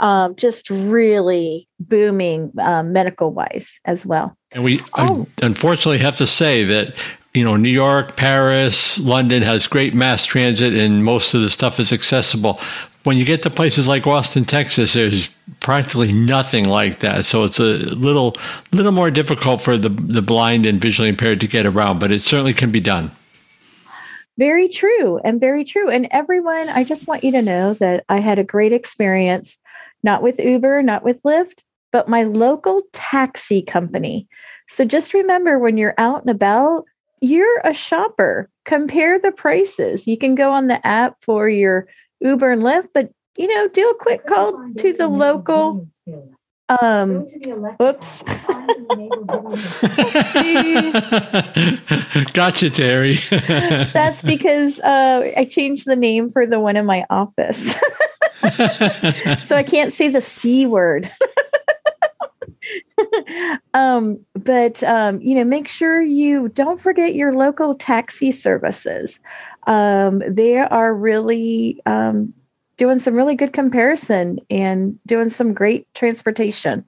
um, 0.00 0.34
just 0.36 0.70
really 0.70 1.68
booming 1.80 2.52
um, 2.60 2.92
medical 2.92 3.32
wise 3.32 3.78
as 3.84 4.04
well. 4.06 4.36
And 4.54 4.64
we 4.64 4.80
Oh. 4.96 5.26
unfortunately 5.42 5.98
have 5.98 6.16
to 6.16 6.26
say 6.26 6.64
that 6.64 6.94
you 7.34 7.44
know 7.44 7.56
New 7.56 7.70
York, 7.70 8.16
Paris, 8.16 8.98
London 8.98 9.42
has 9.42 9.66
great 9.66 9.94
mass 9.94 10.24
transit, 10.24 10.74
and 10.74 11.04
most 11.04 11.34
of 11.34 11.40
the 11.42 11.50
stuff 11.50 11.78
is 11.80 11.92
accessible. 11.92 12.60
When 13.04 13.16
you 13.16 13.24
get 13.24 13.42
to 13.42 13.50
places 13.50 13.88
like 13.88 14.06
Austin, 14.06 14.44
Texas, 14.44 14.92
there's 14.92 15.28
practically 15.58 16.12
nothing 16.12 16.68
like 16.68 17.00
that. 17.00 17.24
So 17.24 17.42
it's 17.44 17.58
a 17.58 17.64
little 17.64 18.36
little 18.70 18.92
more 18.92 19.10
difficult 19.10 19.60
for 19.62 19.76
the 19.78 19.88
the 19.88 20.22
blind 20.22 20.66
and 20.66 20.80
visually 20.80 21.08
impaired 21.08 21.40
to 21.40 21.46
get 21.46 21.66
around, 21.66 21.98
but 21.98 22.12
it 22.12 22.20
certainly 22.20 22.54
can 22.54 22.70
be 22.70 22.80
done. 22.80 23.10
Very 24.38 24.68
true 24.68 25.18
and 25.24 25.38
very 25.40 25.62
true. 25.64 25.90
And 25.90 26.08
everyone, 26.10 26.68
I 26.70 26.84
just 26.84 27.06
want 27.06 27.22
you 27.22 27.32
to 27.32 27.42
know 27.42 27.74
that 27.74 28.04
I 28.08 28.18
had 28.18 28.38
a 28.38 28.44
great 28.44 28.72
experience, 28.72 29.58
not 30.02 30.22
with 30.22 30.38
Uber, 30.38 30.82
not 30.82 31.04
with 31.04 31.22
Lyft, 31.22 31.60
but 31.92 32.08
my 32.08 32.22
local 32.22 32.82
taxi 32.92 33.62
company. 33.62 34.26
So 34.68 34.84
just 34.84 35.14
remember 35.14 35.58
when 35.58 35.76
you're 35.76 35.94
out 35.98 36.22
and 36.22 36.30
about, 36.30 36.84
you're 37.20 37.60
a 37.64 37.74
shopper. 37.74 38.48
Compare 38.64 39.18
the 39.18 39.32
prices. 39.32 40.06
You 40.06 40.16
can 40.16 40.34
go 40.34 40.52
on 40.52 40.68
the 40.68 40.84
app 40.86 41.16
for 41.22 41.48
your 41.48 41.86
Uber 42.20 42.52
and 42.52 42.62
Lyft, 42.62 42.88
but 42.94 43.10
you 43.36 43.48
know, 43.48 43.68
do 43.68 43.88
a 43.88 43.94
quick 43.94 44.26
call 44.26 44.52
to 44.78 44.92
the 44.92 45.08
local 45.08 45.86
um 46.80 47.26
oops. 47.82 48.22
gotcha, 52.32 52.70
Terry. 52.70 53.18
That's 53.92 54.22
because 54.22 54.80
uh, 54.80 55.32
I 55.36 55.44
changed 55.44 55.86
the 55.86 55.96
name 55.96 56.30
for 56.30 56.46
the 56.46 56.60
one 56.60 56.76
in 56.76 56.86
my 56.86 57.04
office. 57.10 57.74
so 59.42 59.56
I 59.56 59.64
can't 59.66 59.92
say 59.92 60.08
the 60.08 60.20
C 60.20 60.66
word. 60.66 61.10
um, 63.74 64.18
but, 64.34 64.82
um, 64.82 65.20
you 65.20 65.34
know, 65.34 65.44
make 65.44 65.68
sure 65.68 66.00
you 66.00 66.48
don't 66.48 66.80
forget 66.80 67.14
your 67.14 67.34
local 67.34 67.74
taxi 67.74 68.30
services. 68.30 69.18
Um, 69.66 70.22
they 70.28 70.58
are 70.58 70.94
really 70.94 71.80
um, 71.86 72.32
doing 72.76 72.98
some 72.98 73.14
really 73.14 73.34
good 73.34 73.52
comparison 73.52 74.38
and 74.50 74.98
doing 75.06 75.30
some 75.30 75.54
great 75.54 75.92
transportation. 75.94 76.84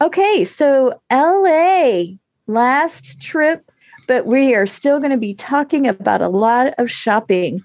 Okay, 0.00 0.44
so 0.44 1.00
LA, 1.12 2.04
last 2.46 3.20
trip, 3.20 3.70
but 4.06 4.26
we 4.26 4.54
are 4.54 4.66
still 4.66 4.98
going 4.98 5.10
to 5.10 5.18
be 5.18 5.34
talking 5.34 5.86
about 5.86 6.22
a 6.22 6.28
lot 6.28 6.72
of 6.78 6.90
shopping. 6.90 7.62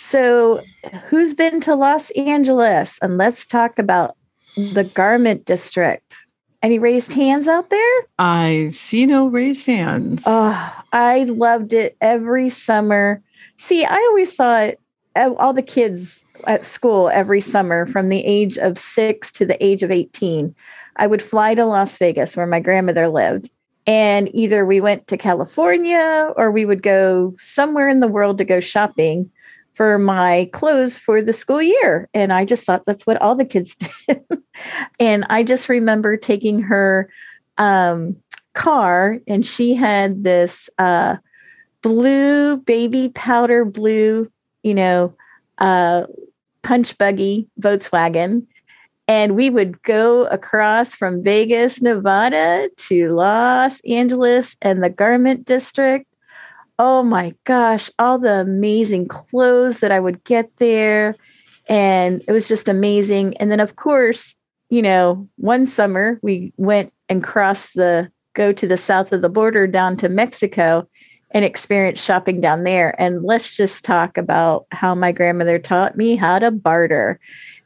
So, 0.00 0.62
who's 1.08 1.34
been 1.34 1.60
to 1.62 1.74
Los 1.74 2.10
Angeles? 2.12 3.00
And 3.02 3.18
let's 3.18 3.44
talk 3.44 3.80
about 3.80 4.16
the 4.56 4.84
garment 4.84 5.44
district. 5.44 6.14
Any 6.62 6.78
raised 6.78 7.12
hands 7.12 7.48
out 7.48 7.70
there? 7.70 8.06
I 8.16 8.68
see 8.70 9.06
no 9.06 9.26
raised 9.26 9.66
hands. 9.66 10.22
Oh, 10.24 10.82
I 10.92 11.24
loved 11.24 11.72
it 11.72 11.96
every 12.00 12.48
summer. 12.48 13.20
See, 13.56 13.84
I 13.84 13.96
always 13.96 14.34
saw 14.34 14.60
it, 14.60 14.80
all 15.16 15.52
the 15.52 15.62
kids 15.62 16.24
at 16.46 16.64
school 16.64 17.10
every 17.12 17.40
summer 17.40 17.84
from 17.84 18.08
the 18.08 18.24
age 18.24 18.56
of 18.56 18.78
six 18.78 19.32
to 19.32 19.44
the 19.44 19.62
age 19.64 19.82
of 19.82 19.90
18. 19.90 20.54
I 20.94 21.08
would 21.08 21.22
fly 21.22 21.56
to 21.56 21.64
Las 21.64 21.96
Vegas 21.96 22.36
where 22.36 22.46
my 22.46 22.60
grandmother 22.60 23.08
lived. 23.08 23.50
And 23.88 24.32
either 24.32 24.64
we 24.64 24.80
went 24.80 25.08
to 25.08 25.16
California 25.16 26.32
or 26.36 26.52
we 26.52 26.64
would 26.64 26.82
go 26.84 27.34
somewhere 27.36 27.88
in 27.88 27.98
the 27.98 28.06
world 28.06 28.38
to 28.38 28.44
go 28.44 28.60
shopping 28.60 29.30
for 29.78 29.96
my 29.96 30.50
clothes 30.52 30.98
for 30.98 31.22
the 31.22 31.32
school 31.32 31.62
year. 31.62 32.08
And 32.12 32.32
I 32.32 32.44
just 32.44 32.66
thought 32.66 32.84
that's 32.84 33.06
what 33.06 33.22
all 33.22 33.36
the 33.36 33.44
kids 33.44 33.76
did. 34.08 34.20
and 34.98 35.24
I 35.30 35.44
just 35.44 35.68
remember 35.68 36.16
taking 36.16 36.60
her 36.62 37.08
um, 37.58 38.16
car, 38.54 39.20
and 39.28 39.46
she 39.46 39.74
had 39.74 40.24
this 40.24 40.68
uh, 40.78 41.14
blue 41.80 42.56
baby 42.56 43.10
powder 43.10 43.64
blue, 43.64 44.28
you 44.64 44.74
know, 44.74 45.14
uh, 45.58 46.06
punch 46.62 46.98
buggy 46.98 47.46
Volkswagen. 47.60 48.46
And 49.06 49.36
we 49.36 49.48
would 49.48 49.80
go 49.84 50.26
across 50.26 50.92
from 50.92 51.22
Vegas, 51.22 51.80
Nevada 51.80 52.68
to 52.88 53.14
Los 53.14 53.80
Angeles 53.82 54.56
and 54.60 54.82
the 54.82 54.90
garment 54.90 55.44
district. 55.44 56.06
Oh 56.78 57.02
my 57.02 57.34
gosh, 57.44 57.90
all 57.98 58.18
the 58.18 58.40
amazing 58.40 59.08
clothes 59.08 59.80
that 59.80 59.90
I 59.90 59.98
would 59.98 60.22
get 60.24 60.56
there. 60.58 61.16
And 61.68 62.22
it 62.26 62.32
was 62.32 62.46
just 62.48 62.68
amazing. 62.68 63.36
And 63.38 63.50
then, 63.50 63.60
of 63.60 63.76
course, 63.76 64.34
you 64.70 64.80
know, 64.82 65.28
one 65.36 65.66
summer 65.66 66.18
we 66.22 66.52
went 66.56 66.92
and 67.08 67.22
crossed 67.22 67.74
the, 67.74 68.10
go 68.34 68.52
to 68.52 68.66
the 68.66 68.76
south 68.76 69.12
of 69.12 69.22
the 69.22 69.28
border 69.28 69.66
down 69.66 69.96
to 69.96 70.08
Mexico 70.08 70.88
and 71.32 71.44
experience 71.44 72.00
shopping 72.00 72.40
down 72.40 72.64
there. 72.64 72.98
And 73.00 73.22
let's 73.22 73.54
just 73.54 73.84
talk 73.84 74.16
about 74.16 74.66
how 74.70 74.94
my 74.94 75.12
grandmother 75.12 75.58
taught 75.58 75.96
me 75.96 76.16
how 76.16 76.38
to 76.38 76.50
barter 76.50 77.18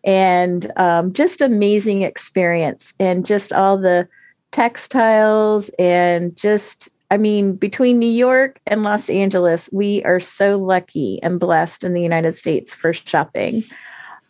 and 0.05 0.71
um, 0.79 1.13
just 1.13 1.41
amazing 1.41 2.03
experience 2.03 2.93
and 2.99 3.25
just 3.25 3.53
all 3.53 3.79
the 3.79 4.09
textiles 4.51 5.71
and 5.79 6.35
just 6.35 6.89
i 7.13 7.17
mean 7.17 7.55
between 7.55 7.99
new 7.99 8.11
york 8.11 8.59
and 8.67 8.83
los 8.83 9.09
angeles 9.09 9.69
we 9.73 10.03
are 10.05 10.21
so 10.21 10.59
lucky 10.59 11.23
and 11.23 11.39
blessed 11.39 11.85
in 11.85 11.95
the 11.95 12.03
united 12.03 12.37
states 12.37 12.75
for 12.75 12.93
shopping 12.93 13.63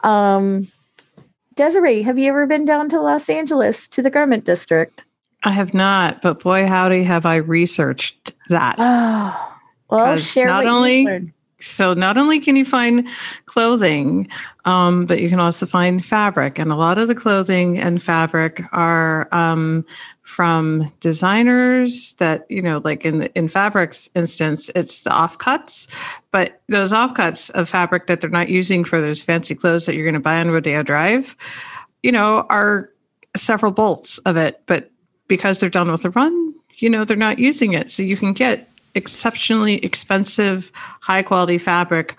um, 0.00 0.70
desiree 1.54 2.02
have 2.02 2.18
you 2.18 2.28
ever 2.28 2.46
been 2.46 2.64
down 2.64 2.88
to 2.88 3.00
los 3.00 3.28
angeles 3.28 3.88
to 3.88 4.02
the 4.02 4.10
garment 4.10 4.44
district 4.44 5.04
I 5.44 5.50
have 5.50 5.74
not, 5.74 6.22
but 6.22 6.40
boy, 6.40 6.66
howdy, 6.66 7.02
have 7.02 7.26
I 7.26 7.36
researched 7.36 8.32
that. 8.48 8.76
oh 8.78 9.52
well 9.90 10.16
share 10.16 10.46
not 10.46 10.66
only-. 10.66 11.32
So 11.58 11.94
not 11.94 12.18
only 12.18 12.40
can 12.40 12.56
you 12.56 12.64
find 12.64 13.06
clothing, 13.46 14.26
um, 14.64 15.06
but 15.06 15.20
you 15.20 15.28
can 15.28 15.38
also 15.38 15.64
find 15.64 16.04
fabric, 16.04 16.58
and 16.58 16.72
a 16.72 16.76
lot 16.76 16.98
of 16.98 17.06
the 17.06 17.14
clothing 17.14 17.78
and 17.78 18.02
fabric 18.02 18.64
are 18.72 19.28
um, 19.32 19.84
from 20.32 20.90
designers 21.00 22.14
that 22.14 22.46
you 22.48 22.62
know, 22.62 22.80
like 22.84 23.04
in 23.04 23.18
the, 23.18 23.34
in 23.34 23.48
fabric's 23.48 24.08
instance, 24.14 24.70
it's 24.74 25.02
the 25.02 25.10
offcuts, 25.10 25.86
but 26.30 26.62
those 26.68 26.90
offcuts 26.90 27.50
of 27.50 27.68
fabric 27.68 28.06
that 28.06 28.22
they're 28.22 28.30
not 28.30 28.48
using 28.48 28.82
for 28.82 28.98
those 28.98 29.22
fancy 29.22 29.54
clothes 29.54 29.84
that 29.84 29.94
you're 29.94 30.06
going 30.06 30.14
to 30.14 30.20
buy 30.20 30.40
on 30.40 30.50
Rodeo 30.50 30.82
Drive, 30.82 31.36
you 32.02 32.10
know, 32.10 32.46
are 32.48 32.88
several 33.36 33.72
bolts 33.72 34.16
of 34.18 34.38
it, 34.38 34.62
but 34.64 34.90
because 35.28 35.58
they're 35.58 35.68
done 35.68 35.92
with 35.92 36.00
the 36.00 36.10
run, 36.10 36.54
you 36.76 36.88
know, 36.88 37.04
they're 37.04 37.14
not 37.14 37.38
using 37.38 37.74
it, 37.74 37.90
so 37.90 38.02
you 38.02 38.16
can 38.16 38.32
get 38.32 38.66
exceptionally 38.94 39.84
expensive, 39.84 40.72
high 41.00 41.22
quality 41.22 41.58
fabric 41.58 42.16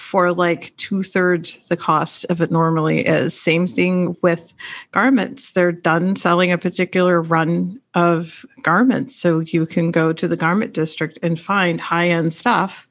for 0.00 0.32
like 0.32 0.74
two 0.78 1.02
thirds 1.02 1.68
the 1.68 1.76
cost 1.76 2.24
of 2.30 2.40
it 2.40 2.50
normally 2.50 3.06
is. 3.06 3.38
Same 3.38 3.66
thing 3.66 4.16
with 4.22 4.54
garments. 4.92 5.52
They're 5.52 5.70
done 5.72 6.16
selling 6.16 6.50
a 6.50 6.58
particular 6.58 7.20
run 7.20 7.78
of 7.94 8.44
garments. 8.62 9.14
So 9.14 9.40
you 9.40 9.66
can 9.66 9.90
go 9.90 10.12
to 10.12 10.26
the 10.26 10.36
garment 10.36 10.72
district 10.72 11.18
and 11.22 11.38
find 11.38 11.80
high 11.80 12.08
end 12.08 12.32
stuff, 12.32 12.88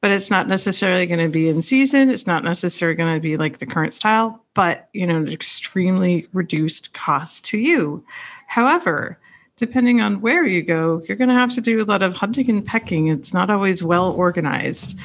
but 0.00 0.10
it's 0.10 0.30
not 0.30 0.48
necessarily 0.48 1.06
going 1.06 1.20
to 1.20 1.28
be 1.28 1.48
in 1.48 1.60
season. 1.60 2.08
It's 2.08 2.26
not 2.26 2.44
necessarily 2.44 2.96
going 2.96 3.14
to 3.14 3.20
be 3.20 3.36
like 3.36 3.58
the 3.58 3.66
current 3.66 3.92
style, 3.92 4.42
but 4.54 4.88
you 4.94 5.06
know, 5.06 5.16
an 5.16 5.28
extremely 5.28 6.26
reduced 6.32 6.94
cost 6.94 7.44
to 7.44 7.58
you. 7.58 8.02
However, 8.46 9.18
depending 9.56 10.00
on 10.00 10.20
where 10.20 10.46
you 10.46 10.62
go, 10.62 11.02
you're 11.06 11.16
going 11.16 11.28
to 11.28 11.34
have 11.34 11.52
to 11.52 11.60
do 11.60 11.82
a 11.82 11.84
lot 11.84 12.02
of 12.02 12.14
hunting 12.14 12.48
and 12.48 12.64
pecking. 12.64 13.08
It's 13.08 13.34
not 13.34 13.50
always 13.50 13.82
well 13.82 14.12
organized. 14.12 14.98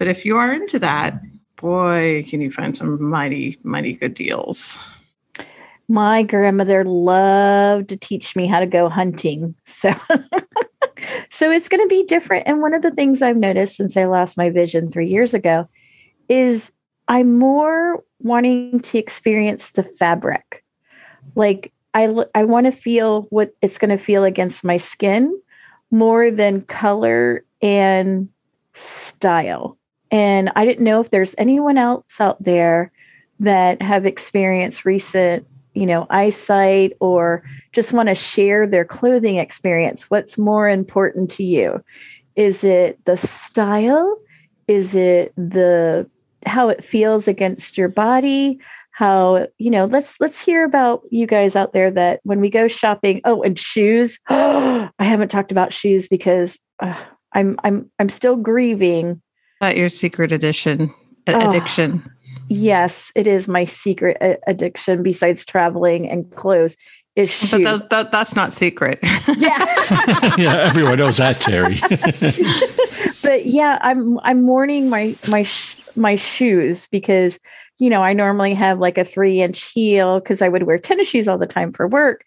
But 0.00 0.08
if 0.08 0.24
you 0.24 0.38
are 0.38 0.50
into 0.50 0.78
that, 0.78 1.20
boy, 1.56 2.24
can 2.26 2.40
you 2.40 2.50
find 2.50 2.74
some 2.74 3.02
mighty, 3.02 3.58
mighty 3.62 3.92
good 3.92 4.14
deals. 4.14 4.78
my 5.88 6.22
grandmother 6.22 6.84
loved 6.84 7.90
to 7.90 7.98
teach 7.98 8.34
me 8.34 8.46
how 8.46 8.60
to 8.60 8.66
go 8.66 8.88
hunting. 8.88 9.54
So 9.66 9.92
so 11.30 11.50
it's 11.50 11.68
going 11.68 11.82
to 11.82 11.88
be 11.88 12.04
different 12.04 12.46
and 12.46 12.62
one 12.62 12.72
of 12.72 12.80
the 12.80 12.92
things 12.92 13.20
I've 13.20 13.36
noticed 13.36 13.76
since 13.76 13.94
I 13.96 14.06
lost 14.06 14.38
my 14.38 14.48
vision 14.48 14.90
3 14.90 15.06
years 15.06 15.34
ago 15.34 15.68
is 16.30 16.72
I'm 17.08 17.38
more 17.38 18.02
wanting 18.20 18.80
to 18.80 18.98
experience 18.98 19.72
the 19.72 19.82
fabric. 19.82 20.64
Like 21.34 21.74
I 21.92 22.24
I 22.34 22.44
want 22.44 22.64
to 22.66 22.72
feel 22.72 23.26
what 23.28 23.54
it's 23.60 23.76
going 23.76 23.90
to 23.90 24.02
feel 24.02 24.24
against 24.24 24.64
my 24.64 24.78
skin 24.78 25.38
more 25.90 26.30
than 26.30 26.62
color 26.62 27.44
and 27.60 28.30
style. 28.72 29.76
And 30.10 30.50
I 30.56 30.64
didn't 30.64 30.84
know 30.84 31.00
if 31.00 31.10
there's 31.10 31.34
anyone 31.38 31.78
else 31.78 32.20
out 32.20 32.42
there 32.42 32.92
that 33.38 33.80
have 33.80 34.06
experienced 34.06 34.84
recent, 34.84 35.46
you 35.74 35.86
know, 35.86 36.06
eyesight 36.10 36.92
or 37.00 37.42
just 37.72 37.92
want 37.92 38.08
to 38.08 38.14
share 38.14 38.66
their 38.66 38.84
clothing 38.84 39.36
experience. 39.36 40.10
What's 40.10 40.36
more 40.36 40.68
important 40.68 41.30
to 41.32 41.44
you? 41.44 41.82
Is 42.36 42.64
it 42.64 43.04
the 43.04 43.16
style? 43.16 44.18
Is 44.68 44.94
it 44.94 45.32
the 45.36 46.08
how 46.46 46.68
it 46.68 46.82
feels 46.82 47.28
against 47.28 47.76
your 47.76 47.88
body? 47.88 48.58
How, 48.92 49.46
you 49.58 49.70
know, 49.70 49.86
let's 49.86 50.16
let's 50.20 50.40
hear 50.40 50.64
about 50.64 51.02
you 51.10 51.26
guys 51.26 51.56
out 51.56 51.72
there 51.72 51.90
that 51.90 52.20
when 52.24 52.40
we 52.40 52.50
go 52.50 52.68
shopping, 52.68 53.20
oh, 53.24 53.42
and 53.42 53.58
shoes. 53.58 54.18
I 54.28 54.90
haven't 54.98 55.30
talked 55.30 55.52
about 55.52 55.72
shoes 55.72 56.08
because 56.08 56.58
uh, 56.80 57.00
I'm 57.32 57.58
I'm 57.64 57.90
I'm 57.98 58.08
still 58.08 58.36
grieving. 58.36 59.22
About 59.60 59.76
your 59.76 59.88
secret 59.88 60.32
addiction 60.32 60.94
addiction. 61.26 62.02
Oh, 62.06 62.10
yes, 62.48 63.12
it 63.14 63.26
is 63.26 63.48
my 63.48 63.64
secret 63.64 64.16
addiction 64.46 65.02
besides 65.02 65.44
traveling 65.44 66.08
and 66.08 66.30
clothes. 66.34 66.76
Is 67.16 67.30
shoes. 67.30 67.50
But 67.50 67.62
that, 67.64 67.90
that, 67.90 68.12
that's 68.12 68.36
not 68.36 68.52
secret. 68.52 69.00
Yeah. 69.36 69.58
yeah, 70.38 70.56
everyone 70.56 70.98
knows 70.98 71.18
that, 71.18 71.40
Terry. 71.40 71.80
but 73.22 73.46
yeah, 73.46 73.78
I'm 73.80 74.18
I'm 74.20 74.42
mourning 74.42 74.88
my 74.88 75.14
my 75.28 75.44
sh- 75.44 75.76
my 75.94 76.16
shoes 76.16 76.88
because 76.88 77.38
you 77.78 77.90
know 77.90 78.02
I 78.02 78.12
normally 78.12 78.54
have 78.54 78.80
like 78.80 78.98
a 78.98 79.04
three 79.04 79.40
inch 79.40 79.62
heel 79.72 80.20
because 80.20 80.42
I 80.42 80.48
would 80.48 80.64
wear 80.64 80.78
tennis 80.78 81.08
shoes 81.08 81.28
all 81.28 81.38
the 81.38 81.46
time 81.46 81.72
for 81.72 81.86
work, 81.86 82.24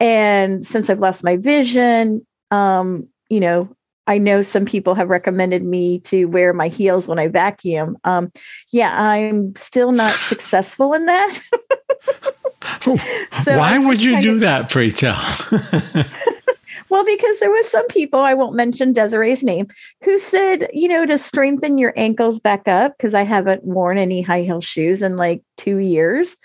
and 0.00 0.66
since 0.66 0.90
I've 0.90 0.98
lost 0.98 1.22
my 1.22 1.36
vision, 1.36 2.26
um, 2.50 3.06
you 3.28 3.38
know 3.40 3.68
I 4.10 4.18
know 4.18 4.42
some 4.42 4.64
people 4.64 4.96
have 4.96 5.08
recommended 5.08 5.62
me 5.62 6.00
to 6.00 6.24
wear 6.24 6.52
my 6.52 6.66
heels 6.66 7.06
when 7.06 7.20
I 7.20 7.28
vacuum. 7.28 7.96
Um, 8.02 8.32
yeah, 8.72 9.00
I'm 9.00 9.54
still 9.54 9.92
not 9.92 10.12
successful 10.14 10.94
in 10.94 11.06
that. 11.06 11.40
so 13.44 13.56
Why 13.56 13.78
would 13.78 14.02
you 14.02 14.20
do 14.20 14.34
of, 14.34 14.40
that, 14.40 14.68
pray 14.68 14.90
tell? 14.90 15.14
well, 16.90 17.04
because 17.04 17.38
there 17.38 17.52
was 17.52 17.68
some 17.68 17.86
people, 17.86 18.18
I 18.18 18.34
won't 18.34 18.56
mention 18.56 18.92
Desiree's 18.92 19.44
name, 19.44 19.68
who 20.02 20.18
said, 20.18 20.66
you 20.72 20.88
know, 20.88 21.06
to 21.06 21.16
strengthen 21.16 21.78
your 21.78 21.92
ankles 21.94 22.40
back 22.40 22.66
up, 22.66 22.96
because 22.96 23.14
I 23.14 23.22
haven't 23.22 23.62
worn 23.62 23.96
any 23.96 24.22
high 24.22 24.42
heel 24.42 24.60
shoes 24.60 25.02
in 25.02 25.18
like 25.18 25.44
two 25.56 25.76
years 25.76 26.36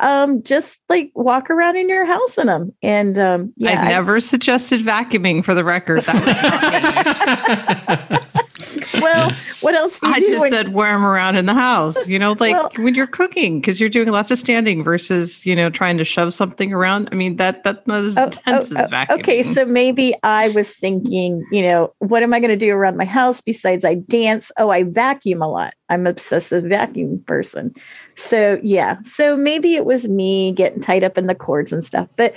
um, 0.00 0.42
just 0.42 0.80
like 0.88 1.12
walk 1.14 1.50
around 1.50 1.76
in 1.76 1.88
your 1.88 2.04
house 2.04 2.38
in 2.38 2.48
them. 2.48 2.74
And 2.82 3.18
um, 3.18 3.52
yeah, 3.56 3.80
I 3.80 3.88
never 3.88 4.16
I, 4.16 4.20
suggested 4.20 4.80
vacuuming 4.80 5.44
for 5.44 5.54
the 5.54 5.64
record. 5.64 6.04
well, 8.94 9.30
what 9.60 9.74
else? 9.74 10.00
Do? 10.00 10.06
I 10.06 10.20
just 10.20 10.40
when, 10.40 10.50
said 10.50 10.66
them 10.66 11.04
around 11.04 11.36
in 11.36 11.46
the 11.46 11.54
house. 11.54 12.08
You 12.08 12.18
know, 12.18 12.32
like 12.38 12.52
well, 12.52 12.70
when 12.76 12.94
you're 12.94 13.06
cooking, 13.06 13.60
because 13.60 13.80
you're 13.80 13.90
doing 13.90 14.08
lots 14.08 14.30
of 14.30 14.38
standing 14.38 14.82
versus 14.82 15.44
you 15.46 15.56
know 15.56 15.70
trying 15.70 15.98
to 15.98 16.04
shove 16.04 16.34
something 16.34 16.72
around. 16.72 17.08
I 17.12 17.14
mean, 17.14 17.36
that 17.36 17.62
that's 17.64 17.78
oh, 17.88 17.92
oh, 17.92 17.94
not 17.94 18.04
as 18.04 18.16
oh, 18.18 18.24
intense 18.24 18.72
oh, 18.72 18.76
as 18.76 18.90
vacuuming. 18.90 19.18
Okay, 19.20 19.42
so 19.42 19.64
maybe 19.64 20.14
I 20.22 20.48
was 20.48 20.74
thinking, 20.74 21.44
you 21.50 21.62
know, 21.62 21.92
what 21.98 22.22
am 22.22 22.34
I 22.34 22.40
going 22.40 22.50
to 22.50 22.56
do 22.56 22.72
around 22.72 22.96
my 22.96 23.04
house 23.04 23.40
besides 23.40 23.84
I 23.84 23.94
dance? 23.94 24.50
Oh, 24.58 24.70
I 24.70 24.84
vacuum 24.84 25.42
a 25.42 25.48
lot. 25.48 25.74
I'm 25.88 26.06
obsessive 26.06 26.64
vacuum 26.64 27.22
person. 27.26 27.74
So 28.16 28.60
yeah, 28.62 28.96
so 29.02 29.36
maybe 29.36 29.74
it 29.74 29.84
was 29.84 30.08
me 30.08 30.52
getting 30.52 30.80
tied 30.80 31.04
up 31.04 31.16
in 31.16 31.26
the 31.26 31.34
cords 31.34 31.72
and 31.72 31.84
stuff, 31.84 32.08
but 32.16 32.34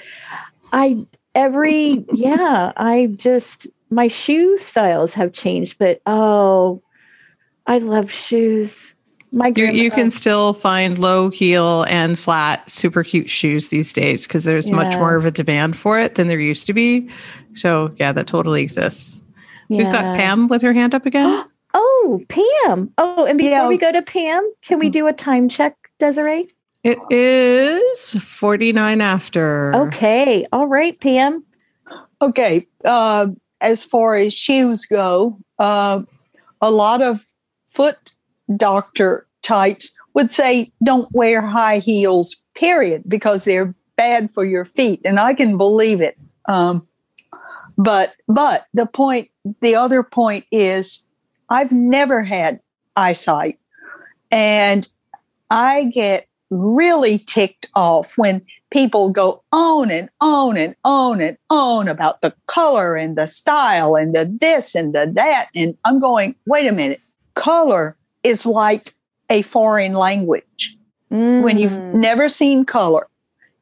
I 0.71 1.05
every 1.35 2.05
yeah, 2.13 2.71
I 2.77 3.07
just 3.17 3.67
my 3.93 4.07
shoe 4.07 4.57
styles 4.57 5.13
have 5.13 5.33
changed, 5.33 5.77
but 5.77 6.01
oh, 6.05 6.81
I 7.67 7.77
love 7.77 8.11
shoes. 8.11 8.95
My 9.31 9.51
you, 9.55 9.65
you 9.65 9.89
can 9.89 10.11
still 10.11 10.53
find 10.53 10.99
low 10.99 11.29
heel 11.29 11.83
and 11.83 12.19
flat, 12.19 12.69
super 12.69 13.03
cute 13.03 13.29
shoes 13.29 13.69
these 13.69 13.91
days 13.91 14.27
because 14.27 14.43
there's 14.43 14.69
yeah. 14.69 14.75
much 14.75 14.95
more 14.95 15.15
of 15.15 15.25
a 15.25 15.31
demand 15.31 15.75
for 15.75 15.99
it 15.99 16.15
than 16.15 16.27
there 16.27 16.39
used 16.39 16.67
to 16.67 16.73
be. 16.73 17.09
So 17.53 17.91
yeah, 17.97 18.11
that 18.11 18.27
totally 18.27 18.61
exists. 18.61 19.23
Yeah. 19.69 19.77
We've 19.77 19.91
got 19.91 20.15
Pam 20.15 20.47
with 20.47 20.61
her 20.61 20.73
hand 20.73 20.93
up 20.93 21.07
again. 21.07 21.45
oh, 21.73 22.21
Pam. 22.29 22.91
Oh, 22.99 23.25
and 23.25 23.39
before 23.39 23.51
yeah. 23.51 23.67
we 23.67 23.77
go 23.77 23.91
to 23.91 24.03
Pam, 24.03 24.47
can 24.61 24.77
we 24.77 24.89
do 24.89 25.07
a 25.07 25.13
time 25.13 25.49
check, 25.49 25.89
Desiree? 25.97 26.53
It 26.83 26.99
is 27.09 28.15
49 28.21 29.01
after. 29.01 29.73
Okay. 29.73 30.45
All 30.51 30.67
right, 30.67 30.99
Pam. 30.99 31.43
Okay. 32.21 32.67
Uh, 32.85 33.27
as 33.63 33.83
far 33.83 34.15
as 34.15 34.33
shoes 34.33 34.85
go, 34.85 35.39
uh, 35.57 36.01
a 36.61 36.69
lot 36.69 37.01
of 37.01 37.25
foot 37.67 38.11
doctor 38.57 39.25
types 39.41 39.91
would 40.13 40.31
say 40.31 40.71
don't 40.83 41.11
wear 41.13 41.41
high 41.41 41.79
heels, 41.79 42.43
period, 42.55 43.03
because 43.07 43.45
they're 43.45 43.73
bad 43.95 44.31
for 44.33 44.45
your 44.45 44.65
feet. 44.65 45.01
And 45.05 45.19
I 45.19 45.33
can 45.33 45.57
believe 45.57 46.01
it. 46.01 46.17
Um, 46.47 46.87
but 47.77 48.13
but 48.27 48.65
the 48.73 48.85
point, 48.85 49.29
the 49.61 49.75
other 49.75 50.03
point 50.03 50.45
is, 50.51 51.07
I've 51.49 51.71
never 51.71 52.21
had 52.21 52.59
eyesight, 52.95 53.57
and 54.29 54.87
I 55.49 55.85
get 55.85 56.27
really 56.51 57.17
ticked 57.17 57.69
off 57.73 58.17
when 58.17 58.45
people 58.73 59.11
go 59.11 59.43
on 59.51 59.91
and 59.91 60.09
on 60.19 60.57
and 60.57 60.75
on 60.83 61.21
and 61.21 61.37
on 61.51 61.87
about 61.87 62.21
the 62.21 62.33
color 62.47 62.95
and 62.95 63.15
the 63.15 63.27
style 63.27 63.95
and 63.95 64.15
the 64.15 64.25
this 64.41 64.73
and 64.73 64.95
the 64.95 65.09
that. 65.13 65.49
And 65.55 65.77
I'm 65.85 65.99
going, 65.99 66.35
wait 66.47 66.67
a 66.67 66.71
minute, 66.71 66.99
color 67.35 67.95
is 68.23 68.47
like 68.47 68.95
a 69.29 69.43
foreign 69.43 69.93
language. 69.93 70.75
Mm. 71.11 71.43
When 71.43 71.59
you've 71.59 71.71
mm. 71.71 71.93
never 71.93 72.27
seen 72.27 72.65
color, 72.65 73.07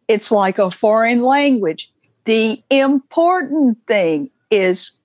it's 0.07 0.32
like 0.32 0.57
a 0.57 0.72
foreign 0.72 1.22
language. 1.22 1.91
The 2.24 2.64
important 2.70 3.80
thing 3.88 4.30
is 4.49 4.97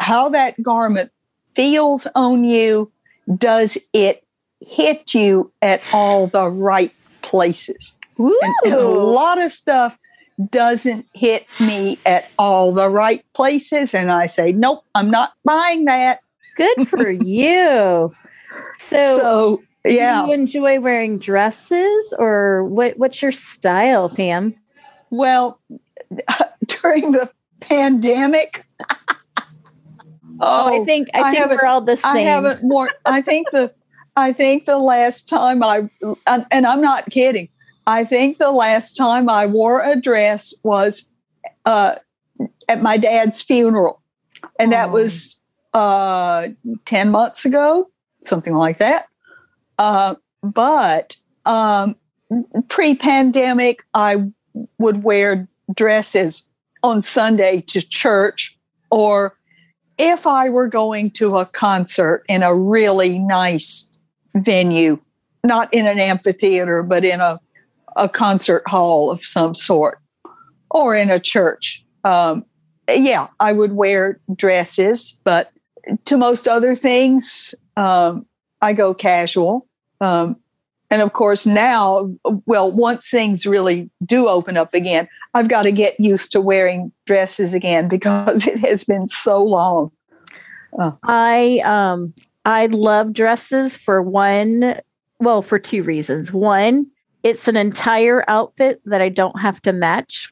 how 0.00 0.30
that 0.30 0.60
garment 0.62 1.12
feels 1.54 2.06
on 2.14 2.44
you. 2.44 2.90
Does 3.36 3.76
it 3.92 4.24
hit 4.60 5.14
you 5.14 5.52
at 5.60 5.82
all 5.92 6.28
the 6.28 6.48
right 6.48 6.94
places? 7.20 7.97
And, 8.18 8.54
and 8.64 8.74
a 8.74 8.88
lot 8.88 9.42
of 9.42 9.50
stuff 9.50 9.96
doesn't 10.50 11.06
hit 11.14 11.46
me 11.60 11.98
at 12.06 12.30
all 12.38 12.72
the 12.72 12.88
right 12.88 13.24
places. 13.34 13.94
And 13.94 14.10
I 14.10 14.26
say, 14.26 14.52
nope, 14.52 14.84
I'm 14.94 15.10
not 15.10 15.32
buying 15.44 15.84
that. 15.86 16.20
Good 16.56 16.88
for 16.88 17.10
you. 17.10 18.14
So, 18.78 19.18
so 19.18 19.62
yeah. 19.84 20.22
Do 20.22 20.28
you 20.28 20.34
enjoy 20.34 20.80
wearing 20.80 21.18
dresses 21.18 22.12
or 22.18 22.64
what, 22.64 22.98
what's 22.98 23.22
your 23.22 23.32
style, 23.32 24.08
Pam? 24.08 24.54
Well, 25.10 25.60
during 26.66 27.12
the 27.12 27.30
pandemic, 27.60 28.64
Oh, 30.40 30.82
I 30.82 30.84
think 30.84 31.08
I, 31.14 31.20
oh, 31.20 31.24
I 31.24 31.34
think 31.34 31.50
we're 31.50 31.66
all 31.66 31.80
the 31.80 31.96
same. 31.96 32.16
I 32.16 32.20
haven't 32.20 32.62
more. 32.62 32.90
I 33.04 33.20
think 33.20 33.50
the 33.50 33.72
I 34.16 34.32
think 34.32 34.64
the 34.64 34.78
last 34.78 35.28
time 35.28 35.62
I 35.62 35.88
and 36.26 36.66
I'm 36.66 36.80
not 36.80 37.10
kidding. 37.10 37.48
I 37.88 38.04
think 38.04 38.36
the 38.36 38.50
last 38.50 38.98
time 38.98 39.30
I 39.30 39.46
wore 39.46 39.80
a 39.80 39.98
dress 39.98 40.52
was 40.62 41.10
uh, 41.64 41.94
at 42.68 42.82
my 42.82 42.98
dad's 42.98 43.40
funeral, 43.40 44.02
and 44.60 44.72
that 44.72 44.92
was 44.92 45.40
uh, 45.72 46.48
10 46.84 47.10
months 47.10 47.46
ago, 47.46 47.90
something 48.20 48.54
like 48.54 48.76
that. 48.76 49.06
Uh, 49.78 50.16
but 50.42 51.16
um, 51.46 51.96
pre 52.68 52.94
pandemic, 52.94 53.82
I 53.94 54.32
would 54.78 55.02
wear 55.02 55.48
dresses 55.74 56.46
on 56.82 57.00
Sunday 57.00 57.62
to 57.68 57.80
church, 57.80 58.58
or 58.90 59.34
if 59.96 60.26
I 60.26 60.50
were 60.50 60.68
going 60.68 61.10
to 61.12 61.38
a 61.38 61.46
concert 61.46 62.22
in 62.28 62.42
a 62.42 62.54
really 62.54 63.18
nice 63.18 63.98
venue, 64.34 65.00
not 65.42 65.72
in 65.72 65.86
an 65.86 65.98
amphitheater, 65.98 66.82
but 66.82 67.02
in 67.02 67.22
a 67.22 67.40
a 67.98 68.08
concert 68.08 68.62
hall 68.66 69.10
of 69.10 69.24
some 69.24 69.54
sort 69.54 69.98
or 70.70 70.94
in 70.94 71.10
a 71.10 71.20
church. 71.20 71.84
Um, 72.04 72.44
yeah, 72.88 73.28
I 73.40 73.52
would 73.52 73.72
wear 73.72 74.20
dresses, 74.34 75.20
but 75.24 75.52
to 76.06 76.16
most 76.16 76.48
other 76.48 76.74
things, 76.74 77.54
um, 77.76 78.24
I 78.62 78.72
go 78.72 78.94
casual. 78.94 79.66
Um, 80.00 80.36
And 80.90 81.02
of 81.02 81.12
course, 81.12 81.44
now, 81.44 82.10
well, 82.46 82.72
once 82.72 83.10
things 83.10 83.44
really 83.44 83.90
do 84.06 84.26
open 84.26 84.56
up 84.56 84.72
again, 84.72 85.06
I've 85.34 85.48
got 85.48 85.64
to 85.64 85.72
get 85.72 86.00
used 86.00 86.32
to 86.32 86.40
wearing 86.40 86.92
dresses 87.04 87.52
again 87.52 87.88
because 87.96 88.46
it 88.46 88.58
has 88.60 88.84
been 88.84 89.06
so 89.08 89.42
long. 89.42 89.90
Oh. 90.78 90.96
I 91.02 91.60
um 91.64 92.14
I 92.44 92.66
love 92.66 93.12
dresses 93.12 93.76
for 93.76 94.00
one, 94.00 94.80
well, 95.18 95.42
for 95.42 95.58
two 95.58 95.82
reasons. 95.82 96.32
One, 96.32 96.86
it's 97.22 97.48
an 97.48 97.56
entire 97.56 98.24
outfit 98.28 98.80
that 98.84 99.02
I 99.02 99.08
don't 99.08 99.38
have 99.40 99.60
to 99.62 99.72
match. 99.72 100.30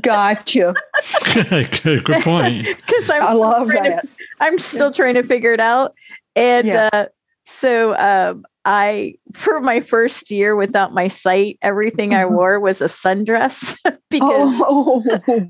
Got 0.00 0.54
you. 0.54 0.74
Good 1.34 2.22
point. 2.22 2.66
Because 2.66 3.10
I'm 3.10 3.22
I 3.22 3.32
love 3.32 3.68
that. 3.68 4.02
To, 4.02 4.08
I'm 4.40 4.58
still 4.58 4.92
trying 4.92 5.14
to 5.14 5.22
figure 5.22 5.52
it 5.52 5.60
out, 5.60 5.94
and 6.34 6.66
yeah. 6.66 6.90
uh, 6.92 7.06
so 7.46 7.96
um, 7.96 8.44
I, 8.64 9.14
for 9.32 9.60
my 9.60 9.78
first 9.78 10.30
year 10.30 10.56
without 10.56 10.92
my 10.92 11.06
sight, 11.06 11.56
everything 11.62 12.12
I 12.12 12.24
mm-hmm. 12.24 12.34
wore 12.34 12.60
was 12.60 12.80
a 12.80 12.86
sundress 12.86 13.76
because 14.10 14.60
oh. 14.60 15.04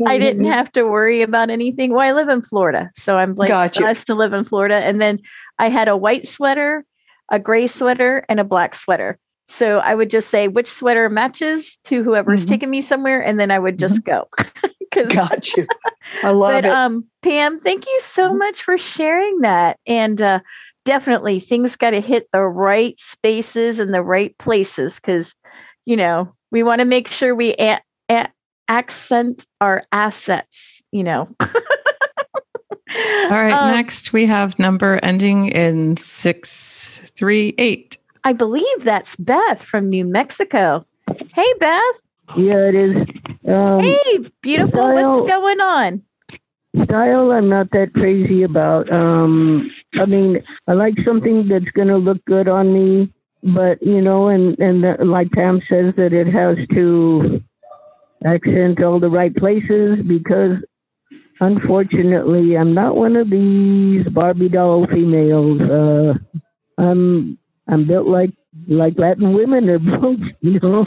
I 0.07 0.19
didn't 0.19 0.45
have 0.45 0.71
to 0.73 0.83
worry 0.83 1.23
about 1.23 1.49
anything. 1.49 1.93
Well, 1.93 2.07
I 2.07 2.13
live 2.13 2.29
in 2.29 2.43
Florida, 2.43 2.91
so 2.95 3.17
I'm 3.17 3.35
like 3.35 3.49
gotcha. 3.49 3.81
blessed 3.81 4.07
to 4.09 4.15
live 4.15 4.35
in 4.35 4.45
Florida. 4.45 4.77
And 4.77 5.01
then 5.01 5.21
I 5.59 5.71
had 5.71 5.89
a 5.89 5.97
white 5.97 6.29
sweater, 6.29 6.85
a 7.31 7.39
gray 7.39 7.67
sweater, 7.67 8.27
and 8.29 8.39
a 8.39 8.45
black 8.45 8.75
sweater. 8.75 9.19
So 9.49 9.79
I 9.79 9.95
would 9.95 10.11
just 10.11 10.29
say 10.29 10.49
which 10.49 10.69
sweater 10.69 11.09
matches 11.09 11.79
to 11.85 12.03
whoever's 12.03 12.43
mm-hmm. 12.43 12.49
taking 12.49 12.71
me 12.71 12.83
somewhere, 12.83 13.23
and 13.23 13.39
then 13.39 13.51
I 13.51 13.59
would 13.59 13.79
just 13.79 14.03
mm-hmm. 14.03 14.11
go. 14.11 14.29
Got 15.15 15.57
you. 15.57 15.67
I 16.23 16.31
love 16.31 16.53
but, 16.53 16.65
it. 16.65 16.71
Um, 16.71 17.05
Pam, 17.23 17.61
thank 17.61 17.87
you 17.87 18.01
so 18.01 18.29
mm-hmm. 18.29 18.39
much 18.39 18.63
for 18.63 18.79
sharing 18.79 19.41
that. 19.41 19.79
And 19.87 20.23
uh, 20.23 20.41
definitely 20.87 21.41
things 21.41 21.77
got 21.77 21.91
to 21.91 22.01
hit 22.01 22.31
the 22.33 22.41
right 22.41 22.99
spaces 22.99 23.79
and 23.79 23.93
the 23.93 24.03
right 24.03 24.39
places 24.39 24.99
because 24.99 25.35
you 25.85 25.97
know 25.97 26.33
we 26.51 26.63
want 26.63 26.81
to 26.81 26.87
make 26.87 27.09
sure 27.09 27.35
we 27.35 27.55
a- 27.59 27.83
a- 28.09 28.29
accent 28.69 29.45
our 29.61 29.83
assets 29.93 30.83
you 30.93 31.03
know 31.03 31.29
all 31.41 33.31
right 33.31 33.53
um, 33.53 33.73
next 33.73 34.13
we 34.13 34.25
have 34.25 34.59
number 34.59 34.99
ending 35.03 35.49
in 35.49 35.97
638 35.97 37.99
i 38.27 38.33
believe 38.33 38.85
that's 38.85 39.17
beth 39.17 39.63
from 39.63 39.89
new 39.89 40.05
mexico. 40.05 40.85
Hey 41.35 41.53
beth. 41.59 42.01
Yeah 42.37 42.69
it 42.69 42.75
is. 42.75 42.97
Um, 43.49 43.81
hey 43.81 44.19
beautiful. 44.43 44.83
Style, 44.83 45.21
what's 45.21 45.31
going 45.31 45.61
on? 45.61 46.03
Style 46.85 47.33
i'm 47.33 47.49
not 47.49 47.71
that 47.71 47.95
crazy 47.95 48.43
about 48.43 48.93
um 48.93 49.71
I 49.99 50.07
mean, 50.07 50.43
I 50.67 50.73
like 50.73 50.95
something 51.05 51.49
that's 51.49 51.71
going 51.75 51.89
to 51.89 51.97
look 51.97 52.25
good 52.25 52.49
on 52.49 52.73
me, 52.73 53.13
but 53.43 53.83
you 53.83 54.01
know, 54.01 54.29
and 54.29 54.59
and 54.59 54.85
the, 54.85 55.05
like 55.05 55.31
Pam 55.33 55.61
says, 55.69 55.95
that 55.97 56.13
it 56.13 56.27
has 56.27 56.57
to 56.75 57.43
accent 58.25 58.83
all 58.83 59.01
the 59.01 59.11
right 59.11 59.35
places 59.35 59.99
because, 60.07 60.59
unfortunately, 61.41 62.57
I'm 62.57 62.75
not 62.75 62.97
one 62.97 63.17
of 63.17 63.31
these 63.31 64.07
Barbie 64.09 64.49
doll 64.49 64.87
females. 64.87 65.61
Uh, 65.61 66.15
I'm 66.79 67.39
I'm 67.69 67.87
built 67.87 68.07
like 68.07 68.31
like 68.69 68.95
Latin 68.97 69.33
women 69.33 69.69
are 69.69 69.79
built, 69.79 70.21
you 70.41 70.61
know. 70.61 70.87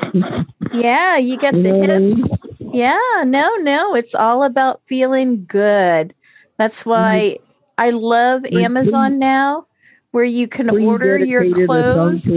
Yeah, 0.73 1.17
you 1.17 1.37
get 1.37 1.53
the 1.53 1.75
hips. 1.75 2.43
Yeah, 2.59 3.23
no, 3.25 3.53
no, 3.57 3.95
it's 3.95 4.15
all 4.15 4.43
about 4.43 4.81
feeling 4.85 5.45
good. 5.45 6.13
That's 6.57 6.85
why. 6.85 7.39
I 7.79 7.91
love 7.91 8.45
Amazon 8.51 9.19
now 9.19 9.65
where 10.11 10.25
you 10.25 10.49
can 10.49 10.69
order 10.69 11.17
your 11.17 11.65
clothes. 11.65 12.29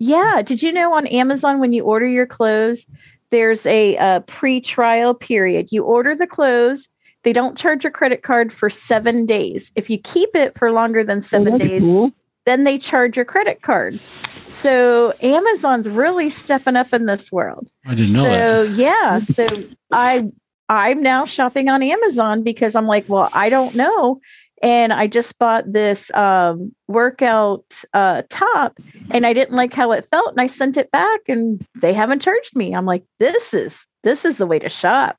Yeah. 0.00 0.42
Did 0.42 0.60
you 0.60 0.72
know 0.72 0.92
on 0.92 1.06
Amazon 1.06 1.60
when 1.60 1.72
you 1.72 1.84
order 1.84 2.06
your 2.06 2.26
clothes, 2.26 2.84
there's 3.30 3.64
a, 3.64 3.96
uh, 3.96 4.16
a 4.16 4.20
pre 4.22 4.60
trial 4.60 5.14
period? 5.14 5.68
You 5.70 5.84
order 5.84 6.16
the 6.16 6.26
clothes, 6.26 6.88
they 7.22 7.32
don't 7.32 7.56
charge 7.56 7.84
your 7.84 7.92
credit 7.92 8.24
card 8.24 8.52
for 8.52 8.68
seven 8.68 9.24
days. 9.24 9.70
If 9.76 9.88
you 9.88 9.98
keep 9.98 10.30
it 10.34 10.58
for 10.58 10.72
longer 10.72 11.04
than 11.04 11.18
oh, 11.18 11.20
seven 11.20 11.54
oh, 11.54 11.58
days, 11.58 11.82
cool. 11.82 12.12
Then 12.48 12.64
they 12.64 12.78
charge 12.78 13.16
your 13.16 13.24
credit 13.24 13.62
card. 13.62 14.00
So 14.48 15.12
Amazon's 15.22 15.88
really 15.88 16.30
stepping 16.30 16.76
up 16.76 16.92
in 16.92 17.06
this 17.06 17.30
world. 17.30 17.70
I 17.86 17.94
didn't 17.94 18.14
know 18.14 18.24
so, 18.24 18.66
that. 18.66 18.74
yeah. 18.74 19.18
So 19.20 19.64
I 19.92 20.28
I'm 20.68 21.00
now 21.00 21.24
shopping 21.24 21.68
on 21.68 21.82
Amazon 21.82 22.42
because 22.42 22.74
I'm 22.74 22.86
like, 22.86 23.08
well, 23.08 23.30
I 23.32 23.48
don't 23.48 23.74
know. 23.74 24.20
And 24.60 24.92
I 24.92 25.06
just 25.06 25.38
bought 25.38 25.72
this 25.72 26.10
um, 26.14 26.72
workout 26.88 27.64
uh, 27.94 28.22
top 28.28 28.78
and 29.10 29.24
I 29.24 29.32
didn't 29.32 29.54
like 29.54 29.72
how 29.72 29.92
it 29.92 30.04
felt. 30.04 30.30
And 30.30 30.40
I 30.40 30.46
sent 30.46 30.76
it 30.76 30.90
back 30.90 31.20
and 31.28 31.64
they 31.80 31.92
haven't 31.92 32.22
charged 32.22 32.56
me. 32.56 32.74
I'm 32.74 32.86
like, 32.86 33.04
this 33.18 33.54
is 33.54 33.86
this 34.02 34.24
is 34.24 34.36
the 34.36 34.46
way 34.46 34.58
to 34.58 34.68
shop. 34.68 35.16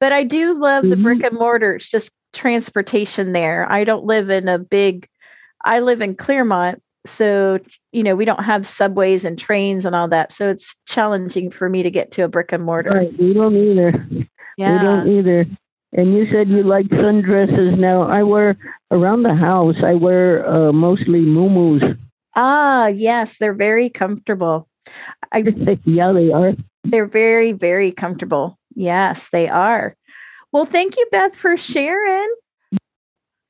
But 0.00 0.12
I 0.12 0.24
do 0.24 0.58
love 0.58 0.82
mm-hmm. 0.82 0.90
the 0.90 0.96
brick 0.96 1.22
and 1.22 1.38
mortar. 1.38 1.74
It's 1.76 1.90
just 1.90 2.10
transportation 2.32 3.32
there. 3.32 3.70
I 3.70 3.84
don't 3.84 4.04
live 4.04 4.30
in 4.30 4.48
a 4.48 4.58
big 4.58 5.08
I 5.64 5.80
live 5.80 6.00
in 6.00 6.14
Clermont. 6.14 6.82
So, 7.06 7.58
you 7.92 8.02
know, 8.02 8.14
we 8.14 8.24
don't 8.24 8.44
have 8.44 8.66
subways 8.66 9.24
and 9.24 9.38
trains 9.38 9.84
and 9.84 9.94
all 9.94 10.08
that. 10.08 10.32
So 10.32 10.48
it's 10.48 10.74
challenging 10.86 11.50
for 11.50 11.68
me 11.68 11.82
to 11.82 11.90
get 11.90 12.12
to 12.12 12.22
a 12.22 12.28
brick 12.28 12.52
and 12.52 12.64
mortar. 12.64 12.90
Right. 12.90 13.18
We 13.18 13.34
don't 13.34 13.56
either. 13.56 14.06
Yeah. 14.56 14.80
We 14.80 14.86
don't 14.86 15.18
either. 15.18 15.46
And 15.92 16.14
you 16.14 16.26
said 16.30 16.48
you 16.48 16.62
like 16.62 16.86
sundresses. 16.86 17.78
Now 17.78 18.02
I 18.02 18.22
wear 18.22 18.56
around 18.90 19.22
the 19.22 19.34
house. 19.34 19.76
I 19.84 19.94
wear 19.94 20.48
uh, 20.48 20.72
mostly 20.72 21.20
muumuus. 21.20 21.98
Ah, 22.36 22.88
yes, 22.88 23.38
they're 23.38 23.54
very 23.54 23.88
comfortable. 23.88 24.68
I, 25.30 25.38
yeah, 25.84 26.12
they 26.12 26.32
are. 26.32 26.54
They're 26.82 27.06
very, 27.06 27.52
very 27.52 27.92
comfortable. 27.92 28.58
Yes, 28.74 29.28
they 29.30 29.48
are. 29.48 29.96
Well, 30.52 30.66
thank 30.66 30.96
you, 30.96 31.06
Beth, 31.12 31.36
for 31.36 31.56
sharing. 31.56 32.34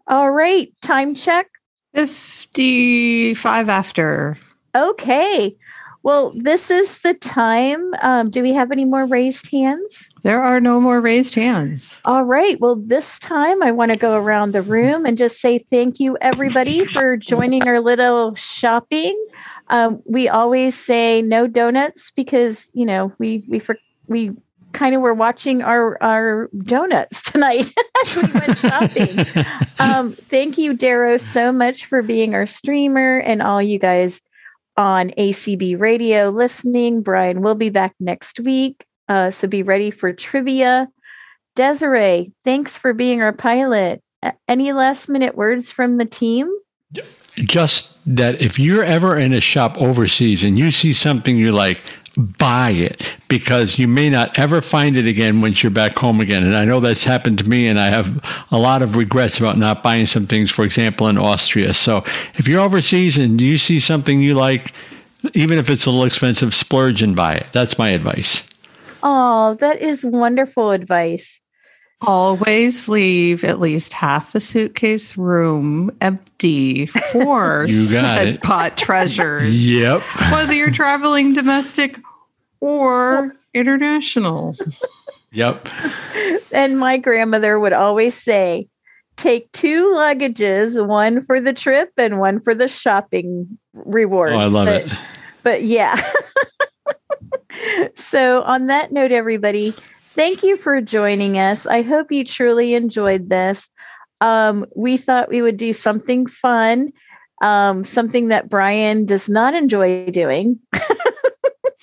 All 0.07 0.31
right, 0.31 0.73
time 0.83 1.15
check. 1.15 1.49
55 1.95 3.69
after. 3.69 4.37
Okay. 4.75 5.57
Well, 6.03 6.35
this 6.37 6.71
is 6.71 6.99
the 6.99 7.15
time. 7.15 7.95
Um, 8.03 8.29
do 8.31 8.43
we 8.43 8.53
have 8.53 8.71
any 8.71 8.85
more 8.85 9.07
raised 9.07 9.51
hands? 9.51 10.11
There 10.23 10.43
are 10.43 10.61
no 10.61 10.79
more 10.79 11.01
raised 11.01 11.35
hands. 11.35 12.03
All 12.05 12.25
right. 12.25 12.61
Well, 12.61 12.77
this 12.77 13.19
time 13.19 13.63
I 13.63 13.71
want 13.71 13.91
to 13.93 13.99
go 13.99 14.15
around 14.15 14.53
the 14.53 14.61
room 14.61 15.07
and 15.07 15.17
just 15.17 15.41
say 15.41 15.59
thank 15.59 15.99
you, 16.01 16.19
everybody, 16.21 16.85
for 16.85 17.17
joining 17.17 17.67
our 17.67 17.81
little 17.81 18.35
shopping. 18.35 19.17
Um, 19.69 20.03
we 20.05 20.29
always 20.29 20.75
say 20.75 21.23
no 21.23 21.47
donuts 21.47 22.11
because 22.11 22.71
you 22.75 22.85
know 22.85 23.11
we 23.19 23.43
we 23.49 23.59
for, 23.59 23.79
we 24.07 24.33
kind 24.75 24.95
of 24.95 25.01
were 25.01 25.15
watching 25.15 25.63
our 25.63 26.03
our 26.03 26.51
donuts 26.65 27.23
tonight 27.23 27.73
as 28.05 28.17
we 28.17 28.23
went 28.23 28.59
shopping. 28.59 29.47
um, 29.79 30.13
thank 30.13 30.59
you, 30.59 30.75
Darrow, 30.75 31.17
so 31.17 31.53
much 31.53 31.87
for 31.87 32.03
being 32.03 32.35
our 32.35 32.47
streamer 32.47 33.19
and 33.19 33.41
all 33.41 33.63
you 33.63 33.79
guys 33.79 34.21
on 34.77 35.11
ACB 35.11 35.79
radio 35.81 36.29
listening. 36.29 37.01
Brian 37.01 37.41
will 37.41 37.55
be 37.55 37.71
back 37.71 37.95
next 38.01 38.41
week. 38.41 38.85
Uh, 39.09 39.31
so 39.31 39.47
be 39.47 39.63
ready 39.63 39.91
for 39.91 40.13
trivia. 40.13 40.89
Desiree, 41.55 42.33
thanks 42.43 42.77
for 42.77 42.93
being 42.93 43.23
our 43.23 43.33
pilot. 43.33 44.03
Any 44.49 44.73
last 44.73 45.09
minute 45.09 45.37
words 45.37 45.71
from 45.71 45.99
the 45.99 46.05
team? 46.05 46.51
Just 47.37 47.95
that 48.07 48.41
if 48.41 48.59
you're 48.59 48.85
ever 48.85 49.17
in 49.19 49.33
a 49.33 49.41
shop 49.41 49.77
overseas 49.79 50.43
and 50.45 50.59
you 50.59 50.71
see 50.71 50.93
something 50.93 51.37
you're 51.37 51.53
like, 51.53 51.81
buy 52.17 52.71
it 52.71 53.13
because 53.29 53.79
you 53.79 53.89
may 53.89 54.09
not 54.09 54.39
ever 54.39 54.61
find 54.61 54.97
it 54.97 55.07
again 55.07 55.41
once 55.41 55.63
you're 55.63 55.71
back 55.71 55.97
home 55.97 56.21
again. 56.21 56.45
And 56.45 56.57
I 56.57 56.65
know 56.65 56.81
that's 56.81 57.05
happened 57.05 57.39
to 57.39 57.49
me, 57.49 57.67
and 57.67 57.79
I 57.81 57.87
have 57.87 58.21
a 58.51 58.59
lot 58.59 58.83
of 58.83 58.97
regrets 58.97 59.39
about 59.39 59.59
not 59.59 59.83
buying 59.83 60.07
some 60.07 60.27
things, 60.27 60.51
for 60.51 60.65
example, 60.65 61.09
in 61.09 61.19
Austria. 61.19 61.75
So 61.75 62.05
if 62.37 62.47
you're 62.47 62.61
overseas 62.61 63.19
and 63.19 63.41
you 63.41 63.59
see 63.59 63.81
something 63.81 64.21
you 64.21 64.35
like, 64.35 64.73
even 65.33 65.59
if 65.59 65.71
it's 65.71 65.87
a 65.87 65.91
little 65.91 66.05
expensive, 66.05 66.55
splurge 66.55 67.03
and 67.03 67.17
buy 67.17 67.35
it. 67.35 67.47
That's 67.53 67.79
my 67.79 67.91
advice. 67.91 68.43
Oh, 69.03 69.55
that 69.61 69.83
is 69.83 70.05
wonderful 70.05 70.71
advice. 70.71 71.41
Always 72.01 72.89
leave 72.89 73.45
at 73.45 73.61
least 73.61 73.93
half 73.95 74.35
a 74.35 74.41
suitcase 74.41 75.17
room 75.17 75.97
empty 76.01 76.87
for 76.87 77.65
you 77.69 77.91
got 77.91 78.27
it. 78.27 78.43
pot 78.43 78.77
treasures. 78.77 79.65
yep. 79.65 80.03
Whether 80.31 80.53
you're 80.53 80.71
traveling 80.71 81.33
domestic 81.33 81.99
or 82.61 83.35
international. 83.55 84.57
Yep. 85.33 85.69
And 86.53 86.79
my 86.79 86.97
grandmother 86.99 87.59
would 87.59 87.73
always 87.73 88.15
say, 88.15 88.69
take 89.17 89.51
two 89.53 89.93
luggages, 89.95 90.85
one 90.87 91.23
for 91.23 91.41
the 91.41 91.53
trip 91.53 91.91
and 91.97 92.19
one 92.19 92.41
for 92.41 92.55
the 92.55 92.69
shopping 92.69 93.59
reward. 93.73 94.33
Oh, 94.33 94.39
I 94.39 94.47
love 94.47 94.67
but, 94.67 94.83
it. 94.83 94.93
But 95.43 95.63
yeah. 95.63 96.13
so 97.97 98.43
on 98.43 98.67
that 98.67 98.93
note, 98.93 99.13
everybody, 99.13 99.75
Thank 100.15 100.43
you 100.43 100.57
for 100.57 100.81
joining 100.81 101.39
us. 101.39 101.67
I 101.67 101.83
hope 101.83 102.13
you 102.13 102.25
truly 102.25 102.75
enjoyed 102.75 103.29
this. 103.29 103.69
Um, 104.21 104.65
we 104.77 104.97
thought 104.97 105.29
we 105.29 105.43
would 105.43 105.57
do 105.57 105.73
something 105.73 106.27
fun. 106.27 106.93
um, 107.43 107.83
something 107.85 108.29
that 108.29 108.49
Brian 108.49 109.05
does 109.05 109.29
not 109.29 109.55
enjoy 109.55 110.07
doing. 110.07 110.59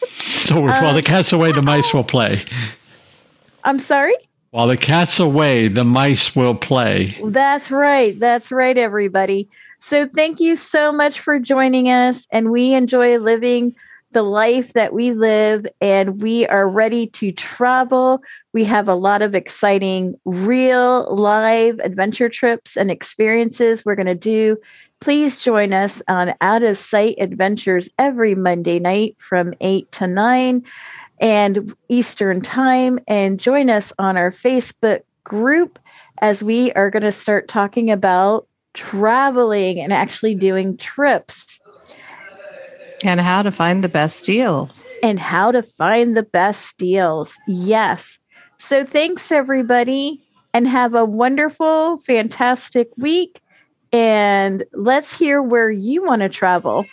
so 0.08 0.62
while 0.62 0.94
the 0.94 1.00
Um, 1.00 1.04
cat's 1.04 1.34
away, 1.34 1.52
the 1.52 1.62
mice 1.62 1.94
will 1.94 2.06
play. 2.06 2.44
I'm 3.64 3.78
sorry? 3.78 4.16
While 4.52 4.68
the 4.68 4.78
cat's 4.78 5.20
away, 5.20 5.68
the 5.68 5.84
mice 5.84 6.36
will 6.36 6.56
play. 6.56 7.18
That's 7.24 7.70
right. 7.70 8.18
That's 8.20 8.52
right, 8.52 8.78
everybody. 8.78 9.50
So 9.80 10.08
thank 10.16 10.40
you 10.40 10.56
so 10.56 10.92
much 10.92 11.20
for 11.20 11.38
joining 11.38 11.90
us. 11.90 12.26
And 12.32 12.50
we 12.50 12.74
enjoy 12.74 13.18
living 13.20 13.76
the 14.12 14.24
life 14.24 14.74
that 14.74 14.94
we 14.94 15.14
live, 15.14 15.66
and 15.80 16.22
we 16.22 16.46
are 16.48 16.68
ready 16.68 17.08
to 17.08 17.32
travel. 17.32 18.22
We 18.54 18.64
have 18.66 18.90
a 18.90 18.96
lot 18.96 19.22
of 19.22 19.34
exciting, 19.34 20.20
real 20.26 21.14
live 21.16 21.80
adventure 21.80 22.30
trips 22.30 22.76
and 22.76 22.92
experiences 22.92 23.86
we're 23.86 23.96
going 23.96 24.06
to 24.08 24.16
do. 24.16 24.58
Please 25.00 25.42
join 25.42 25.74
us 25.74 26.02
on 26.08 26.34
Out 26.42 26.64
of 26.64 26.78
Sight 26.78 27.16
Adventures 27.20 27.90
every 27.98 28.36
Monday 28.36 28.80
night 28.80 29.16
from 29.18 29.54
8 29.62 29.92
to 29.94 30.08
9 30.08 30.64
and 31.20 31.76
Eastern 31.88 32.42
Time, 32.42 33.00
and 33.08 33.40
join 33.40 33.70
us 33.70 33.94
on 33.98 34.18
our 34.18 34.32
Facebook 34.32 35.02
group 35.24 35.80
as 36.22 36.44
we 36.44 36.72
are 36.74 36.90
going 36.90 37.04
to 37.04 37.12
start 37.12 37.48
talking 37.48 37.92
about 37.92 38.48
traveling 38.74 39.80
and 39.80 39.94
actually 39.94 40.36
doing 40.36 40.78
trips 40.78 41.61
And 43.04 43.20
how 43.20 43.42
to 43.42 43.52
find 43.52 43.84
the 43.84 43.90
best 43.90 44.26
deal. 44.26 44.70
and 45.04 45.20
how 45.20 45.52
to 45.52 45.64
find 45.64 46.16
the 46.16 46.24
best 46.24 46.78
deals. 46.78 47.38
Yes. 47.48 48.20
So 48.60 48.86
thanks, 48.86 49.32
everybody, 49.32 50.24
and 50.54 50.68
have 50.68 50.94
a 50.94 51.06
wonderful, 51.06 51.98
fantastic 52.00 52.90
week. 52.98 53.42
And 53.92 54.64
let's 54.74 55.18
hear 55.18 55.42
where 55.42 55.72
you 55.72 56.04
want 56.04 56.22
to 56.22 56.30
travel. 56.30 56.86